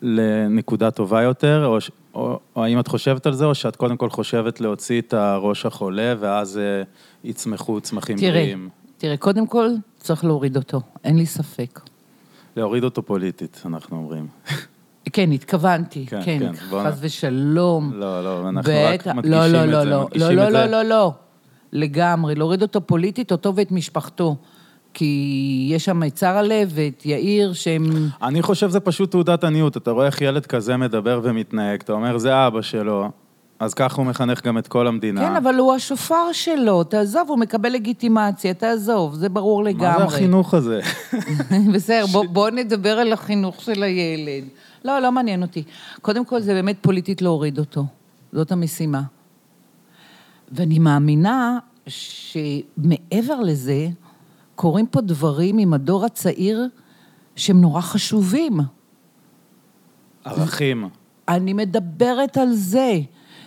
לנקודה 0.02 0.90
טובה 0.90 1.22
יותר, 1.22 1.66
או, 1.66 1.78
או, 2.14 2.38
או 2.56 2.64
האם 2.64 2.80
את 2.80 2.88
חושבת 2.88 3.26
על 3.26 3.32
זה, 3.32 3.44
או 3.44 3.54
שאת 3.54 3.76
קודם 3.76 3.96
כל 3.96 4.10
חושבת 4.10 4.60
להוציא 4.60 5.00
את 5.00 5.14
הראש 5.14 5.66
החולה, 5.66 6.14
ואז 6.20 6.58
אה, 6.58 6.82
יצמחו 7.24 7.80
צמחים 7.80 8.16
תראה, 8.18 8.30
בריאים. 8.30 8.68
תראה, 8.98 9.16
קודם 9.16 9.46
כל 9.46 9.68
צריך 9.98 10.24
להוריד 10.24 10.56
אותו, 10.56 10.80
אין 11.04 11.16
לי 11.16 11.26
ספק. 11.26 11.80
להוריד 12.56 12.84
אותו 12.84 13.02
פוליטית, 13.02 13.62
אנחנו 13.66 13.96
אומרים. 13.96 14.26
כן, 15.12 15.32
התכוונתי, 15.32 16.06
כן, 16.06 16.20
כן, 16.24 16.38
כן, 16.38 16.52
חס 16.84 16.98
ושלום. 17.00 17.92
לא, 17.94 18.24
לא, 18.24 18.48
אנחנו 18.48 18.72
בטח- 18.72 19.06
רק 19.06 19.16
מדגישים 19.16 19.32
לא, 19.40 19.46
לא, 19.46 19.64
את 19.64 19.68
לא, 19.68 19.80
זה, 19.84 19.90
לא, 19.90 20.04
מדגישים 20.04 20.36
לא, 20.36 20.42
את 20.48 20.52
לא, 20.52 20.60
זה. 20.60 20.66
לא, 20.66 20.82
לא, 20.82 21.12
לגמרי, 21.72 22.34
להוריד 22.34 22.62
אותו 22.62 22.80
פוליטית, 22.80 23.32
אותו 23.32 23.54
ואת 23.56 23.72
משפחתו. 23.72 24.36
כי 24.98 25.68
יש 25.70 25.84
שם 25.84 26.02
את 26.02 26.14
צרלה 26.14 26.62
ואת 26.68 27.06
יאיר 27.06 27.52
שהם... 27.52 28.08
אני 28.22 28.42
חושב 28.42 28.68
שזה 28.68 28.80
פשוט 28.80 29.10
תעודת 29.10 29.44
עניות, 29.44 29.76
אתה 29.76 29.90
רואה 29.90 30.06
איך 30.06 30.20
ילד 30.20 30.46
כזה 30.46 30.76
מדבר 30.76 31.20
ומתנהג, 31.22 31.80
אתה 31.80 31.92
אומר, 31.92 32.18
זה 32.18 32.46
אבא 32.46 32.62
שלו, 32.62 33.10
אז 33.58 33.74
ככה 33.74 33.96
הוא 33.96 34.06
מחנך 34.06 34.46
גם 34.46 34.58
את 34.58 34.68
כל 34.68 34.86
המדינה. 34.86 35.20
כן, 35.20 35.36
אבל 35.36 35.54
הוא 35.54 35.74
השופר 35.74 36.32
שלו, 36.32 36.84
תעזוב, 36.84 37.28
הוא 37.28 37.38
מקבל 37.38 37.72
לגיטימציה, 37.72 38.54
תעזוב, 38.54 39.14
זה 39.14 39.28
ברור 39.28 39.64
לגמרי. 39.64 39.88
מה 39.88 39.98
זה 39.98 40.04
החינוך 40.04 40.54
הזה? 40.54 40.80
בסדר, 41.74 42.06
בוא, 42.06 42.24
בוא 42.32 42.50
נדבר 42.50 42.98
על 42.98 43.12
החינוך 43.12 43.60
של 43.60 43.82
הילד. 43.82 44.44
לא, 44.84 44.98
לא 44.98 45.12
מעניין 45.12 45.42
אותי. 45.42 45.62
קודם 46.02 46.24
כל, 46.24 46.40
זה 46.40 46.54
באמת 46.54 46.76
פוליטית 46.80 47.22
להוריד 47.22 47.58
אותו. 47.58 47.84
זאת 48.32 48.52
המשימה. 48.52 49.02
ואני 50.52 50.78
מאמינה 50.78 51.58
שמעבר 51.86 53.40
לזה, 53.40 53.88
קורים 54.56 54.86
פה 54.86 55.00
דברים 55.00 55.58
עם 55.58 55.74
הדור 55.74 56.04
הצעיר 56.04 56.68
שהם 57.36 57.60
נורא 57.60 57.80
חשובים. 57.80 58.60
ערכים. 60.24 60.88
אני 61.28 61.52
מדברת 61.52 62.36
על 62.36 62.52
זה, 62.52 63.00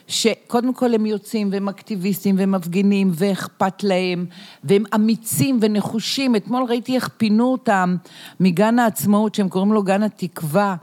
שקודם 0.08 0.74
כל 0.74 0.94
הם 0.94 1.06
יוצאים 1.06 1.50
והם 1.52 1.70
אקטיביסטים 1.70 2.38
והם 2.38 2.52
מפגינים 2.52 3.12
ואכפת 3.14 3.84
להם 3.84 4.26
והם 4.64 4.84
אמיצים 4.96 5.60
ונחושים. 5.62 6.36
אתמול 6.36 6.64
ראיתי 6.64 6.96
איך 6.96 7.08
פינו 7.18 7.52
אותם 7.52 7.96
מגן 8.40 8.80
העצמאות, 8.80 9.36
שהם 9.36 9.50
קוראים 9.50 9.74
לו 9.74 9.84
גן 9.84 10.04
התקווה. 10.04 10.76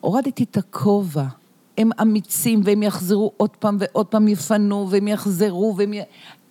הורדתי 0.00 0.44
את 0.44 0.56
הכובע. 0.56 1.24
הם 1.78 1.90
אמיצים 2.02 2.60
והם 2.64 2.82
יחזרו 2.82 3.32
עוד 3.36 3.50
פעם 3.50 3.76
ועוד 3.80 4.06
פעם 4.06 4.28
יפנו 4.28 4.86
והם 4.90 5.08
יחזרו 5.08 5.74
והם 5.76 5.92
י... 5.92 6.00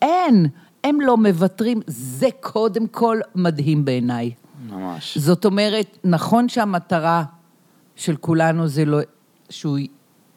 אין, 0.02 0.48
הם 0.86 1.02
לא 1.02 1.18
מוותרים. 1.18 1.82
זה 1.88 2.28
קודם 2.40 2.88
כל 2.88 3.20
מדהים 3.36 3.86
בעיניי. 3.86 4.32
ממש. 4.70 5.18
זאת 5.18 5.46
אומרת, 5.46 5.98
נכון 6.04 6.50
שהמטרה 6.50 7.24
של 7.96 8.16
כולנו 8.16 8.68
זה 8.68 8.86
לא, 8.86 9.00
שהוא 9.50 9.78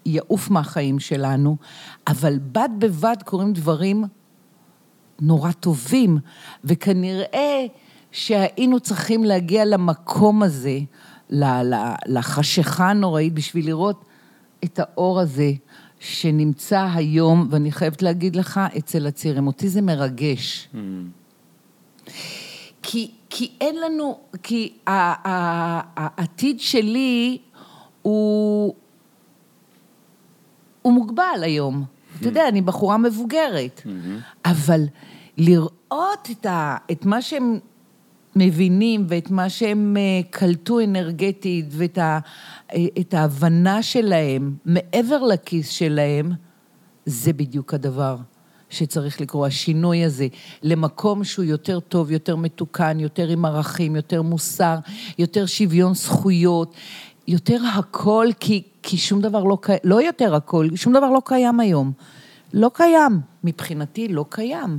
יעוף 0.06 0.50
מהחיים 0.50 0.98
שלנו, 0.98 1.56
אבל 2.06 2.38
בד 2.38 2.68
בבד 2.78 3.16
קורים 3.24 3.52
דברים 3.52 4.04
נורא 5.20 5.52
טובים, 5.52 6.18
וכנראה 6.64 7.66
שהיינו 8.12 8.80
צריכים 8.80 9.24
להגיע 9.24 9.64
למקום 9.64 10.42
הזה, 10.42 10.78
לחשיכה 12.06 12.90
הנוראית, 12.90 13.32
בשביל 13.34 13.66
לראות 13.66 14.04
את 14.64 14.78
האור 14.78 15.20
הזה 15.20 15.52
שנמצא 16.00 16.86
היום, 16.94 17.48
ואני 17.50 17.72
חייבת 17.72 18.02
להגיד 18.02 18.36
לך, 18.36 18.60
אצל 18.78 19.06
הצעירים. 19.06 19.46
אותי 19.46 19.68
זה 19.68 19.82
מרגש. 19.82 20.68
כי, 22.82 23.10
כי 23.30 23.50
אין 23.60 23.76
לנו, 23.80 24.18
כי 24.42 24.72
העתיד 24.86 26.60
שלי 26.60 27.38
הוא, 28.02 28.74
הוא 30.82 30.92
מוגבל 30.92 31.40
היום. 31.42 31.84
אתה 32.20 32.28
יודע, 32.28 32.48
אני 32.48 32.60
בחורה 32.60 32.96
מבוגרת, 32.96 33.82
אבל 34.44 34.84
לראות 35.36 36.28
את, 36.30 36.46
ה, 36.46 36.76
את 36.92 37.06
מה 37.06 37.22
שהם 37.22 37.58
מבינים 38.36 39.06
ואת 39.08 39.30
מה 39.30 39.48
שהם 39.48 39.96
אה, 39.96 40.20
קלטו 40.30 40.80
אנרגטית 40.80 41.66
ואת 41.70 41.98
ה, 41.98 42.18
את 43.00 43.14
ההבנה 43.14 43.82
שלהם 43.82 44.54
מעבר 44.64 45.22
לכיס 45.22 45.70
שלהם, 45.70 46.32
זה 47.06 47.32
בדיוק 47.32 47.74
הדבר 47.74 48.16
שצריך 48.70 49.20
לקרוא, 49.20 49.46
השינוי 49.46 50.04
הזה, 50.04 50.26
למקום 50.62 51.24
שהוא 51.24 51.44
יותר 51.44 51.80
טוב, 51.80 52.10
יותר 52.10 52.36
מתוקן, 52.36 53.00
יותר 53.00 53.28
עם 53.28 53.44
ערכים, 53.44 53.96
יותר 53.96 54.22
מוסר, 54.22 54.76
יותר 55.18 55.46
שוויון 55.46 55.94
זכויות, 55.94 56.74
יותר 57.28 57.58
הכל, 57.74 58.26
כי, 58.40 58.62
כי 58.82 58.96
שום 58.96 59.20
דבר 59.20 59.44
לא 59.44 59.58
קיים, 59.60 59.78
לא 59.84 60.02
יותר 60.02 60.34
הכל, 60.34 60.68
שום 60.74 60.92
דבר 60.92 61.10
לא 61.10 61.22
קיים 61.24 61.60
היום. 61.60 61.92
לא 62.54 62.70
קיים. 62.74 63.20
מבחינתי 63.44 64.08
לא 64.08 64.24
קיים. 64.28 64.78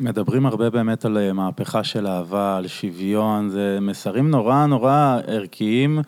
מדברים 0.00 0.46
הרבה 0.46 0.70
באמת 0.70 1.04
על 1.04 1.18
אה, 1.18 1.32
מהפכה 1.32 1.84
של 1.84 2.06
אהבה, 2.06 2.56
על 2.56 2.66
שוויון, 2.66 3.48
זה 3.48 3.78
מסרים 3.80 4.30
נורא 4.30 4.66
נורא 4.66 5.18
ערכיים 5.26 5.98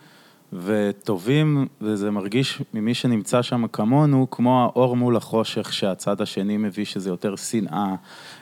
וטובים, 0.53 1.67
וזה 1.81 2.11
מרגיש 2.11 2.61
ממי 2.73 2.93
שנמצא 2.93 3.41
שם 3.41 3.67
כמונו, 3.67 4.27
כמו 4.31 4.61
האור 4.61 4.95
מול 4.95 5.15
החושך 5.15 5.73
שהצד 5.73 6.21
השני 6.21 6.57
מביא, 6.57 6.85
שזה 6.85 7.09
יותר 7.09 7.35
שנאה. 7.35 7.95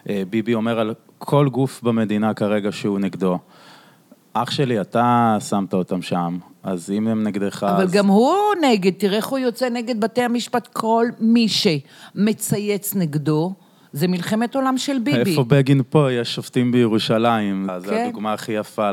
אה, 0.10 0.24
ביבי 0.30 0.53
אומר 0.53 0.80
על 0.80 0.93
כל 1.18 1.49
גוף 1.49 1.84
במדינה 1.84 2.34
כרגע 2.34 2.72
שהוא 2.72 2.99
נגדו. 2.99 3.38
אח 4.34 4.51
שלי, 4.51 4.82
אתה 4.82 5.38
שמת 5.49 5.74
אותם 5.74 6.01
שם, 6.01 6.38
אז 6.64 6.91
אם 6.91 7.07
הם 7.07 7.24
נגדך... 7.24 7.64
אבל 7.64 7.84
אז... 7.84 7.91
גם 7.91 8.07
הוא 8.07 8.36
נגד, 8.62 8.91
תראה 8.97 9.18
איך 9.18 9.28
הוא 9.28 9.39
יוצא 9.39 9.70
נגד 9.70 10.01
בתי 10.01 10.22
המשפט, 10.22 10.68
כל 10.74 11.05
מי 11.20 11.47
שמצייץ 11.47 12.95
נגדו. 12.95 13.53
זה 13.93 14.07
מלחמת 14.07 14.55
עולם 14.55 14.78
של 14.78 14.99
ביבי. 14.99 15.32
איפה 15.32 15.43
בגין 15.43 15.82
פה? 15.89 16.12
יש 16.12 16.36
שופטים 16.36 16.72
בירושלים. 16.72 17.68
כן. 17.68 17.80
זו 17.80 17.93
הדוגמה 17.93 18.34
הכי 18.34 18.51
יפה 18.51 18.91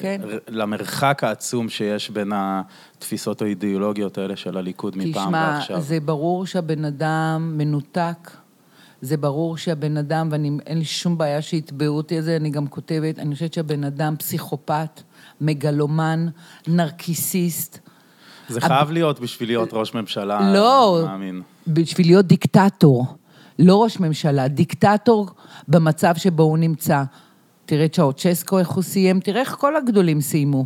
כן. 0.00 0.20
למרחק 0.48 1.24
העצום 1.24 1.68
שיש 1.68 2.10
בין 2.10 2.32
התפיסות 2.34 3.42
האידיאולוגיות 3.42 4.18
האלה 4.18 4.36
של 4.36 4.56
הליכוד 4.56 4.96
מפעם 4.96 5.32
ועכשיו. 5.32 5.76
תשמע, 5.76 5.80
זה 5.80 6.00
ברור 6.00 6.46
שהבן 6.46 6.84
אדם 6.84 7.54
מנותק. 7.56 8.30
זה 9.02 9.16
ברור 9.16 9.56
שהבן 9.56 9.96
אדם, 9.96 10.28
ואין 10.30 10.78
לי 10.78 10.84
שום 10.84 11.18
בעיה 11.18 11.42
שיתבעו 11.42 11.96
אותי 11.96 12.16
על 12.16 12.22
זה, 12.22 12.36
אני 12.36 12.50
גם 12.50 12.66
כותבת, 12.66 13.18
אני 13.18 13.34
חושבת 13.34 13.54
שהבן 13.54 13.84
אדם 13.84 14.16
פסיכופת, 14.16 15.02
מגלומן, 15.40 16.26
נרקיסיסט. 16.68 17.78
זה 18.48 18.60
חייב 18.60 18.90
להיות 18.90 19.20
בשביל 19.20 19.48
להיות 19.48 19.68
ראש 19.72 19.94
ממשלה, 19.94 20.52
לא, 20.52 21.02
מאמין. 21.06 21.42
בשביל 21.66 22.06
להיות 22.06 22.26
דיקטטור. 22.26 23.06
לא 23.58 23.82
ראש 23.82 24.00
ממשלה, 24.00 24.48
דיקטטור 24.48 25.26
במצב 25.68 26.14
שבו 26.16 26.42
הוא 26.42 26.58
נמצא. 26.58 27.02
תראה 27.70 27.88
צ'אוצ'סקו, 27.88 28.58
איך 28.58 28.68
הוא 28.68 28.82
סיים, 28.82 29.20
תראה 29.20 29.40
איך 29.40 29.56
כל 29.58 29.76
הגדולים 29.76 30.20
סיימו. 30.20 30.64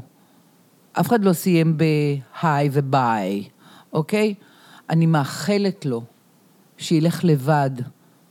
אף 0.92 1.09
אחד 1.09 1.24
לא 1.24 1.32
סיים 1.32 1.76
בהיי 1.76 2.68
וביי, 2.72 3.44
אוקיי? 3.92 4.34
אני 4.90 5.07
מאחלת 5.07 5.86
לו 5.86 6.02
שילך 6.78 7.24
לבד, 7.24 7.70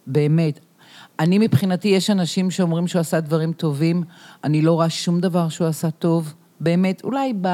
באמת. 0.07 0.59
אני 1.19 1.38
מבחינתי, 1.38 1.88
יש 1.88 2.09
אנשים 2.09 2.51
שאומרים 2.51 2.88
שהוא 2.88 2.99
עשה 2.99 3.19
דברים 3.19 3.53
טובים, 3.53 4.03
אני 4.43 4.61
לא 4.61 4.74
רואה 4.74 4.89
שום 4.89 5.19
דבר 5.19 5.49
שהוא 5.49 5.67
עשה 5.67 5.91
טוב. 5.91 6.34
באמת, 6.59 7.03
אולי 7.03 7.34
ב... 7.41 7.47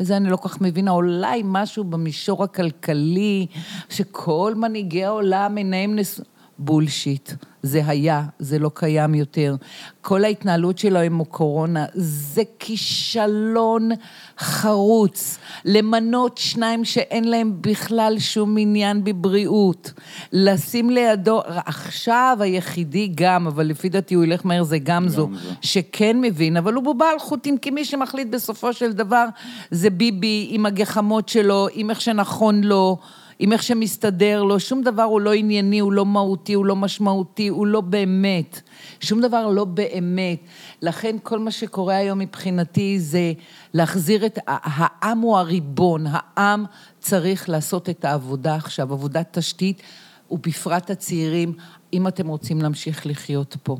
וזה 0.00 0.16
אני 0.16 0.30
לא 0.30 0.36
כל 0.36 0.48
כך 0.48 0.60
מבינה, 0.60 0.90
אולי 0.90 1.42
משהו 1.44 1.84
במישור 1.84 2.44
הכלכלי, 2.44 3.46
שכל 3.88 4.54
מנהיגי 4.56 5.04
העולם 5.04 5.56
עיניהם 5.56 5.96
נס... 5.96 6.20
בולשיט. 6.58 7.32
זה 7.62 7.82
היה, 7.86 8.22
זה 8.38 8.58
לא 8.58 8.70
קיים 8.74 9.14
יותר. 9.14 9.56
כל 10.00 10.24
ההתנהלות 10.24 10.78
שלו 10.78 11.00
עם 11.00 11.20
הקורונה 11.20 11.84
זה 11.94 12.42
כישלון 12.58 13.90
חרוץ. 14.38 15.38
למנות 15.64 16.38
שניים 16.38 16.84
שאין 16.84 17.24
להם 17.24 17.52
בכלל 17.60 18.18
שום 18.18 18.56
עניין 18.58 19.04
בבריאות. 19.04 19.92
לשים 20.32 20.90
לידו, 20.90 21.42
עכשיו 21.46 22.36
היחידי 22.40 23.12
גם, 23.14 23.46
אבל 23.46 23.66
לפי 23.66 23.88
דעתי 23.88 24.14
הוא 24.14 24.24
ילך 24.24 24.46
מהר, 24.46 24.62
זה 24.62 24.78
גמזו, 24.78 25.26
גמזו. 25.26 25.48
שכן 25.60 26.20
מבין, 26.20 26.56
אבל 26.56 26.74
הוא 26.74 26.84
בובה 26.84 27.10
על 27.10 27.18
חוטים, 27.18 27.58
כי 27.58 27.70
מי 27.70 27.84
שמחליט 27.84 28.28
בסופו 28.28 28.72
של 28.72 28.92
דבר 28.92 29.26
זה 29.70 29.90
ביבי 29.90 30.46
עם 30.50 30.66
הגחמות 30.66 31.28
שלו, 31.28 31.66
עם 31.72 31.90
איך 31.90 32.00
שנכון 32.00 32.64
לו. 32.64 32.98
עם 33.42 33.52
איך 33.52 33.62
שמסתדר 33.62 34.42
לו, 34.42 34.60
שום 34.60 34.82
דבר 34.82 35.02
הוא 35.02 35.20
לא 35.20 35.32
ענייני, 35.32 35.78
הוא 35.78 35.92
לא 35.92 36.06
מהותי, 36.06 36.52
הוא 36.52 36.66
לא 36.66 36.76
משמעותי, 36.76 37.48
הוא 37.48 37.66
לא 37.66 37.80
באמת. 37.80 38.60
שום 39.00 39.20
דבר 39.20 39.48
לא 39.48 39.64
באמת. 39.64 40.38
לכן 40.82 41.16
כל 41.22 41.38
מה 41.38 41.50
שקורה 41.50 41.96
היום 41.96 42.18
מבחינתי 42.18 43.00
זה 43.00 43.32
להחזיר 43.74 44.26
את... 44.26 44.38
העם 44.46 45.18
הוא 45.18 45.38
הריבון, 45.38 46.04
העם 46.10 46.64
צריך 47.00 47.48
לעשות 47.48 47.88
את 47.88 48.04
העבודה 48.04 48.54
עכשיו, 48.54 48.92
עבודת 48.92 49.38
תשתית, 49.38 49.82
ובפרט 50.30 50.90
הצעירים, 50.90 51.52
אם 51.92 52.08
אתם 52.08 52.28
רוצים 52.28 52.62
להמשיך 52.62 53.06
לחיות 53.06 53.56
פה. 53.62 53.76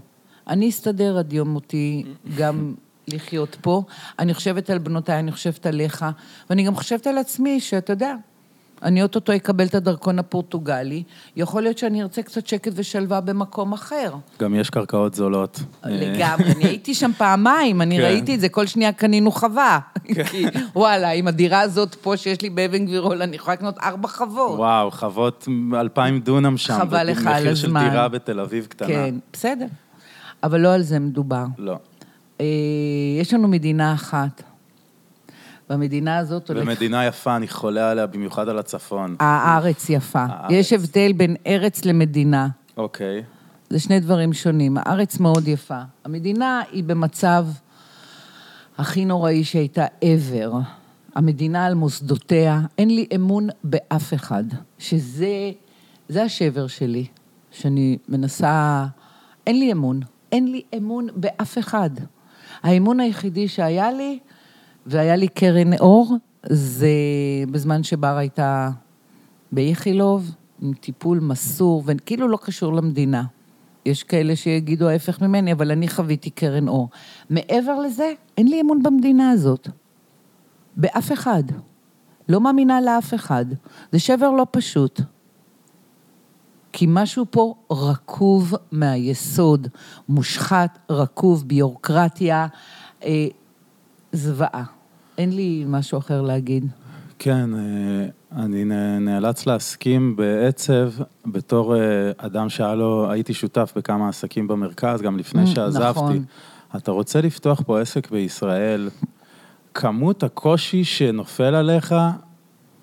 אני 0.46 0.68
אסתדר 0.68 1.18
עד 1.18 1.32
יום 1.32 1.48
מותי 1.48 2.04
גם 2.36 2.74
לחיות 3.08 3.56
פה. 3.60 3.82
אני 4.18 4.34
חושבת 4.34 4.70
על 4.70 4.78
בנותיי, 4.78 5.18
אני 5.18 5.32
חושבת 5.32 5.66
עליך, 5.66 6.04
ואני 6.50 6.62
גם 6.62 6.74
חושבת 6.74 7.06
על 7.06 7.18
עצמי, 7.18 7.60
שאתה 7.60 7.92
יודע, 7.92 8.14
אני 8.82 9.02
אוטוטו 9.02 9.36
אקבל 9.36 9.66
את 9.66 9.74
הדרכון 9.74 10.18
הפורטוגלי, 10.18 11.02
יכול 11.36 11.62
להיות 11.62 11.78
שאני 11.78 12.02
ארצה 12.02 12.22
קצת 12.22 12.46
שקט 12.46 12.72
ושלווה 12.74 13.20
במקום 13.20 13.72
אחר. 13.72 14.14
גם 14.40 14.54
יש 14.54 14.70
קרקעות 14.70 15.14
זולות. 15.14 15.60
לגמרי, 15.84 16.52
אני 16.52 16.64
הייתי 16.64 16.94
שם 16.94 17.10
פעמיים, 17.18 17.82
אני 17.82 17.96
כן. 17.96 18.02
ראיתי 18.02 18.34
את 18.34 18.40
זה, 18.40 18.48
כל 18.48 18.66
שנייה 18.66 18.92
קנינו 18.92 19.30
חווה. 19.32 19.78
כן. 20.04 20.24
כי 20.24 20.44
וואלה, 20.74 21.10
עם 21.10 21.28
הדירה 21.28 21.60
הזאת 21.60 21.94
פה 21.94 22.16
שיש 22.16 22.42
לי 22.42 22.50
באבן 22.50 22.86
גבירול, 22.86 23.22
אני 23.22 23.36
יכולה 23.36 23.54
לקנות 23.54 23.78
ארבע 23.78 24.08
חוות. 24.08 24.58
וואו, 24.58 24.90
חוות 24.90 25.48
אלפיים 25.80 26.20
דונם 26.20 26.56
שם. 26.56 26.78
חבל 26.78 27.10
לך 27.10 27.26
על 27.26 27.26
הזמן. 27.26 27.34
במחיר 27.34 27.54
של 27.54 27.90
דירה 27.90 28.08
בתל 28.08 28.40
אביב 28.40 28.66
קטנה. 28.66 28.88
כן, 28.88 29.14
בסדר. 29.32 29.66
אבל 30.42 30.60
לא 30.60 30.74
על 30.74 30.82
זה 30.82 30.98
מדובר. 30.98 31.44
לא. 31.58 31.76
אה, 32.40 32.46
יש 33.20 33.34
לנו 33.34 33.48
מדינה 33.48 33.94
אחת. 33.94 34.42
והמדינה 35.72 36.18
הזאת 36.18 36.48
הולכת... 36.48 36.66
ומדינה 36.66 37.06
יפה, 37.06 37.36
אני 37.36 37.48
חולה 37.48 37.90
עליה, 37.90 38.06
במיוחד 38.06 38.48
על 38.48 38.58
הצפון. 38.58 39.16
הארץ 39.20 39.90
יפה. 39.90 40.24
הארץ. 40.28 40.50
יש 40.50 40.72
הבדל 40.72 41.12
בין 41.12 41.36
ארץ 41.46 41.84
למדינה. 41.84 42.48
אוקיי. 42.76 43.22
זה 43.70 43.80
שני 43.80 44.00
דברים 44.00 44.32
שונים. 44.32 44.76
הארץ 44.78 45.20
מאוד 45.20 45.48
יפה. 45.48 45.80
המדינה 46.04 46.62
היא 46.72 46.84
במצב 46.84 47.46
הכי 48.78 49.04
נוראי 49.04 49.44
שהייתה 49.44 49.86
ever. 50.04 50.54
המדינה 51.14 51.66
על 51.66 51.74
מוסדותיה, 51.74 52.60
אין 52.78 52.94
לי 52.94 53.06
אמון 53.14 53.48
באף 53.64 54.14
אחד. 54.14 54.44
שזה, 54.78 55.50
זה 56.08 56.22
השבר 56.22 56.66
שלי, 56.66 57.06
שאני 57.50 57.98
מנסה... 58.08 58.86
אין 59.46 59.58
לי 59.58 59.72
אמון. 59.72 60.00
אין 60.32 60.52
לי 60.52 60.62
אמון 60.76 61.08
באף 61.16 61.58
אחד. 61.58 61.90
האמון 62.62 63.00
היחידי 63.00 63.48
שהיה 63.48 63.92
לי 63.92 64.18
והיה 64.86 65.16
לי 65.16 65.28
קרן 65.28 65.74
אור, 65.74 66.16
זה 66.48 66.88
בזמן 67.50 67.82
שבר 67.82 68.16
הייתה 68.16 68.70
באיכילוב, 69.52 70.30
עם 70.62 70.72
טיפול 70.74 71.20
מסור, 71.20 71.82
וכאילו 71.86 72.28
לא 72.28 72.38
קשור 72.42 72.72
למדינה. 72.72 73.24
יש 73.86 74.02
כאלה 74.02 74.36
שיגידו 74.36 74.88
ההפך 74.88 75.20
ממני, 75.20 75.52
אבל 75.52 75.70
אני 75.70 75.88
חוויתי 75.88 76.30
קרן 76.30 76.68
אור. 76.68 76.88
מעבר 77.30 77.80
לזה, 77.80 78.12
אין 78.38 78.48
לי 78.48 78.60
אמון 78.60 78.82
במדינה 78.82 79.30
הזאת. 79.30 79.68
באף 80.76 81.12
אחד. 81.12 81.42
לא 82.28 82.40
מאמינה 82.40 82.80
לאף 82.80 83.14
אחד. 83.14 83.46
זה 83.92 83.98
שבר 83.98 84.30
לא 84.30 84.46
פשוט. 84.50 85.00
כי 86.72 86.86
משהו 86.88 87.26
פה 87.30 87.54
רקוב 87.70 88.54
מהיסוד, 88.72 89.68
מושחת, 90.08 90.78
רקוב, 90.90 91.44
ביורוקרטיה, 91.46 92.46
אה, 93.04 93.26
זוועה. 94.12 94.62
אין 95.18 95.36
לי 95.36 95.64
משהו 95.66 95.98
אחר 95.98 96.22
להגיד. 96.22 96.66
כן, 97.18 97.50
אה, 97.54 98.06
אני 98.44 98.64
נאלץ 99.00 99.46
להסכים 99.46 100.16
בעצב, 100.16 100.90
בתור 101.26 101.76
אה, 101.76 101.80
אדם 102.16 102.48
שהיה 102.48 102.74
לו, 102.74 103.10
הייתי 103.10 103.34
שותף 103.34 103.72
בכמה 103.76 104.08
עסקים 104.08 104.48
במרכז, 104.48 105.02
גם 105.02 105.18
לפני 105.18 105.44
mm, 105.44 105.46
שעזבתי. 105.46 105.90
נכון. 106.00 106.24
אתה 106.76 106.90
רוצה 106.90 107.20
לפתוח 107.20 107.62
פה 107.66 107.80
עסק 107.80 108.10
בישראל, 108.10 108.90
כמות 109.74 110.22
הקושי 110.22 110.84
שנופל 110.84 111.54
עליך, 111.54 111.94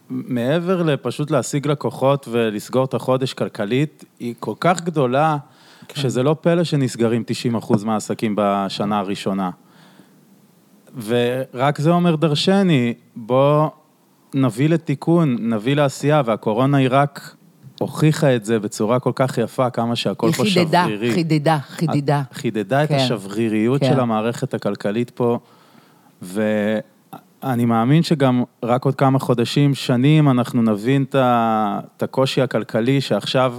מעבר 0.09 0.83
לפשוט 0.83 1.31
להשיג 1.31 1.67
לקוחות 1.67 2.27
ולסגור 2.31 2.85
את 2.85 2.93
החודש 2.93 3.33
כלכלית, 3.33 4.05
היא 4.19 4.33
כל 4.39 4.53
כך 4.59 4.81
גדולה, 4.81 5.37
כן. 5.87 6.01
שזה 6.01 6.23
לא 6.23 6.35
פלא 6.41 6.63
שנסגרים 6.63 7.23
90% 7.59 7.85
מהעסקים 7.85 8.35
בשנה 8.37 8.99
הראשונה. 8.99 9.49
ורק 11.05 11.79
זה 11.79 11.89
אומר 11.89 12.15
דרשני, 12.15 12.93
בוא 13.15 13.69
נביא 14.33 14.69
לתיקון, 14.69 15.37
נביא 15.39 15.75
לעשייה, 15.75 16.21
והקורונה 16.25 16.77
היא 16.77 16.87
רק 16.91 17.35
הוכיחה 17.79 18.35
את 18.35 18.45
זה 18.45 18.59
בצורה 18.59 18.99
כל 18.99 19.11
כך 19.15 19.37
יפה, 19.37 19.69
כמה 19.69 19.95
שהכל 19.95 20.27
היא 20.27 20.35
פה 20.35 20.43
חידדה, 20.43 20.83
שברירי. 20.85 21.13
חידדה, 21.13 21.57
חידדה. 21.59 22.21
חידדה 22.33 22.83
את 22.83 22.89
כן. 22.89 22.95
השבריריות 22.95 23.81
כן. 23.81 23.89
של 23.89 23.99
המערכת 23.99 24.53
הכלכלית 24.53 25.09
פה, 25.09 25.39
ואני 26.21 27.65
מאמין 27.65 28.03
שגם 28.03 28.43
רק 28.63 28.85
עוד 28.85 28.95
כמה 28.95 29.19
חודשים, 29.19 29.75
שנים, 29.75 30.29
אנחנו 30.29 30.61
נבין 30.61 31.03
את 31.03 31.15
את 31.97 32.03
הקושי 32.03 32.41
הכלכלי 32.41 33.01
שעכשיו 33.01 33.55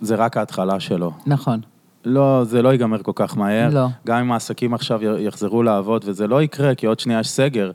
זה 0.00 0.14
רק 0.14 0.36
ההתחלה 0.36 0.80
שלו. 0.80 1.12
נכון. 1.26 1.60
לא, 2.08 2.44
זה 2.44 2.62
לא 2.62 2.68
ייגמר 2.68 3.02
כל 3.02 3.12
כך 3.14 3.36
מהר. 3.36 3.70
לא. 3.72 3.86
גם 4.06 4.16
אם 4.16 4.32
העסקים 4.32 4.74
עכשיו 4.74 5.00
יחזרו 5.18 5.62
לעבוד, 5.62 6.04
וזה 6.06 6.26
לא 6.26 6.42
יקרה, 6.42 6.74
כי 6.74 6.86
עוד 6.86 7.00
שנייה 7.00 7.20
יש 7.20 7.28
סגר. 7.28 7.70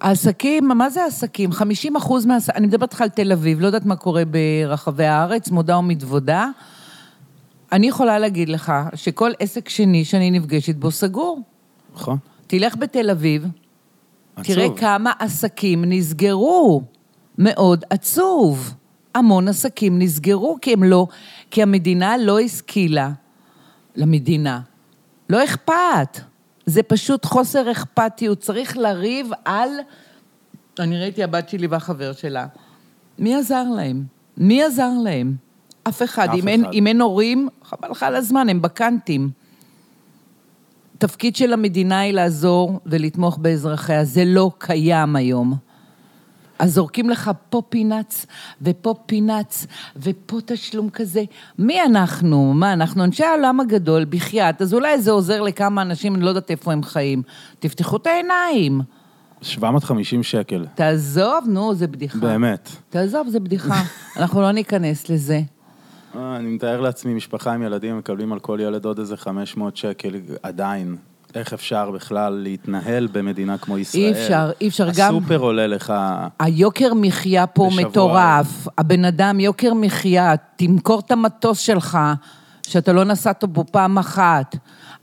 העסקים, 0.00 0.68
מה 0.68 0.90
זה 0.90 1.04
עסקים? 1.04 1.52
50 1.52 1.96
אחוז 1.96 2.26
מהעסקים, 2.26 2.56
אני 2.56 2.66
מדברת 2.66 2.90
איתך 2.90 3.00
על 3.00 3.08
תל 3.08 3.32
אביב, 3.32 3.60
לא 3.60 3.66
יודעת 3.66 3.86
מה 3.86 3.96
קורה 3.96 4.22
ברחבי 4.24 5.04
הארץ, 5.04 5.50
מודה 5.50 5.78
ומתוודה. 5.78 6.48
אני 7.72 7.88
יכולה 7.88 8.18
להגיד 8.18 8.48
לך 8.48 8.72
שכל 8.94 9.30
עסק 9.38 9.68
שני 9.68 10.04
שאני 10.04 10.30
נפגשת 10.30 10.74
בו 10.74 10.90
סגור. 10.90 11.40
נכון? 11.94 12.18
תלך 12.46 12.76
בתל 12.76 13.10
אביב, 13.10 13.46
תראה 14.42 14.64
עצוב. 14.64 14.78
כמה 14.78 15.12
עסקים 15.18 15.84
נסגרו. 15.84 16.82
מאוד 17.38 17.84
עצוב. 17.90 18.74
המון 19.14 19.48
עסקים 19.48 19.98
נסגרו 19.98 20.58
כי 20.62 20.72
הם 20.72 20.82
לא, 20.82 21.06
כי 21.50 21.62
המדינה 21.62 22.16
לא 22.16 22.40
השכילה. 22.40 23.10
למדינה. 23.96 24.60
לא 25.30 25.44
אכפת. 25.44 26.20
זה 26.66 26.82
פשוט 26.82 27.24
חוסר 27.24 27.72
אכפתיות. 27.72 28.40
צריך 28.40 28.76
לריב 28.76 29.30
על... 29.44 29.70
אני 30.78 31.00
ראיתי 31.00 31.22
הבת 31.22 31.48
שלי 31.48 31.66
והחבר 31.66 32.12
שלה. 32.12 32.46
מי 33.18 33.34
עזר 33.34 33.64
להם? 33.76 34.04
מי 34.36 34.62
עזר 34.62 34.90
להם? 35.04 35.36
אף 35.88 36.02
אחד. 36.02 36.28
אף 36.28 36.34
אם, 36.34 36.48
אין, 36.48 36.64
אחד. 36.64 36.72
אם 36.72 36.86
אין 36.86 37.00
הורים, 37.00 37.48
חבל 37.64 37.90
לך 37.90 38.02
על 38.02 38.14
הזמן, 38.14 38.48
הם 38.48 38.62
בקנטים. 38.62 39.30
תפקיד 40.98 41.36
של 41.36 41.52
המדינה 41.52 42.00
היא 42.00 42.12
לעזור 42.12 42.80
ולתמוך 42.86 43.38
באזרחיה, 43.38 44.04
זה 44.04 44.24
לא 44.24 44.50
קיים 44.58 45.16
היום. 45.16 45.54
אז 46.62 46.74
זורקים 46.74 47.10
לך 47.10 47.30
פה 47.50 47.62
פינאץ, 47.68 48.26
ופה 48.62 48.94
פינאץ, 49.06 49.66
ופה 49.96 50.38
תשלום 50.46 50.90
כזה. 50.90 51.22
מי 51.58 51.82
אנחנו? 51.82 52.52
מה, 52.54 52.72
אנחנו 52.72 53.04
אנשי 53.04 53.24
העולם 53.24 53.60
הגדול, 53.60 54.04
בחייאת, 54.04 54.62
אז 54.62 54.74
אולי 54.74 55.00
זה 55.00 55.10
עוזר 55.10 55.40
לכמה 55.40 55.82
אנשים, 55.82 56.14
אני 56.14 56.24
לא 56.24 56.28
יודעת 56.28 56.50
איפה 56.50 56.72
הם 56.72 56.82
חיים. 56.82 57.22
תפתחו 57.58 57.96
את 57.96 58.06
העיניים. 58.06 58.80
750 59.42 60.22
שקל, 60.22 60.66
תעזוב, 60.74 61.44
נו, 61.48 61.74
זה 61.74 61.86
בדיחה. 61.86 62.18
באמת. 62.18 62.68
תעזוב, 62.90 63.28
זה 63.28 63.40
בדיחה. 63.40 63.82
אנחנו 64.16 64.42
לא 64.42 64.52
ניכנס 64.52 65.08
לזה. 65.08 65.40
אה, 66.16 66.36
אני 66.36 66.48
מתאר 66.48 66.80
לעצמי, 66.80 67.14
משפחה 67.14 67.52
עם 67.52 67.62
ילדים 67.62 67.98
מקבלים 67.98 68.32
על 68.32 68.38
כל 68.38 68.58
ילד 68.62 68.84
עוד 68.84 68.98
איזה 68.98 69.16
500 69.16 69.76
שקל, 69.76 70.20
עדיין. 70.42 70.96
איך 71.34 71.52
אפשר 71.52 71.90
בכלל 71.90 72.32
להתנהל 72.32 73.08
במדינה 73.12 73.58
כמו 73.58 73.78
ישראל? 73.78 74.02
אי 74.02 74.12
אפשר, 74.12 74.50
אי 74.60 74.68
אפשר. 74.68 74.88
גם- 74.96 75.16
הסופר 75.16 75.36
עולה 75.38 75.66
לך... 75.66 75.92
היוקר 76.40 76.94
מחיה 76.94 77.46
פה 77.46 77.68
בשבוע. 77.68 77.88
מטורף. 77.90 78.68
הבן 78.78 79.04
אדם, 79.04 79.40
יוקר 79.40 79.74
מחיה, 79.74 80.34
תמכור 80.56 81.00
את 81.00 81.10
המטוס 81.10 81.58
שלך, 81.58 81.98
שאתה 82.66 82.92
לא 82.92 83.04
נסעת 83.04 83.44
בו 83.44 83.64
פעם 83.70 83.98
אחת. 83.98 84.56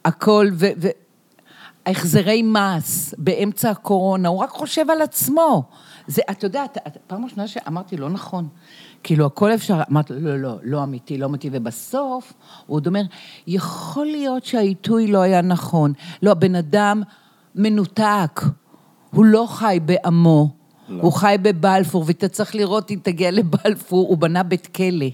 הכל, 0.05 0.47
ו... 0.53 0.65
ו... 0.81 0.87
החזרי 1.85 2.41
מס 2.41 3.13
באמצע 3.17 3.69
הקורונה, 3.69 4.29
הוא 4.29 4.39
רק 4.39 4.49
חושב 4.49 4.89
על 4.89 5.01
עצמו. 5.01 5.63
זה, 6.07 6.21
אתה 6.31 6.45
יודע, 6.45 6.65
אתה, 6.65 6.79
פעם 7.07 7.25
ראשונה 7.25 7.47
שאמרתי, 7.47 7.97
לא 7.97 8.09
נכון. 8.09 8.47
כאילו, 9.03 9.25
הכל 9.25 9.53
אפשר, 9.53 9.81
אמרתי, 9.91 10.13
לא, 10.19 10.37
לא, 10.37 10.55
לא 10.63 10.83
אמיתי, 10.83 11.17
לא 11.17 11.25
אמיתי, 11.25 11.49
ובסוף 11.51 12.33
הוא 12.65 12.75
עוד 12.75 12.87
אומר, 12.87 13.01
יכול 13.47 14.05
להיות 14.05 14.45
שהעיתוי 14.45 15.07
לא 15.07 15.21
היה 15.21 15.41
נכון. 15.41 15.93
לא, 16.21 16.31
הבן 16.31 16.55
אדם 16.55 17.01
מנותק, 17.55 18.41
הוא 19.11 19.25
לא 19.25 19.45
חי 19.49 19.79
בעמו, 19.85 20.49
לא. 20.89 21.01
הוא 21.01 21.13
חי 21.13 21.35
בבלפור, 21.41 22.03
ואתה 22.07 22.27
צריך 22.27 22.55
לראות 22.55 22.91
אם 22.91 22.99
תגיע 23.03 23.31
לבלפור, 23.31 24.07
הוא 24.07 24.17
בנה 24.17 24.43
בית 24.43 24.67
כלא. 24.67 25.05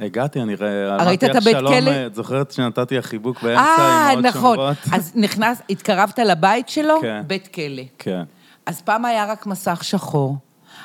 הגעתי, 0.00 0.42
אני 0.42 0.54
ר- 0.54 0.90
ראית 0.90 1.00
אמרתי 1.00 1.26
את 1.30 1.36
הבית 1.36 1.56
כלא? 1.56 1.90
אה, 1.90 2.06
את 2.06 2.14
זוכרת 2.14 2.50
שנתתי 2.50 2.96
לך 2.96 3.06
חיבוק 3.06 3.42
באמצע 3.42 3.60
אה, 3.60 4.10
עם 4.10 4.16
עוד 4.16 4.26
נכון. 4.26 4.56
שומרות? 4.56 4.76
אז 4.92 5.12
נכנס, 5.14 5.62
התקרבת 5.70 6.18
לבית 6.18 6.68
שלו? 6.68 6.94
כן. 7.00 7.22
בית 7.26 7.48
כלא. 7.48 7.82
כן. 7.98 8.22
אז 8.66 8.80
פעם 8.82 9.04
היה 9.04 9.26
רק 9.32 9.46
מסך 9.46 9.84
שחור, 9.84 10.36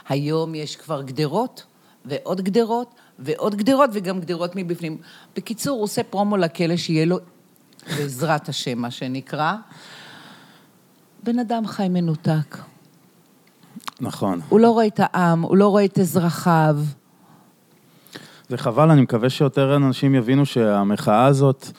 היום 0.10 0.56
יש 0.56 0.76
כבר 0.76 1.02
גדרות, 1.02 1.64
ועוד 2.06 2.42
גדרות, 2.42 2.96
ועוד 3.20 3.56
גדרות, 3.56 3.90
וגם 3.94 4.20
גדרות 4.20 4.52
מבפנים. 4.56 4.98
בקיצור, 5.36 5.76
הוא 5.76 5.84
עושה 5.84 6.04
פרומו 6.04 6.38
לכלא 6.38 6.78
שיהיה 6.78 7.06
לו, 7.06 7.18
בעזרת 7.98 8.50
השם, 8.50 8.78
מה 8.78 8.92
שנקרא. 8.92 9.54
בן 11.24 11.40
אדם 11.40 11.68
חי 11.68 11.90
מנותק. 11.90 12.58
נכון. 14.02 14.42
הוא 14.50 14.60
לא 14.60 14.70
רואה 14.72 14.88
את 14.88 15.00
העם, 15.04 15.42
הוא 15.42 15.58
לא 15.58 15.68
רואה 15.68 15.86
את 15.86 16.00
אזרחיו. 16.00 16.78
זה 18.50 18.58
חבל, 18.58 18.92
אני 18.92 19.02
מקווה 19.02 19.30
שיותר 19.30 19.76
אנשים 19.76 20.16
יבינו 20.16 20.46
שהמחאה 20.46 21.26
הזאת, 21.26 21.72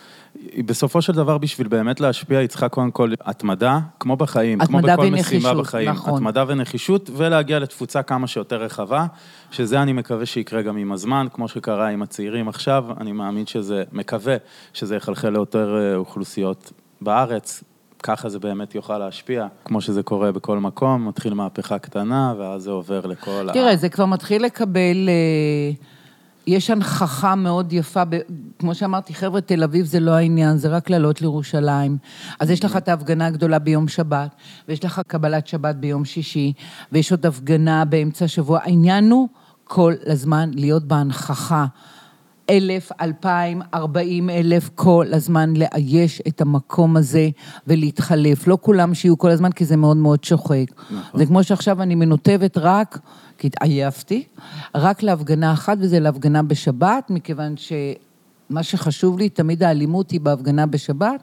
בסופו 0.66 1.03
של 1.03 1.12
דבר 1.12 1.39
בשביל 1.39 1.68
באמת 1.68 2.01
להשפיע, 2.01 2.39
היא 2.39 2.49
צריכה 2.49 2.68
קודם 2.68 2.91
כל 2.91 3.12
התמדה, 3.20 3.78
כמו 4.01 4.16
בחיים, 4.16 4.59
כמו 4.59 4.78
בכל 4.78 5.01
ונחישות, 5.01 5.32
משימה 5.32 5.55
בחיים. 5.55 5.89
נכון. 5.89 6.14
התמדה 6.14 6.45
ונחישות, 6.49 7.11
ולהגיע 7.16 7.59
לתפוצה 7.59 8.03
כמה 8.03 8.26
שיותר 8.26 8.57
רחבה, 8.57 9.07
שזה 9.51 9.82
אני 9.82 9.93
מקווה 9.93 10.26
שיקרה 10.26 10.62
גם 10.62 10.76
עם 10.76 10.93
הזמן, 10.93 11.26
כמו 11.32 11.49
שקרה 11.49 11.89
עם 11.89 12.03
הצעירים 12.03 12.49
עכשיו, 12.49 12.84
אני 13.01 13.12
מאמין 13.12 13.47
שזה, 13.47 13.84
מקווה 13.93 14.37
שזה 14.72 14.97
יחלחל 14.97 15.30
ליותר 15.30 15.78
אה, 15.78 15.97
אוכלוסיות 15.97 16.72
בארץ. 17.01 17.64
ככה 18.03 18.28
זה 18.28 18.39
באמת 18.39 18.74
יוכל 18.74 18.99
להשפיע, 18.99 19.47
כמו 19.64 19.80
שזה 19.80 20.03
קורה 20.03 20.32
בכל 20.32 20.59
מקום, 20.59 21.09
מתחיל 21.09 21.34
מהפכה 21.34 21.78
קטנה, 21.78 22.34
ואז 22.39 22.62
זה 22.62 22.70
עובר 22.70 23.07
לכל 23.07 23.49
ה... 23.49 23.53
תראה, 23.53 23.76
זה 23.76 23.89
כבר 23.89 24.07
מתחיל 24.07 24.45
לקבל... 24.45 25.09
אה, 25.09 25.95
יש 26.47 26.70
הנכחה 26.70 27.34
מאוד 27.34 27.72
יפה, 27.72 28.05
ב- 28.05 28.18
כמו 28.59 28.74
שאמרתי, 28.74 29.14
חבר'ה, 29.14 29.40
תל 29.40 29.62
אביב 29.62 29.86
זה 29.86 30.01
לא 30.01 30.11
העניין, 30.11 30.57
זה 30.57 30.68
רק 30.68 30.90
לעלות 30.90 31.20
לירושלים. 31.20 31.99
אז 32.40 32.51
יש 32.51 32.64
לך 32.64 32.76
את 32.76 32.88
ההפגנה 32.88 33.26
הגדולה 33.26 33.59
ביום 33.59 33.88
שבת, 33.88 34.30
ויש 34.68 34.84
לך 34.84 35.01
קבלת 35.07 35.47
שבת 35.47 35.74
ביום 35.76 36.05
שישי, 36.05 36.53
ויש 36.92 37.12
עוד 37.12 37.26
הפגנה 37.26 37.84
באמצע 37.84 38.24
השבוע. 38.24 38.59
העניין 38.62 39.11
הוא 39.11 39.28
כל 39.64 39.94
הזמן 40.07 40.51
להיות 40.55 40.84
בהנכחה. 40.84 41.66
אלף, 42.51 42.92
אלפיים, 43.01 43.62
ארבעים 43.74 44.30
אלף, 44.30 44.70
כל 44.74 45.07
הזמן 45.12 45.55
לאייש 45.57 46.22
את 46.28 46.40
המקום 46.40 46.97
הזה 46.97 47.28
ולהתחלף. 47.66 48.47
לא 48.47 48.59
כולם 48.61 48.94
שיהיו 48.94 49.18
כל 49.18 49.30
הזמן, 49.30 49.53
כי 49.53 49.64
זה 49.64 49.76
מאוד 49.76 49.97
מאוד 49.97 50.24
שוחק. 50.24 50.64
נכון. 50.90 51.20
זה 51.20 51.26
כמו 51.26 51.44
שעכשיו 51.44 51.82
אני 51.82 51.94
מנותבת 51.94 52.59
רק, 52.59 52.99
כי 53.39 53.47
התעייפתי, 53.47 54.24
רק 54.74 55.03
להפגנה 55.03 55.53
אחת, 55.53 55.76
וזה 55.80 56.01
להפגנה 56.01 56.43
בשבת, 56.43 57.11
מכיוון 57.11 57.55
שמה 57.57 58.62
שחשוב 58.62 59.18
לי, 59.18 59.28
תמיד 59.28 59.62
האלימות 59.62 60.11
היא 60.11 60.20
בהפגנה 60.20 60.66
בשבת. 60.66 61.22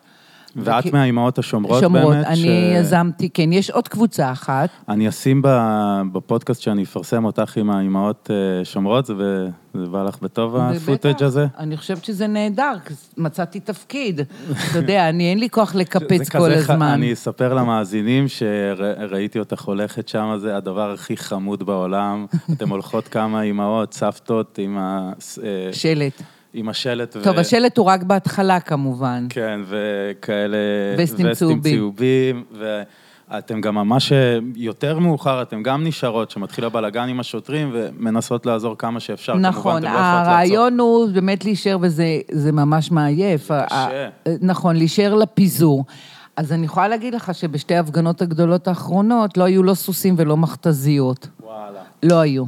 ואת 0.56 0.76
וכי- 0.80 0.92
מהאימהות 0.92 1.40
השומרות 1.40 1.84
שומרות, 1.84 2.14
באמת? 2.14 2.26
אני 2.28 2.36
ש- 2.36 2.46
יזמתי, 2.80 3.30
כן, 3.30 3.54
יש 3.54 3.70
עוד 3.70 3.88
קבוצה 3.88 4.32
אחת. 4.32 4.70
אני 4.90 5.10
אשים 5.10 5.42
בפודקאסט 6.12 6.62
שאני 6.62 6.84
אפרסם 6.84 7.26
אותך 7.26 7.58
עם 7.58 7.70
האימהות 7.70 8.30
אה, 8.60 8.66
שומרות, 8.66 9.06
זה 9.06 9.14
זה 9.74 9.86
בא 9.86 10.04
לך 10.04 10.18
בטוב 10.22 10.56
הפוטאג' 10.58 11.14
בטח. 11.16 11.26
הזה? 11.26 11.46
אני 11.60 11.78
חושבת 11.78 12.04
שזה 12.06 12.28
נהדר, 12.28 12.72
מצאתי 13.18 13.60
תפקיד. 13.60 14.22
אתה 14.72 14.78
יודע, 14.80 15.10
אני, 15.10 15.30
אין 15.30 15.40
לי 15.40 15.50
כוח 15.50 15.76
לקפץ 15.80 16.30
כל 16.30 16.38
כזה 16.38 16.56
הזמן. 16.74 16.82
אני 16.88 17.14
אספר 17.14 17.54
למאזינים 17.54 18.26
שראיתי 18.28 19.40
אותך 19.40 19.62
הולכת 19.62 20.08
שם, 20.08 20.36
זה 20.38 20.58
הדבר 20.58 20.92
הכי 20.92 21.18
חמוד 21.18 21.64
בעולם. 21.64 22.26
אתן 22.52 22.70
הולכות 22.70 23.08
כמה 23.08 23.42
אימהות, 23.42 23.94
סבתות, 23.94 24.60
עם 24.62 24.78
ה- 24.78 25.12
אה, 25.44 25.70
שלט. 25.74 26.22
עם 26.54 26.70
השלט. 26.70 27.16
ו- 27.16 27.24
טוב, 27.24 27.40
השלט 27.40 27.78
הוא 27.78 27.86
רק 27.86 28.04
בהתחלה 28.04 28.60
כמובן. 28.60 29.26
כן, 29.30 29.60
וכאלה... 29.68 30.58
וסטים 30.98 31.34
צהובים. 31.34 31.76
צהובים, 31.78 32.44
ואתם 33.30 33.62
גם 33.62 33.76
ממש 33.76 34.12
אה, 34.12 34.38
יותר 34.56 35.00
מאוחר, 35.00 35.42
אתם 35.42 35.64
גם 35.64 35.84
נשארות, 35.84 36.32
שמתחיל 36.32 36.66
הבלאגן 36.66 37.10
עם 37.10 37.20
השוטרים, 37.20 37.70
ומנסות 37.74 38.46
לעזור 38.46 38.78
כמה 38.78 39.00
שאפשר. 39.00 39.34
כמובן, 39.34 39.48
נכון, 39.50 39.78
אתם 39.78 39.84
לא 39.86 39.90
יכולות 39.90 40.08
לעצור. 40.18 40.32
הרעיון 40.32 40.80
הוא 40.80 41.10
באמת 41.14 41.46
להישאר, 41.46 41.78
וזה 41.82 42.06
זה 42.32 42.52
ממש 42.52 42.92
מעייף. 42.92 43.52
ה- 43.52 43.66
ה- 43.74 44.10
נכון, 44.42 44.76
להישאר 44.76 45.16
לפיזור. 45.16 45.86
אז 46.38 46.52
אני 46.52 46.66
יכולה 46.66 46.88
להגיד 46.88 47.16
לך 47.16 47.34
שבשתי 47.36 47.76
ההפגנות 47.76 48.22
הגדולות 48.22 48.68
האחרונות 48.68 49.38
לא 49.38 49.44
היו 49.44 49.64
לא 49.64 49.74
סוסים 49.74 50.16
ולא 50.18 50.38
מכתזיות. 50.38 51.28
וואלה. 51.44 51.80
לא 52.04 52.20
היו. 52.20 52.44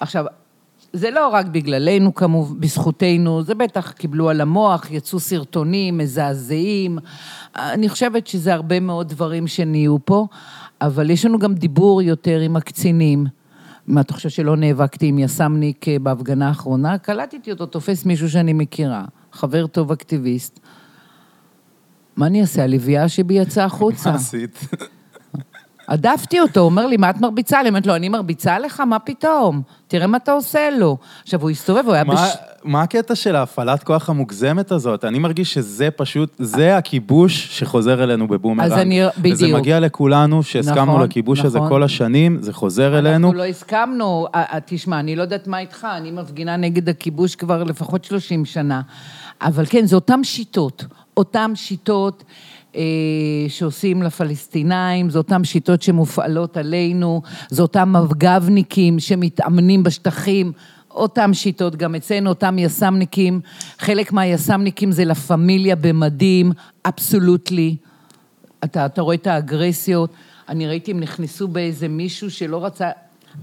עכשיו, 0.00 0.24
זה 0.96 1.10
לא 1.10 1.28
רק 1.28 1.46
בגללנו 1.46 2.14
כמובן, 2.14 2.60
בזכותנו, 2.60 3.42
זה 3.42 3.54
בטח 3.54 3.92
קיבלו 3.92 4.30
על 4.30 4.40
המוח, 4.40 4.90
יצאו 4.90 5.20
סרטונים 5.20 5.98
מזעזעים. 5.98 6.98
אני 7.56 7.88
חושבת 7.88 8.26
שזה 8.26 8.54
הרבה 8.54 8.80
מאוד 8.80 9.08
דברים 9.08 9.46
שנהיו 9.46 9.96
פה, 10.04 10.26
אבל 10.80 11.10
יש 11.10 11.24
לנו 11.24 11.38
גם 11.38 11.54
דיבור 11.54 12.02
יותר 12.02 12.40
עם 12.40 12.56
הקצינים. 12.56 13.26
מה, 13.86 14.00
אתה 14.00 14.14
חושב 14.14 14.28
שלא 14.28 14.56
נאבקתי 14.56 15.06
עם 15.06 15.18
יס"מניק 15.18 15.88
אה, 15.88 15.98
בהפגנה 15.98 16.48
האחרונה? 16.48 16.98
קלטתי 16.98 17.50
אותו, 17.52 17.66
תופס 17.66 18.04
מישהו 18.04 18.30
שאני 18.30 18.52
מכירה, 18.52 19.04
חבר 19.32 19.66
טוב 19.66 19.92
אקטיביסט. 19.92 20.60
מה 22.16 22.26
אני 22.26 22.40
אעשה? 22.40 22.64
הלביאה 22.64 23.08
שבי 23.08 23.34
יצאה 23.34 23.64
החוצה. 23.64 24.10
מה 24.10 24.16
עשית? 24.16 24.68
הדפתי 25.88 26.40
אותו, 26.40 26.60
הוא 26.60 26.66
אומר 26.66 26.86
לי, 26.86 26.96
מה 26.96 27.10
את 27.10 27.20
מרביצה 27.20 27.62
לי? 27.62 27.68
אמרתי 27.68 27.88
לו, 27.88 27.96
אני 27.96 28.08
מרביצה 28.08 28.58
לך? 28.58 28.80
מה 28.80 28.98
פתאום? 28.98 29.62
תראה 29.88 30.06
מה 30.06 30.16
אתה 30.16 30.32
עושה 30.32 30.68
לו. 30.78 30.96
עכשיו, 31.22 31.42
הוא 31.42 31.50
הסתובב, 31.50 31.82
הוא 31.86 31.94
היה 31.94 32.04
מה- 32.04 32.14
בש... 32.14 32.20
מה 32.64 32.82
הקטע 32.82 33.14
של 33.14 33.36
ההפעלת 33.36 33.82
כוח 33.84 34.10
המוגזמת 34.10 34.72
הזאת? 34.72 35.04
אני 35.04 35.18
מרגיש 35.18 35.54
שזה 35.54 35.88
פשוט, 35.90 36.36
זה 36.38 36.76
הכיבוש 36.76 37.58
שחוזר 37.58 38.02
אלינו 38.04 38.28
בבומרנג. 38.28 38.72
אז 38.72 38.78
אני- 38.78 39.02
וזה 39.04 39.12
בדיוק. 39.22 39.58
מגיע 39.60 39.80
לכולנו, 39.80 40.42
שהסכמנו 40.42 40.84
נכון, 40.92 41.02
לכיבוש 41.02 41.40
הזה 41.44 41.58
נכון. 41.58 41.68
כל 41.68 41.82
השנים, 41.82 42.38
זה 42.42 42.52
חוזר 42.52 42.98
אלינו. 42.98 43.26
אנחנו 43.26 43.38
לא 43.38 43.44
הסכמנו, 43.44 44.26
תשמע, 44.64 45.00
אני 45.00 45.16
לא 45.16 45.22
יודעת 45.22 45.46
מה 45.46 45.58
איתך, 45.58 45.86
אני 45.96 46.10
מפגינה 46.10 46.56
נגד 46.56 46.88
הכיבוש 46.88 47.36
כבר 47.36 47.62
לפחות 47.64 48.04
30 48.04 48.44
שנה. 48.44 48.80
אבל 49.42 49.64
כן, 49.66 49.86
זה 49.86 49.96
אותן 49.96 50.24
שיטות, 50.24 50.84
אותן 51.16 51.52
שיטות 51.54 52.24
שעושים 53.48 54.02
לפלסטינאים, 54.02 55.10
זה 55.10 55.18
אותן 55.18 55.44
שיטות 55.44 55.82
שמופעלות 55.82 56.56
עלינו, 56.56 57.22
זה 57.48 57.62
אותם 57.62 57.92
מג"בניקים 57.92 58.98
שמתאמנים 58.98 59.82
בשטחים. 59.82 60.52
אותם 60.90 61.34
שיטות, 61.34 61.76
גם 61.76 61.94
אצלנו 61.94 62.28
אותם 62.28 62.58
יס"מניקים, 62.58 63.40
חלק 63.78 64.12
מהיס"מניקים 64.12 64.92
זה 64.92 65.04
לה 65.04 65.14
פמיליה 65.14 65.76
במדים, 65.76 66.52
אבסולוטלי. 66.86 67.76
אתה, 68.64 68.86
אתה 68.86 69.02
רואה 69.02 69.14
את 69.14 69.26
האגרסיות, 69.26 70.10
אני 70.48 70.66
ראיתי 70.66 70.90
הם 70.90 71.00
נכנסו 71.00 71.48
באיזה 71.48 71.88
מישהו 71.88 72.30
שלא 72.30 72.64
רצה, 72.64 72.90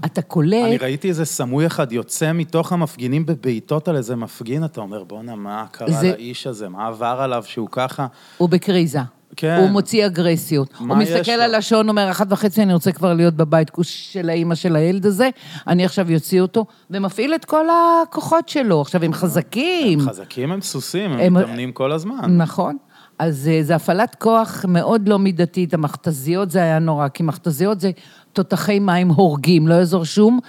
אתה 0.04 0.22
קולט, 0.22 0.64
אני 0.64 0.76
ראיתי 0.76 1.08
איזה 1.08 1.24
סמוי 1.24 1.66
אחד 1.66 1.92
יוצא 1.92 2.32
מתוך 2.32 2.72
המפגינים 2.72 3.26
בבעיטות 3.26 3.88
על 3.88 3.96
איזה 3.96 4.16
מפגין, 4.16 4.64
אתה 4.64 4.80
אומר, 4.80 5.04
בואנה, 5.04 5.34
מה 5.36 5.64
קרה 5.70 5.90
זה- 5.90 6.10
לאיש 6.12 6.46
הזה? 6.46 6.68
מה 6.68 6.86
עבר 6.86 7.16
עליו 7.20 7.42
שהוא 7.46 7.68
ככה? 7.72 8.06
הוא 8.38 8.48
בקריזה. 8.48 9.00
כן. 9.36 9.56
הוא 9.60 9.70
מוציא 9.70 10.06
אגרסיות. 10.06 10.68
הוא 10.78 10.96
מסתכל? 10.96 11.30
על 11.32 11.54
השעון, 11.54 11.88
אומר, 11.88 12.10
אחת 12.10 12.26
וחצי, 12.30 12.62
אני 12.62 12.74
רוצה 12.74 12.92
כבר 12.92 13.14
להיות 13.14 13.34
בבית 13.34 13.70
של 13.82 14.28
האימא 14.28 14.54
של 14.54 14.76
הילד 14.76 15.06
הזה, 15.06 15.28
אני 15.66 15.84
עכשיו 15.84 16.12
יוציא 16.12 16.40
אותו, 16.40 16.66
ומפעיל 16.90 17.34
את 17.34 17.44
כל 17.44 17.64
הכוחות 18.02 18.48
שלו. 18.48 18.80
עכשיו, 18.80 19.04
הם 19.04 19.12
חזקים. 19.12 20.00
הם 20.00 20.08
חזקים, 20.08 20.52
הם 20.52 20.60
סוסים, 20.60 21.12
הם 21.12 21.18
הם- 21.20 21.34
מתאמנים 21.34 21.72
כל 21.72 21.92
הזמן. 21.92 22.36
נכון. 22.36 22.76
אז 23.18 23.48
אה, 23.52 23.62
זה 23.62 23.74
הפעלת 23.74 24.14
כוח 24.14 24.64
מאוד 24.68 25.08
לא 25.08 25.18
מידתית. 25.18 25.74
המכתזיות 25.74 26.50
זה 26.50 26.58
היה 26.58 26.78
נורא, 26.78 27.08
כי 27.08 27.22
מכתזיות 27.22 27.80
זה 27.80 27.90
תותחי 28.32 28.78
מים 28.78 29.08
הורגים, 29.08 29.68
לא 29.68 29.74
יעזור 29.74 30.04
שום, 30.04 30.40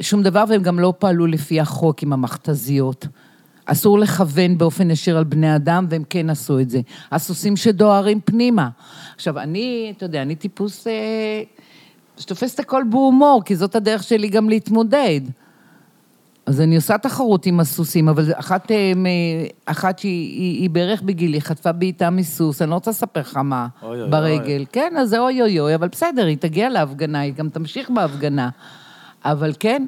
שום 0.00 0.22
דבר, 0.22 0.44
והם 0.48 0.62
גם 0.62 0.78
לא 0.78 0.92
פעלו 0.98 1.26
לפי 1.26 1.60
החוק 1.60 2.02
עם 2.02 2.12
המכתזיות. 2.12 3.06
אסור 3.66 3.98
לכוון 3.98 4.58
באופן 4.58 4.90
ישיר 4.90 5.18
על 5.18 5.24
בני 5.24 5.56
אדם, 5.56 5.86
והם 5.90 6.02
כן 6.10 6.30
עשו 6.30 6.60
את 6.60 6.70
זה. 6.70 6.80
הסוסים 7.12 7.56
שדוהרים 7.56 8.20
פנימה. 8.24 8.68
עכשיו, 9.14 9.38
אני, 9.38 9.92
אתה 9.96 10.04
יודע, 10.04 10.22
אני 10.22 10.34
טיפוס 10.34 10.86
אה, 10.86 10.92
שתופס 12.18 12.54
את 12.54 12.60
הכל 12.60 12.82
בהומור, 12.90 13.42
כי 13.44 13.56
זאת 13.56 13.74
הדרך 13.74 14.02
שלי 14.02 14.28
גם 14.28 14.48
להתמודד. 14.48 15.20
אז 16.46 16.60
אני 16.60 16.76
עושה 16.76 16.98
תחרות 16.98 17.46
עם 17.46 17.60
הסוסים, 17.60 18.08
אבל 18.08 18.24
אחת, 18.34 18.70
אה, 18.70 18.92
אחת 19.66 19.98
שהיא 19.98 20.40
היא, 20.40 20.62
היא 20.62 20.70
בערך 20.70 21.02
בגילי, 21.02 21.40
חטפה 21.40 21.72
בעיטה 21.72 22.10
מסוס, 22.10 22.62
אני 22.62 22.70
לא 22.70 22.74
רוצה 22.74 22.90
לספר 22.90 23.20
לך 23.20 23.36
מה, 23.36 23.66
אוי, 23.82 24.02
אוי, 24.02 24.10
ברגל. 24.10 24.64
כן, 24.72 24.94
אז 24.98 25.08
זה 25.08 25.18
אוי 25.18 25.42
אוי 25.42 25.60
אוי, 25.60 25.74
אבל 25.74 25.88
בסדר, 25.88 26.26
היא 26.26 26.36
תגיע 26.36 26.68
להפגנה, 26.68 27.20
היא 27.20 27.34
גם 27.34 27.48
תמשיך 27.48 27.90
בהפגנה. 27.90 28.48
אבל 29.24 29.52
כן, 29.60 29.86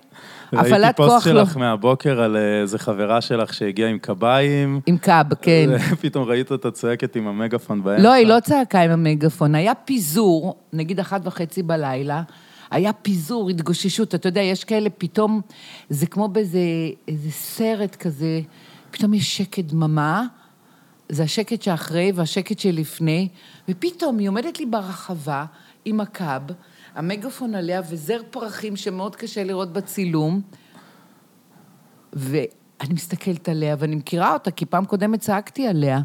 ראיתי 0.52 0.68
הפעלת 0.68 0.96
פוסט 0.96 1.10
כוח 1.10 1.26
לא... 1.26 1.44
שלך 1.44 1.56
מהבוקר 1.56 2.20
על 2.20 2.36
אה, 2.36 2.60
איזה 2.60 2.78
חברה 2.78 3.20
שלך 3.20 3.54
שהגיעה 3.54 3.90
עם 3.90 3.98
קביים. 3.98 4.80
עם 4.86 4.98
קאב, 4.98 5.34
כן. 5.34 5.70
פתאום 6.02 6.24
ראית 6.24 6.50
אותה 6.50 6.70
צועקת 6.70 7.16
עם 7.16 7.26
המגאפון 7.26 7.82
באמצע. 7.82 8.02
לא, 8.02 8.12
היא 8.12 8.26
לא 8.26 8.40
צעקה 8.40 8.80
עם 8.80 8.90
המגאפון, 8.90 9.54
היה 9.54 9.74
פיזור, 9.74 10.56
נגיד 10.72 11.00
אחת 11.00 11.20
וחצי 11.24 11.62
בלילה, 11.62 12.22
היה 12.70 12.92
פיזור, 12.92 13.50
התגוששות, 13.50 14.14
אתה 14.14 14.28
יודע, 14.28 14.40
יש 14.40 14.64
כאלה 14.64 14.90
פתאום, 14.90 15.40
זה 15.88 16.06
כמו 16.06 16.28
באיזה 16.28 16.58
איזה 17.08 17.30
סרט 17.30 17.96
כזה, 17.96 18.40
פתאום 18.90 19.14
יש 19.14 19.36
שקט 19.36 19.64
דממה, 19.64 20.24
זה 21.08 21.22
השקט 21.22 21.62
שאחרי 21.62 22.12
והשקט 22.14 22.58
שלפני, 22.58 23.28
ופתאום 23.68 24.18
היא 24.18 24.28
עומדת 24.28 24.60
לי 24.60 24.66
ברחבה 24.66 25.44
עם 25.84 26.00
הקאב, 26.00 26.42
המגאפון 26.98 27.54
עליה 27.54 27.82
וזר 27.90 28.20
פרחים 28.30 28.76
שמאוד 28.76 29.16
קשה 29.16 29.44
לראות 29.44 29.72
בצילום, 29.72 30.40
ואני 32.12 32.94
מסתכלת 32.94 33.48
עליה, 33.48 33.76
ואני 33.78 33.96
מכירה 33.96 34.32
אותה, 34.32 34.50
כי 34.50 34.66
פעם 34.66 34.84
קודמת 34.84 35.20
צעקתי 35.20 35.66
עליה. 35.66 36.00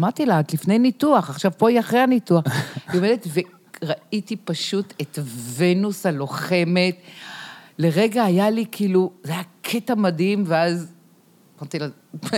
אמרתי 0.00 0.26
לה, 0.26 0.40
את 0.40 0.54
לפני 0.54 0.78
ניתוח, 0.78 1.30
עכשיו 1.30 1.52
פה 1.58 1.68
היא 1.68 1.80
אחרי 1.80 2.00
הניתוח. 2.00 2.44
היא 2.92 3.00
עומדת, 3.00 3.26
וראיתי 3.32 4.36
פשוט 4.36 4.94
את 5.00 5.18
ונוס 5.56 6.06
הלוחמת. 6.06 6.96
לרגע 7.78 8.24
היה 8.24 8.50
לי 8.50 8.64
כאילו, 8.72 9.12
זה 9.22 9.32
היה 9.32 9.42
קטע 9.62 9.94
מדהים, 9.94 10.44
ואז 10.46 10.92
אמרתי 11.58 11.78
לה 11.78 11.86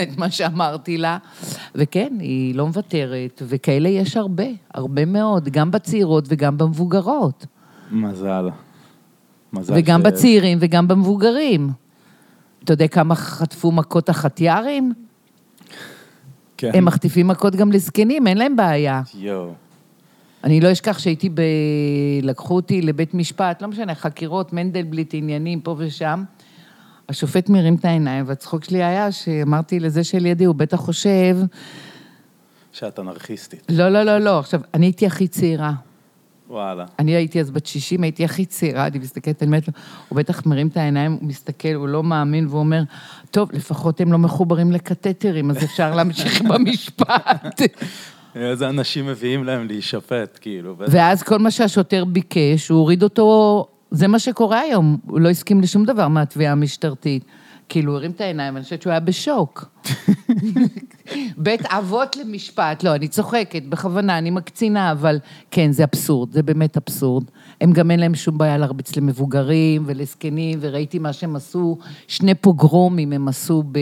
את 0.03 0.17
מה 0.17 0.31
שאמרתי 0.31 0.97
לה. 0.97 1.17
וכן, 1.75 2.13
היא 2.19 2.55
לא 2.55 2.67
מוותרת, 2.67 3.41
וכאלה 3.47 3.89
יש 3.89 4.17
הרבה, 4.17 4.45
הרבה 4.73 5.05
מאוד, 5.05 5.49
גם 5.49 5.71
בצעירות 5.71 6.25
וגם 6.27 6.57
במבוגרות. 6.57 7.45
מזל. 7.95 8.49
מזל 9.53 9.73
וגם 9.77 10.01
ש- 10.01 10.03
בצעירים 10.03 10.57
וגם 10.61 10.87
במבוגרים. 10.87 11.69
אתה 12.63 12.73
יודע 12.73 12.87
כמה 12.87 13.15
חטפו 13.15 13.71
מכות 13.71 14.09
החטיארים? 14.09 14.93
כן. 16.57 16.71
הם 16.73 16.85
מחטיפים 16.85 17.27
מכות 17.27 17.55
גם 17.55 17.71
לזקנים, 17.71 18.27
אין 18.27 18.37
להם 18.37 18.55
בעיה. 18.55 19.01
יואו. 19.15 19.53
אני 20.43 20.61
לא 20.61 20.71
אשכח 20.71 20.99
שהייתי 20.99 21.29
ב... 21.29 21.41
לקחו 22.21 22.55
אותי 22.55 22.81
לבית 22.81 23.13
משפט, 23.13 23.61
לא 23.61 23.67
משנה, 23.67 23.95
חקירות, 23.95 24.53
מנדלבליט, 24.53 25.13
עניינים, 25.13 25.61
פה 25.61 25.75
ושם. 25.77 26.23
השופט 27.09 27.49
מרים 27.49 27.75
את 27.75 27.85
העיניים, 27.85 28.23
והצחוק 28.27 28.63
שלי 28.63 28.83
היה 28.83 29.11
שאמרתי 29.11 29.79
לזה 29.79 30.03
שלידי, 30.03 30.45
הוא 30.45 30.55
בטח 30.55 30.77
חושב, 30.77 31.37
שאת 32.71 32.99
אנרכיסטית. 32.99 33.63
לא, 33.69 33.89
לא, 33.89 34.03
לא, 34.03 34.17
לא, 34.17 34.39
עכשיו, 34.39 34.61
אני 34.73 34.85
הייתי 34.85 35.05
הכי 35.05 35.27
צעירה. 35.27 35.73
וואלה. 36.49 36.85
אני 36.99 37.11
הייתי 37.11 37.39
אז 37.39 37.51
בת 37.51 37.65
60, 37.65 38.03
הייתי 38.03 38.25
הכי 38.25 38.45
צעירה, 38.45 38.87
אני 38.87 38.99
מסתכלת, 38.99 39.43
אני 39.43 39.47
אומרת 39.47 39.67
לו, 39.67 39.73
הוא 40.09 40.17
בטח 40.17 40.45
מרים 40.45 40.67
את 40.67 40.77
העיניים, 40.77 41.11
הוא 41.11 41.29
מסתכל, 41.29 41.73
הוא 41.73 41.87
לא 41.87 42.03
מאמין, 42.03 42.47
והוא 42.47 42.59
אומר, 42.59 42.83
טוב, 43.31 43.49
לפחות 43.53 44.01
הם 44.01 44.11
לא 44.11 44.17
מחוברים 44.17 44.71
לקתטרים, 44.71 45.49
אז 45.51 45.63
אפשר 45.63 45.95
להמשיך 45.95 46.41
במשפט. 46.49 47.61
איזה 48.35 48.69
אנשים 48.69 49.07
מביאים 49.07 49.43
להם 49.43 49.67
להישפט, 49.67 50.37
כאילו. 50.41 50.75
ואז 50.77 51.23
כל 51.23 51.39
מה 51.39 51.51
שהשוטר 51.51 52.05
ביקש, 52.05 52.69
הוא 52.69 52.79
הוריד 52.79 53.03
אותו, 53.03 53.67
זה 53.91 54.07
מה 54.07 54.19
שקורה 54.19 54.59
היום, 54.59 54.97
הוא 55.05 55.19
לא 55.19 55.29
הסכים 55.29 55.61
לשום 55.61 55.85
דבר 55.85 56.07
מהתביעה 56.07 56.51
המשטרתית. 56.51 57.25
כאילו, 57.69 57.91
הוא 57.91 57.97
הרים 57.97 58.11
את 58.11 58.21
העיניים, 58.21 58.55
אני 58.57 58.63
חושבת 58.63 58.81
שהוא 58.81 58.91
היה 58.91 58.99
בשוק. 58.99 59.65
בית 61.37 61.65
אבות 61.65 62.15
למשפט, 62.15 62.83
לא, 62.83 62.95
אני 62.95 63.07
צוחקת, 63.07 63.63
בכוונה, 63.69 64.17
אני 64.17 64.29
מקצינה, 64.29 64.91
אבל 64.91 65.19
כן, 65.51 65.71
זה 65.71 65.83
אבסורד, 65.83 66.31
זה 66.31 66.43
באמת 66.43 66.77
אבסורד. 66.77 67.23
הם 67.61 67.71
גם 67.71 67.91
אין 67.91 67.99
להם 67.99 68.15
שום 68.15 68.37
בעיה 68.37 68.57
להרביץ 68.57 68.95
למבוגרים 68.95 69.83
ולזקנים, 69.85 70.59
וראיתי 70.61 70.99
מה 70.99 71.13
שהם 71.13 71.35
עשו, 71.35 71.77
שני 72.07 72.35
פוגרומים 72.35 73.13
הם 73.13 73.27
עשו 73.27 73.63
ב, 73.71 73.79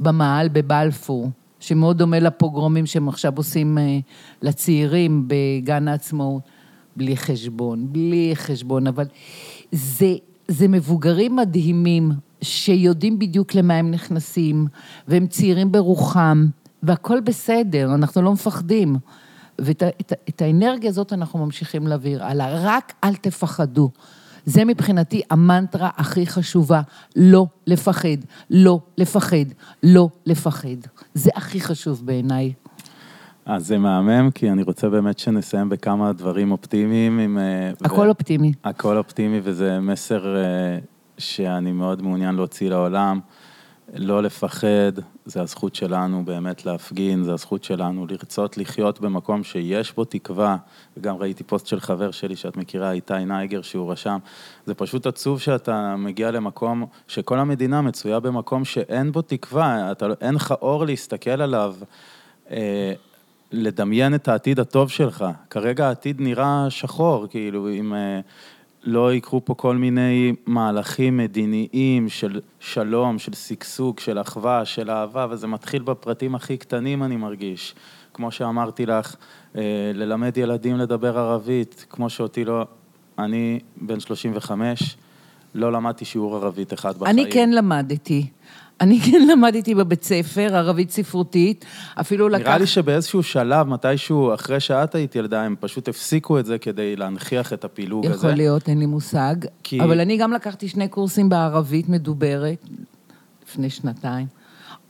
במאהל 0.00 0.48
בבלפור, 0.48 1.30
שמאוד 1.60 1.98
דומה 1.98 2.18
לפוגרומים 2.18 2.86
שהם 2.86 3.08
עכשיו 3.08 3.32
עושים 3.36 3.78
אה, 3.78 3.98
לצעירים 4.42 5.28
בגן 5.28 5.88
העצמאות. 5.88 6.42
בלי 6.96 7.16
חשבון, 7.16 7.86
בלי 7.92 8.30
חשבון, 8.34 8.86
אבל 8.86 9.04
זה, 9.72 10.14
זה 10.48 10.68
מבוגרים 10.68 11.36
מדהימים, 11.36 12.10
שיודעים 12.42 13.18
בדיוק 13.18 13.54
למה 13.54 13.74
הם 13.74 13.90
נכנסים, 13.90 14.66
והם 15.08 15.26
צעירים 15.26 15.72
ברוחם, 15.72 16.46
והכול 16.82 17.20
בסדר, 17.20 17.94
אנחנו 17.94 18.22
לא 18.22 18.32
מפחדים. 18.32 18.96
ואת 19.60 19.82
את, 19.82 20.12
את 20.28 20.42
האנרגיה 20.42 20.90
הזאת 20.90 21.12
אנחנו 21.12 21.44
ממשיכים 21.44 21.86
להעביר 21.86 22.24
הלאה, 22.24 22.48
רק 22.52 22.92
אל 23.04 23.14
תפחדו. 23.14 23.90
זה 24.44 24.64
מבחינתי 24.64 25.22
המנטרה 25.30 25.90
הכי 25.96 26.26
חשובה, 26.26 26.80
לא 27.16 27.46
לפחד, 27.66 28.08
לא 28.50 28.80
לפחד, 28.98 29.36
לא 29.82 30.08
לפחד. 30.26 30.76
זה 31.14 31.30
הכי 31.34 31.60
חשוב 31.60 32.06
בעיניי. 32.06 32.52
אז 33.44 33.66
זה 33.66 33.78
מהמם, 33.78 34.30
כי 34.30 34.50
אני 34.50 34.62
רוצה 34.62 34.88
באמת 34.88 35.18
שנסיים 35.18 35.68
בכמה 35.68 36.12
דברים 36.12 36.52
אופטימיים. 36.52 37.18
עם, 37.18 37.38
אה, 37.38 37.70
הכל 37.84 38.08
אופטימי. 38.08 38.52
הכל 38.64 38.96
אופטימי, 38.96 39.40
וזה 39.42 39.80
מסר 39.80 40.36
אה, 40.36 40.78
שאני 41.20 41.72
מאוד 41.72 42.02
מעוניין 42.02 42.34
להוציא 42.34 42.70
לעולם. 42.70 43.20
לא 43.94 44.22
לפחד, 44.22 44.92
זה 45.24 45.42
הזכות 45.42 45.74
שלנו 45.74 46.24
באמת 46.24 46.66
להפגין, 46.66 47.24
זה 47.24 47.32
הזכות 47.32 47.64
שלנו 47.64 48.06
לרצות 48.06 48.58
לחיות 48.58 49.00
במקום 49.00 49.44
שיש 49.44 49.94
בו 49.94 50.04
תקווה. 50.04 50.56
וגם 50.96 51.16
ראיתי 51.16 51.44
פוסט 51.44 51.66
של 51.66 51.80
חבר 51.80 52.10
שלי 52.10 52.36
שאת 52.36 52.56
מכירה, 52.56 52.92
איתי 52.92 53.24
נייגר, 53.24 53.62
שהוא 53.62 53.92
רשם. 53.92 54.18
זה 54.66 54.74
פשוט 54.74 55.06
עצוב 55.06 55.40
שאתה 55.40 55.96
מגיע 55.96 56.30
למקום, 56.30 56.86
שכל 57.08 57.38
המדינה 57.38 57.80
מצויה 57.82 58.20
במקום 58.20 58.64
שאין 58.64 59.12
בו 59.12 59.22
תקווה, 59.22 59.92
אתה, 59.92 60.08
לא- 60.08 60.14
אין 60.20 60.34
לך 60.34 60.54
אור 60.62 60.84
להסתכל 60.84 61.42
עליו. 61.42 61.74
אה, 62.50 62.92
לדמיין 63.52 64.14
את 64.14 64.28
העתיד 64.28 64.60
הטוב 64.60 64.90
שלך. 64.90 65.24
כרגע 65.50 65.88
העתיד 65.88 66.20
נראה 66.20 66.66
שחור, 66.68 67.26
כאילו, 67.30 67.68
אם 67.70 67.94
אה, 67.94 68.20
לא 68.84 69.14
יקרו 69.14 69.44
פה 69.44 69.54
כל 69.54 69.76
מיני 69.76 70.32
מהלכים 70.46 71.16
מדיניים 71.16 72.08
של 72.08 72.40
שלום, 72.60 73.18
של 73.18 73.32
שגשוג, 73.32 73.98
של 73.98 74.20
אחווה, 74.20 74.64
של 74.64 74.90
אהבה, 74.90 75.26
וזה 75.30 75.46
מתחיל 75.46 75.82
בפרטים 75.82 76.34
הכי 76.34 76.56
קטנים, 76.56 77.02
אני 77.02 77.16
מרגיש. 77.16 77.74
כמו 78.14 78.30
שאמרתי 78.30 78.86
לך, 78.86 79.16
אה, 79.56 79.62
ללמד 79.94 80.36
ילדים 80.36 80.76
לדבר 80.76 81.18
ערבית, 81.18 81.86
כמו 81.90 82.10
שאותי 82.10 82.44
לא... 82.44 82.66
אני 83.18 83.60
בן 83.76 84.00
35, 84.00 84.96
לא 85.54 85.72
למדתי 85.72 86.04
שיעור 86.04 86.36
ערבית 86.36 86.72
אחד 86.72 86.98
בחיים. 86.98 87.18
אני 87.18 87.32
כן 87.32 87.50
למדתי. 87.50 88.26
אני 88.80 89.00
כן 89.00 89.28
למדתי 89.32 89.74
בבית 89.74 90.04
ספר, 90.04 90.56
ערבית 90.56 90.90
ספרותית, 90.90 91.64
אפילו 92.00 92.28
לקח... 92.28 92.46
נראה 92.46 92.58
לי 92.58 92.66
שבאיזשהו 92.66 93.22
שלב, 93.22 93.66
מתישהו, 93.66 94.34
אחרי 94.34 94.60
שאת 94.60 94.94
היית 94.94 95.16
ילדה, 95.16 95.42
הם 95.42 95.56
פשוט 95.60 95.88
הפסיקו 95.88 96.38
את 96.38 96.46
זה 96.46 96.58
כדי 96.58 96.96
להנכיח 96.96 97.52
את 97.52 97.64
הפילוג 97.64 98.06
הזה. 98.06 98.14
יכול 98.14 98.30
להיות, 98.30 98.68
אין 98.68 98.78
לי 98.78 98.86
מושג. 98.86 99.34
כי- 99.62 99.80
אבל 99.80 100.00
אני 100.00 100.16
גם 100.16 100.32
לקחתי 100.32 100.68
שני 100.68 100.88
קורסים 100.88 101.28
בערבית 101.28 101.88
מדוברת, 101.88 102.64
לפני 103.48 103.70
שנתיים. 103.70 104.26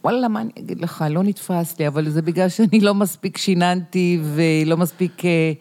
וואלה, 0.04 0.28
מה 0.28 0.40
אני 0.40 0.50
אגיד 0.58 0.80
לך, 0.80 1.04
לא 1.10 1.22
נתפס 1.22 1.78
לי, 1.78 1.86
אבל 1.88 2.08
זה 2.08 2.22
בגלל 2.22 2.48
שאני 2.48 2.80
לא 2.80 2.94
מספיק 2.94 3.38
שיננתי 3.38 4.20
ולא 4.34 4.76
מספיק, 4.76 5.24
אה, 5.24 5.52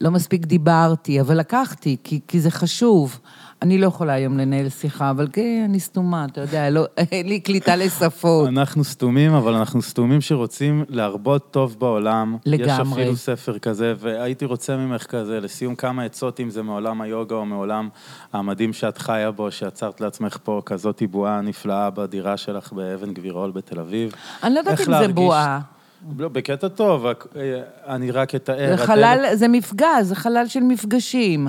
לא 0.00 0.10
מספיק 0.10 0.46
דיברתי, 0.46 1.20
אבל 1.20 1.38
לקחתי, 1.38 1.96
כי, 2.04 2.20
כי 2.28 2.40
זה 2.40 2.50
חשוב. 2.50 3.18
אני 3.62 3.78
לא 3.78 3.86
יכולה 3.86 4.12
היום 4.12 4.38
לנהל 4.38 4.68
שיחה, 4.68 5.10
אבל 5.10 5.28
כן, 5.32 5.62
אני 5.68 5.80
סתומה, 5.80 6.24
אתה 6.24 6.40
יודע, 6.40 6.70
לא, 6.70 6.84
אין 7.12 7.28
לי 7.28 7.40
קליטה 7.40 7.76
לשפות. 7.76 8.48
אנחנו 8.48 8.84
סתומים, 8.84 9.32
אבל 9.34 9.54
אנחנו 9.54 9.82
סתומים 9.82 10.20
שרוצים 10.20 10.84
להרבות 10.88 11.50
טוב 11.50 11.76
בעולם. 11.78 12.36
יש 12.46 12.52
לגמרי. 12.52 13.02
אפילו 13.02 13.16
ספר 13.16 13.58
כזה, 13.58 13.94
והייתי 13.98 14.44
רוצה 14.44 14.76
ממך 14.76 15.02
כזה, 15.06 15.40
לסיום 15.40 15.74
כמה 15.74 16.04
עצות, 16.04 16.40
אם 16.40 16.50
זה 16.50 16.62
מעולם 16.62 17.00
היוגה 17.00 17.34
או 17.36 17.44
מעולם 17.46 17.88
המדהים 18.32 18.72
שאת 18.72 18.98
חיה 18.98 19.30
בו, 19.30 19.50
שיצרת 19.50 20.00
לעצמך 20.00 20.36
פה 20.42 20.62
כזאת 20.66 21.02
בועה 21.10 21.40
נפלאה 21.40 21.90
בדירה 21.90 22.36
שלך 22.36 22.72
באבן 22.72 23.12
גבירול 23.14 23.50
בתל 23.50 23.80
אביב. 23.80 24.12
אני 24.42 24.54
לא 24.54 24.58
יודעת 24.58 24.80
אם 24.80 24.84
זה 24.84 24.90
להרגיש- 24.90 25.14
בועה. 25.14 25.60
לא, 26.18 26.28
בקטע 26.28 26.68
טוב, 26.68 27.06
אה, 27.06 27.12
אני 27.86 28.10
רק 28.10 28.34
אתאר. 28.34 28.76
זה 28.76 28.86
חלל, 28.86 29.26
זה 29.34 29.48
מפגש, 29.48 29.86
זה 30.02 30.14
חלל 30.14 30.46
של 30.46 30.60
מפגשים. 30.60 31.48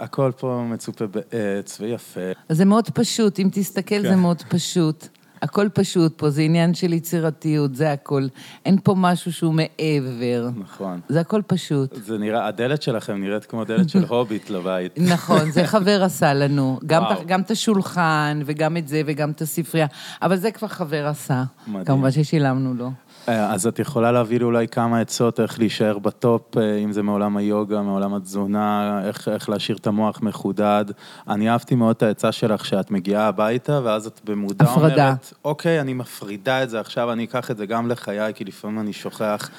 הכל 0.00 0.30
פה 0.36 0.64
מצופה 0.70 1.04
בעץ 1.06 1.80
ויפה. 1.80 2.20
זה 2.48 2.64
מאוד 2.64 2.90
פשוט, 2.90 3.38
אם 3.38 3.48
תסתכל 3.52 4.00
זה 4.02 4.08
כן. 4.08 4.18
מאוד 4.18 4.42
פשוט. 4.48 5.08
הכל 5.42 5.68
פשוט 5.74 6.18
פה, 6.18 6.30
זה 6.30 6.42
עניין 6.42 6.74
של 6.74 6.92
יצירתיות, 6.92 7.74
זה 7.74 7.92
הכל. 7.92 8.26
אין 8.66 8.78
פה 8.84 8.94
משהו 8.96 9.32
שהוא 9.32 9.54
מעבר. 9.54 10.48
נכון. 10.58 11.00
זה 11.08 11.20
הכל 11.20 11.42
פשוט. 11.46 11.94
זה 12.06 12.18
נראה, 12.18 12.46
הדלת 12.46 12.82
שלכם 12.82 13.20
נראית 13.20 13.44
כמו 13.44 13.64
דלת 13.64 13.88
של 13.88 14.04
הוביט 14.08 14.50
לבית. 14.50 14.98
נכון, 14.98 15.50
זה 15.50 15.66
חבר 15.66 16.02
עשה 16.04 16.34
לנו. 16.34 16.78
גם. 16.86 17.02
את- 17.02 17.26
גם 17.26 17.40
את 17.40 17.50
השולחן, 17.50 18.40
וגם 18.46 18.76
את 18.76 18.88
זה, 18.88 19.02
וגם 19.06 19.30
את 19.30 19.40
הספרייה. 19.42 19.86
אבל 20.22 20.36
זה 20.36 20.50
כבר 20.50 20.68
חבר 20.68 21.06
עשה. 21.06 21.42
מדהים. 21.66 21.84
כמובן 21.84 22.10
ששילמנו 22.10 22.74
לו. 22.74 22.90
אה, 23.28 23.52
אז 23.52 23.66
את 23.66 23.78
יכולה 23.78 24.12
להביא 24.12 24.38
לי 24.38 24.44
אולי 24.44 24.68
כמה 24.68 25.00
עצות 25.00 25.40
איך 25.40 25.58
להישאר 25.58 25.98
בטופ, 25.98 26.56
אה, 26.56 26.76
אם 26.76 26.92
זה 26.92 27.02
מעולם 27.02 27.36
היוגה, 27.36 27.82
מעולם 27.82 28.14
התזונה, 28.14 29.00
איך, 29.04 29.28
איך 29.28 29.48
להשאיר 29.48 29.76
את 29.76 29.86
המוח 29.86 30.22
מחודד. 30.22 30.84
אני 31.28 31.50
אהבתי 31.50 31.74
מאוד 31.74 31.96
את 31.96 32.02
העצה 32.02 32.32
שלך 32.32 32.64
שאת 32.64 32.90
מגיעה 32.90 33.28
הביתה, 33.28 33.80
ואז 33.84 34.06
את 34.06 34.20
במודע 34.24 34.64
הפרדה. 34.64 35.04
אומרת, 35.06 35.32
אוקיי, 35.44 35.80
אני 35.80 35.92
מפרידה 35.92 36.62
את 36.62 36.70
זה 36.70 36.80
עכשיו, 36.80 37.12
אני 37.12 37.24
אקח 37.24 37.50
את 37.50 37.56
זה 37.56 37.66
גם 37.66 37.88
לחיי, 37.88 38.34
כי 38.34 38.44
לפעמים 38.44 38.78
אני 38.80 38.92
שוכח, 38.92 39.50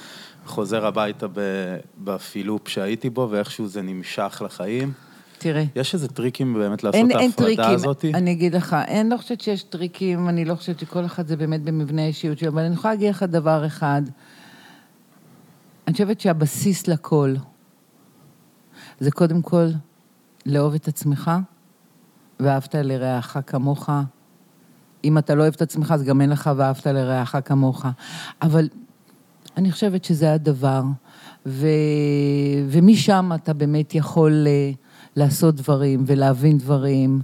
חוזר 0.46 0.86
הביתה 0.86 1.28
בלופ 1.98 2.68
שהייתי 2.68 3.10
בו, 3.10 3.28
ואיכשהו 3.32 3.68
זה 3.68 3.82
נמשך 3.82 4.42
לחיים. 4.46 5.05
תראה. 5.46 5.64
יש 5.76 5.94
איזה 5.94 6.08
טריקים 6.08 6.54
באמת 6.54 6.84
לעשות 6.84 6.96
אין, 6.96 7.12
את 7.12 7.16
ההפרדה 7.16 7.56
טריקים, 7.56 7.76
הזאת? 7.76 8.06
אני 8.14 8.32
אגיד 8.32 8.56
לך, 8.56 8.76
אין, 8.88 9.10
לא 9.10 9.18
חושבת 9.18 9.42
שיש 9.42 9.64
טריקים, 9.64 10.30
אני 10.30 10.46
לא 10.46 10.56
חושבת 10.56 10.80
שכל 10.80 11.06
אחד 11.06 11.28
זה 11.28 11.38
באמת 11.38 11.62
במבנה 11.64 12.02
האישיות 12.02 12.38
שלו, 12.38 12.50
אבל 12.50 12.62
אני 12.62 12.74
יכולה 12.74 12.94
להגיד 12.94 13.10
לך 13.10 13.24
דבר 13.24 13.66
אחד. 13.66 14.02
אני 15.88 15.94
חושבת 15.94 16.22
שהבסיס 16.22 16.88
לכל 16.88 17.36
זה 19.00 19.12
קודם 19.12 19.42
כל 19.42 19.68
לאהוב 20.46 20.74
את 20.74 20.88
עצמך, 20.88 21.32
ואהבת 22.40 22.76
לרעך 22.76 23.38
כמוך. 23.48 23.90
אם 25.04 25.18
אתה 25.18 25.36
לא 25.36 25.42
אוהב 25.42 25.54
את 25.54 25.62
עצמך, 25.62 25.92
אז 25.92 26.04
גם 26.04 26.22
אין 26.22 26.30
לך 26.30 26.50
ואהבת 26.56 26.88
לרעך 26.88 27.36
כמוך. 27.46 27.86
אבל 28.42 28.70
אני 29.58 29.72
חושבת 29.72 30.06
שזה 30.06 30.34
הדבר, 30.34 30.82
ו... 31.46 31.68
ומשם 32.68 33.30
אתה 33.36 33.54
באמת 33.54 33.96
יכול 33.96 34.48
אה, 34.48 34.72
לעשות 35.16 35.56
דברים 35.56 36.04
ולהבין 36.08 36.58
דברים, 36.58 37.22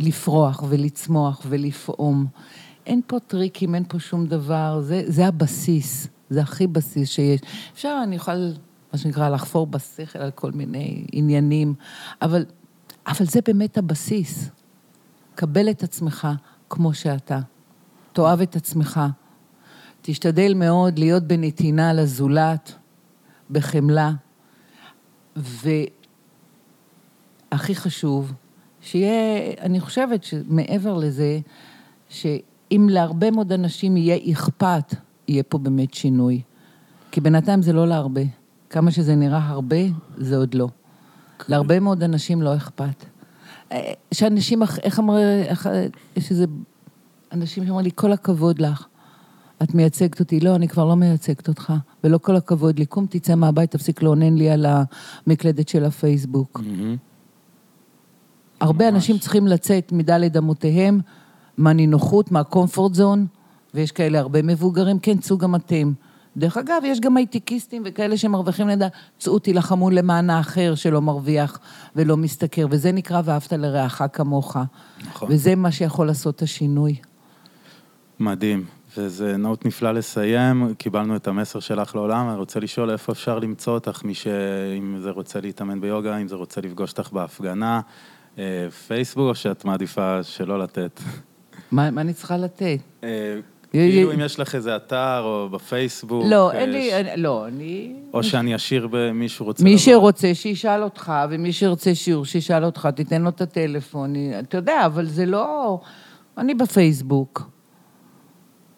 ולפרוח 0.00 0.64
ולצמוח 0.68 1.42
ולפעום. 1.48 2.26
אין 2.86 3.00
פה 3.06 3.18
טריקים, 3.20 3.74
אין 3.74 3.84
פה 3.88 3.98
שום 3.98 4.26
דבר, 4.26 4.80
זה, 4.82 5.02
זה 5.06 5.26
הבסיס, 5.26 6.08
זה 6.30 6.40
הכי 6.40 6.66
בסיס 6.66 7.08
שיש. 7.08 7.40
אפשר, 7.72 8.00
אני 8.02 8.16
יכולה, 8.16 8.36
מה 8.92 8.98
שנקרא, 8.98 9.28
לחפור 9.28 9.66
בשכל 9.66 10.18
על 10.18 10.30
כל 10.30 10.52
מיני 10.52 11.06
עניינים, 11.12 11.74
אבל, 12.22 12.44
אבל 13.06 13.26
זה 13.26 13.40
באמת 13.46 13.78
הבסיס. 13.78 14.50
קבל 15.34 15.70
את 15.70 15.82
עצמך 15.82 16.28
כמו 16.70 16.94
שאתה. 16.94 17.40
תאהב 18.12 18.40
את 18.40 18.56
עצמך. 18.56 19.00
תשתדל 20.02 20.54
מאוד 20.54 20.98
להיות 20.98 21.22
בנתינה 21.22 21.92
לזולת, 21.92 22.74
בחמלה, 23.50 24.10
והכי 25.36 25.74
חשוב, 27.74 28.32
שיהיה, 28.80 29.12
אני 29.60 29.80
חושבת 29.80 30.24
שמעבר 30.24 30.98
לזה, 30.98 31.38
שאם 32.08 32.86
להרבה 32.90 33.30
מאוד 33.30 33.52
אנשים 33.52 33.96
יהיה 33.96 34.32
אכפת, 34.32 34.94
יהיה 35.28 35.42
פה 35.42 35.58
באמת 35.58 35.94
שינוי. 35.94 36.42
כי 37.10 37.20
בינתיים 37.20 37.62
זה 37.62 37.72
לא 37.72 37.88
להרבה. 37.88 38.20
כמה 38.70 38.90
שזה 38.90 39.14
נראה 39.14 39.48
הרבה, 39.48 39.76
זה 40.16 40.36
עוד 40.36 40.54
לא. 40.54 40.68
להרבה 41.48 41.80
מאוד 41.80 42.02
אנשים 42.02 42.42
לא 42.42 42.56
אכפת. 42.56 43.04
אה, 43.72 43.92
שאנשים, 44.14 44.62
איך- 44.62 44.78
איך- 44.82 45.68
יש 46.16 46.30
איזה 46.30 46.44
אנשים 47.32 47.64
שאומרים 47.66 47.84
לי, 47.84 47.90
כל 47.94 48.12
הכבוד 48.12 48.58
לך. 48.60 48.86
את 49.62 49.74
מייצגת 49.74 50.20
אותי. 50.20 50.40
לא, 50.40 50.54
אני 50.56 50.68
כבר 50.68 50.84
לא 50.84 50.96
מייצגת 50.96 51.48
אותך. 51.48 51.72
ולא 52.04 52.18
כל 52.18 52.36
הכבוד 52.36 52.78
לי. 52.78 52.86
קום, 52.86 53.06
תצא 53.10 53.34
מהבית, 53.34 53.70
תפסיק 53.70 54.02
לאונן 54.02 54.34
לי 54.34 54.50
על 54.50 54.66
המקלדת 55.26 55.68
של 55.68 55.84
הפייסבוק. 55.84 56.60
מהמם. 56.64 56.96
הרבה 58.60 58.84
ממש. 58.84 58.94
אנשים 58.94 59.18
צריכים 59.18 59.46
לצאת 59.46 59.92
מדלת 59.92 60.36
אמותיהם, 60.36 61.00
מהנינוחות, 61.56 62.32
מהקומפורט 62.32 62.94
זון, 62.94 63.26
ויש 63.74 63.92
כאלה 63.92 64.18
הרבה 64.18 64.42
מבוגרים, 64.42 64.98
כן, 64.98 65.18
צאו 65.18 65.38
גם 65.38 65.54
אתם. 65.54 65.92
דרך 66.36 66.56
אגב, 66.56 66.82
יש 66.84 67.00
גם 67.00 67.16
הייטקיסטים 67.16 67.82
וכאלה 67.86 68.16
שמרוויחים 68.16 68.68
לידה, 68.68 68.88
צאו 69.18 69.38
תילחמו 69.38 69.90
למען 69.90 70.30
האחר 70.30 70.74
שלא 70.74 71.02
מרוויח 71.02 71.58
ולא 71.96 72.16
משתכר, 72.16 72.66
וזה 72.70 72.92
נקרא 72.92 73.22
ואהבת 73.24 73.52
לרעך 73.52 74.02
כמוך. 74.12 74.56
נכון. 75.00 75.28
וזה 75.32 75.54
מה 75.54 75.72
שיכול 75.72 76.06
לעשות 76.06 76.36
את 76.36 76.42
השינוי. 76.42 76.96
מדהים, 78.20 78.64
וזה 78.96 79.36
נאות 79.36 79.66
נפלא 79.66 79.92
לסיים, 79.92 80.74
קיבלנו 80.78 81.16
את 81.16 81.28
המסר 81.28 81.60
שלך 81.60 81.94
לעולם, 81.94 82.28
אני 82.28 82.36
רוצה 82.36 82.60
לשאול 82.60 82.90
איפה 82.90 83.12
אפשר 83.12 83.38
למצוא 83.38 83.74
אותך, 83.74 84.04
מי 84.04 84.14
ש... 84.14 84.26
אם 84.78 84.98
זה 85.00 85.10
רוצה 85.10 85.40
להתאמן 85.40 85.80
ביוגה, 85.80 86.16
אם 86.16 86.28
זה 86.28 86.36
רוצה 86.36 86.60
לפגוש 86.60 86.90
אותך 86.90 87.12
בהפגנה, 87.12 87.80
אה, 88.38 88.70
פייסבוק, 88.86 89.28
או 89.28 89.34
שאת 89.34 89.64
מעדיפה 89.64 90.22
שלא 90.22 90.58
לתת? 90.58 91.00
מה, 91.72 91.90
מה 91.90 92.00
אני 92.00 92.12
צריכה 92.12 92.36
לתת? 92.36 92.78
אה, 93.04 93.36
כאילו 93.70 94.12
אם 94.12 94.20
יש 94.20 94.40
לך 94.40 94.54
איזה 94.54 94.76
אתר 94.76 95.20
או 95.24 95.48
בפייסבוק, 95.48 96.24
לא, 96.26 96.50
אה, 96.50 96.58
אין 96.58 96.70
לי, 96.70 96.90
לא, 97.16 97.46
אני... 97.46 97.94
או 98.14 98.22
שאני 98.22 98.56
אשאיר 98.56 98.88
במישהו 98.90 99.46
רוצה... 99.46 99.64
מי. 99.64 99.78
שרוצה, 99.78 100.34
שישאל 100.34 100.82
אותך, 100.82 101.12
ומי 101.30 101.52
שרוצה 101.52 101.94
שיעור, 101.94 102.24
שישאל 102.24 102.64
אותך, 102.64 102.88
תיתן 102.96 103.22
לו 103.22 103.28
את 103.28 103.40
הטלפון. 103.40 104.14
אתה 104.38 104.56
יודע, 104.56 104.86
אבל 104.86 105.06
זה 105.06 105.26
לא... 105.26 105.78
אני 106.38 106.54
בפייסבוק. 106.54 107.50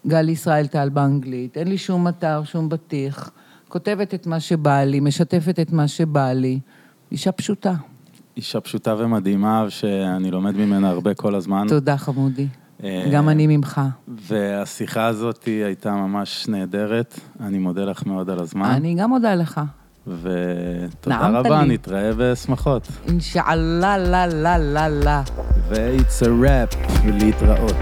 גל 0.06 0.28
ישראל 0.28 0.66
טל 0.66 0.88
באנגלית, 0.88 1.56
אין 1.56 1.68
לי 1.68 1.78
שום 1.78 2.08
אתר, 2.08 2.42
שום 2.44 2.68
בטיח. 2.68 3.30
כותבת 3.68 4.14
את 4.14 4.26
מה 4.26 4.40
שבא 4.40 4.84
לי, 4.84 5.00
משתפת 5.00 5.60
את 5.60 5.72
מה 5.72 5.88
שבא 5.88 6.32
לי. 6.32 6.60
אישה 7.12 7.32
פשוטה. 7.32 7.72
אישה 8.36 8.60
פשוטה 8.60 8.94
ומדהימה, 8.98 9.66
שאני 9.68 10.30
לומד 10.30 10.56
ממנה 10.56 10.90
הרבה 10.90 11.14
כל 11.14 11.34
הזמן. 11.34 11.66
תודה, 11.68 11.96
חמודי. 11.96 12.46
אה, 12.84 13.08
גם 13.12 13.28
אני 13.28 13.56
ממך. 13.56 13.80
והשיחה 14.08 15.06
הזאת 15.06 15.44
הייתה 15.44 15.92
ממש 15.92 16.48
נהדרת, 16.48 17.20
אני 17.40 17.58
מודה 17.58 17.84
לך 17.84 18.06
מאוד 18.06 18.30
על 18.30 18.40
הזמן. 18.40 18.64
אני 18.66 18.94
גם 18.94 19.10
מודה 19.10 19.34
לך. 19.34 19.60
ותודה 20.06 21.28
רבה, 21.28 21.62
לי. 21.62 21.74
נתראה 21.74 22.10
בשמחות. 22.16 22.88
אינשאללה, 23.08 23.98
לה, 23.98 24.26
לה, 24.26 24.58
לה, 24.58 24.88
לה. 24.88 25.22
ו-it's 25.68 26.22
a 26.22 26.26
wrap, 26.26 26.76
ולהתראות. 27.04 27.76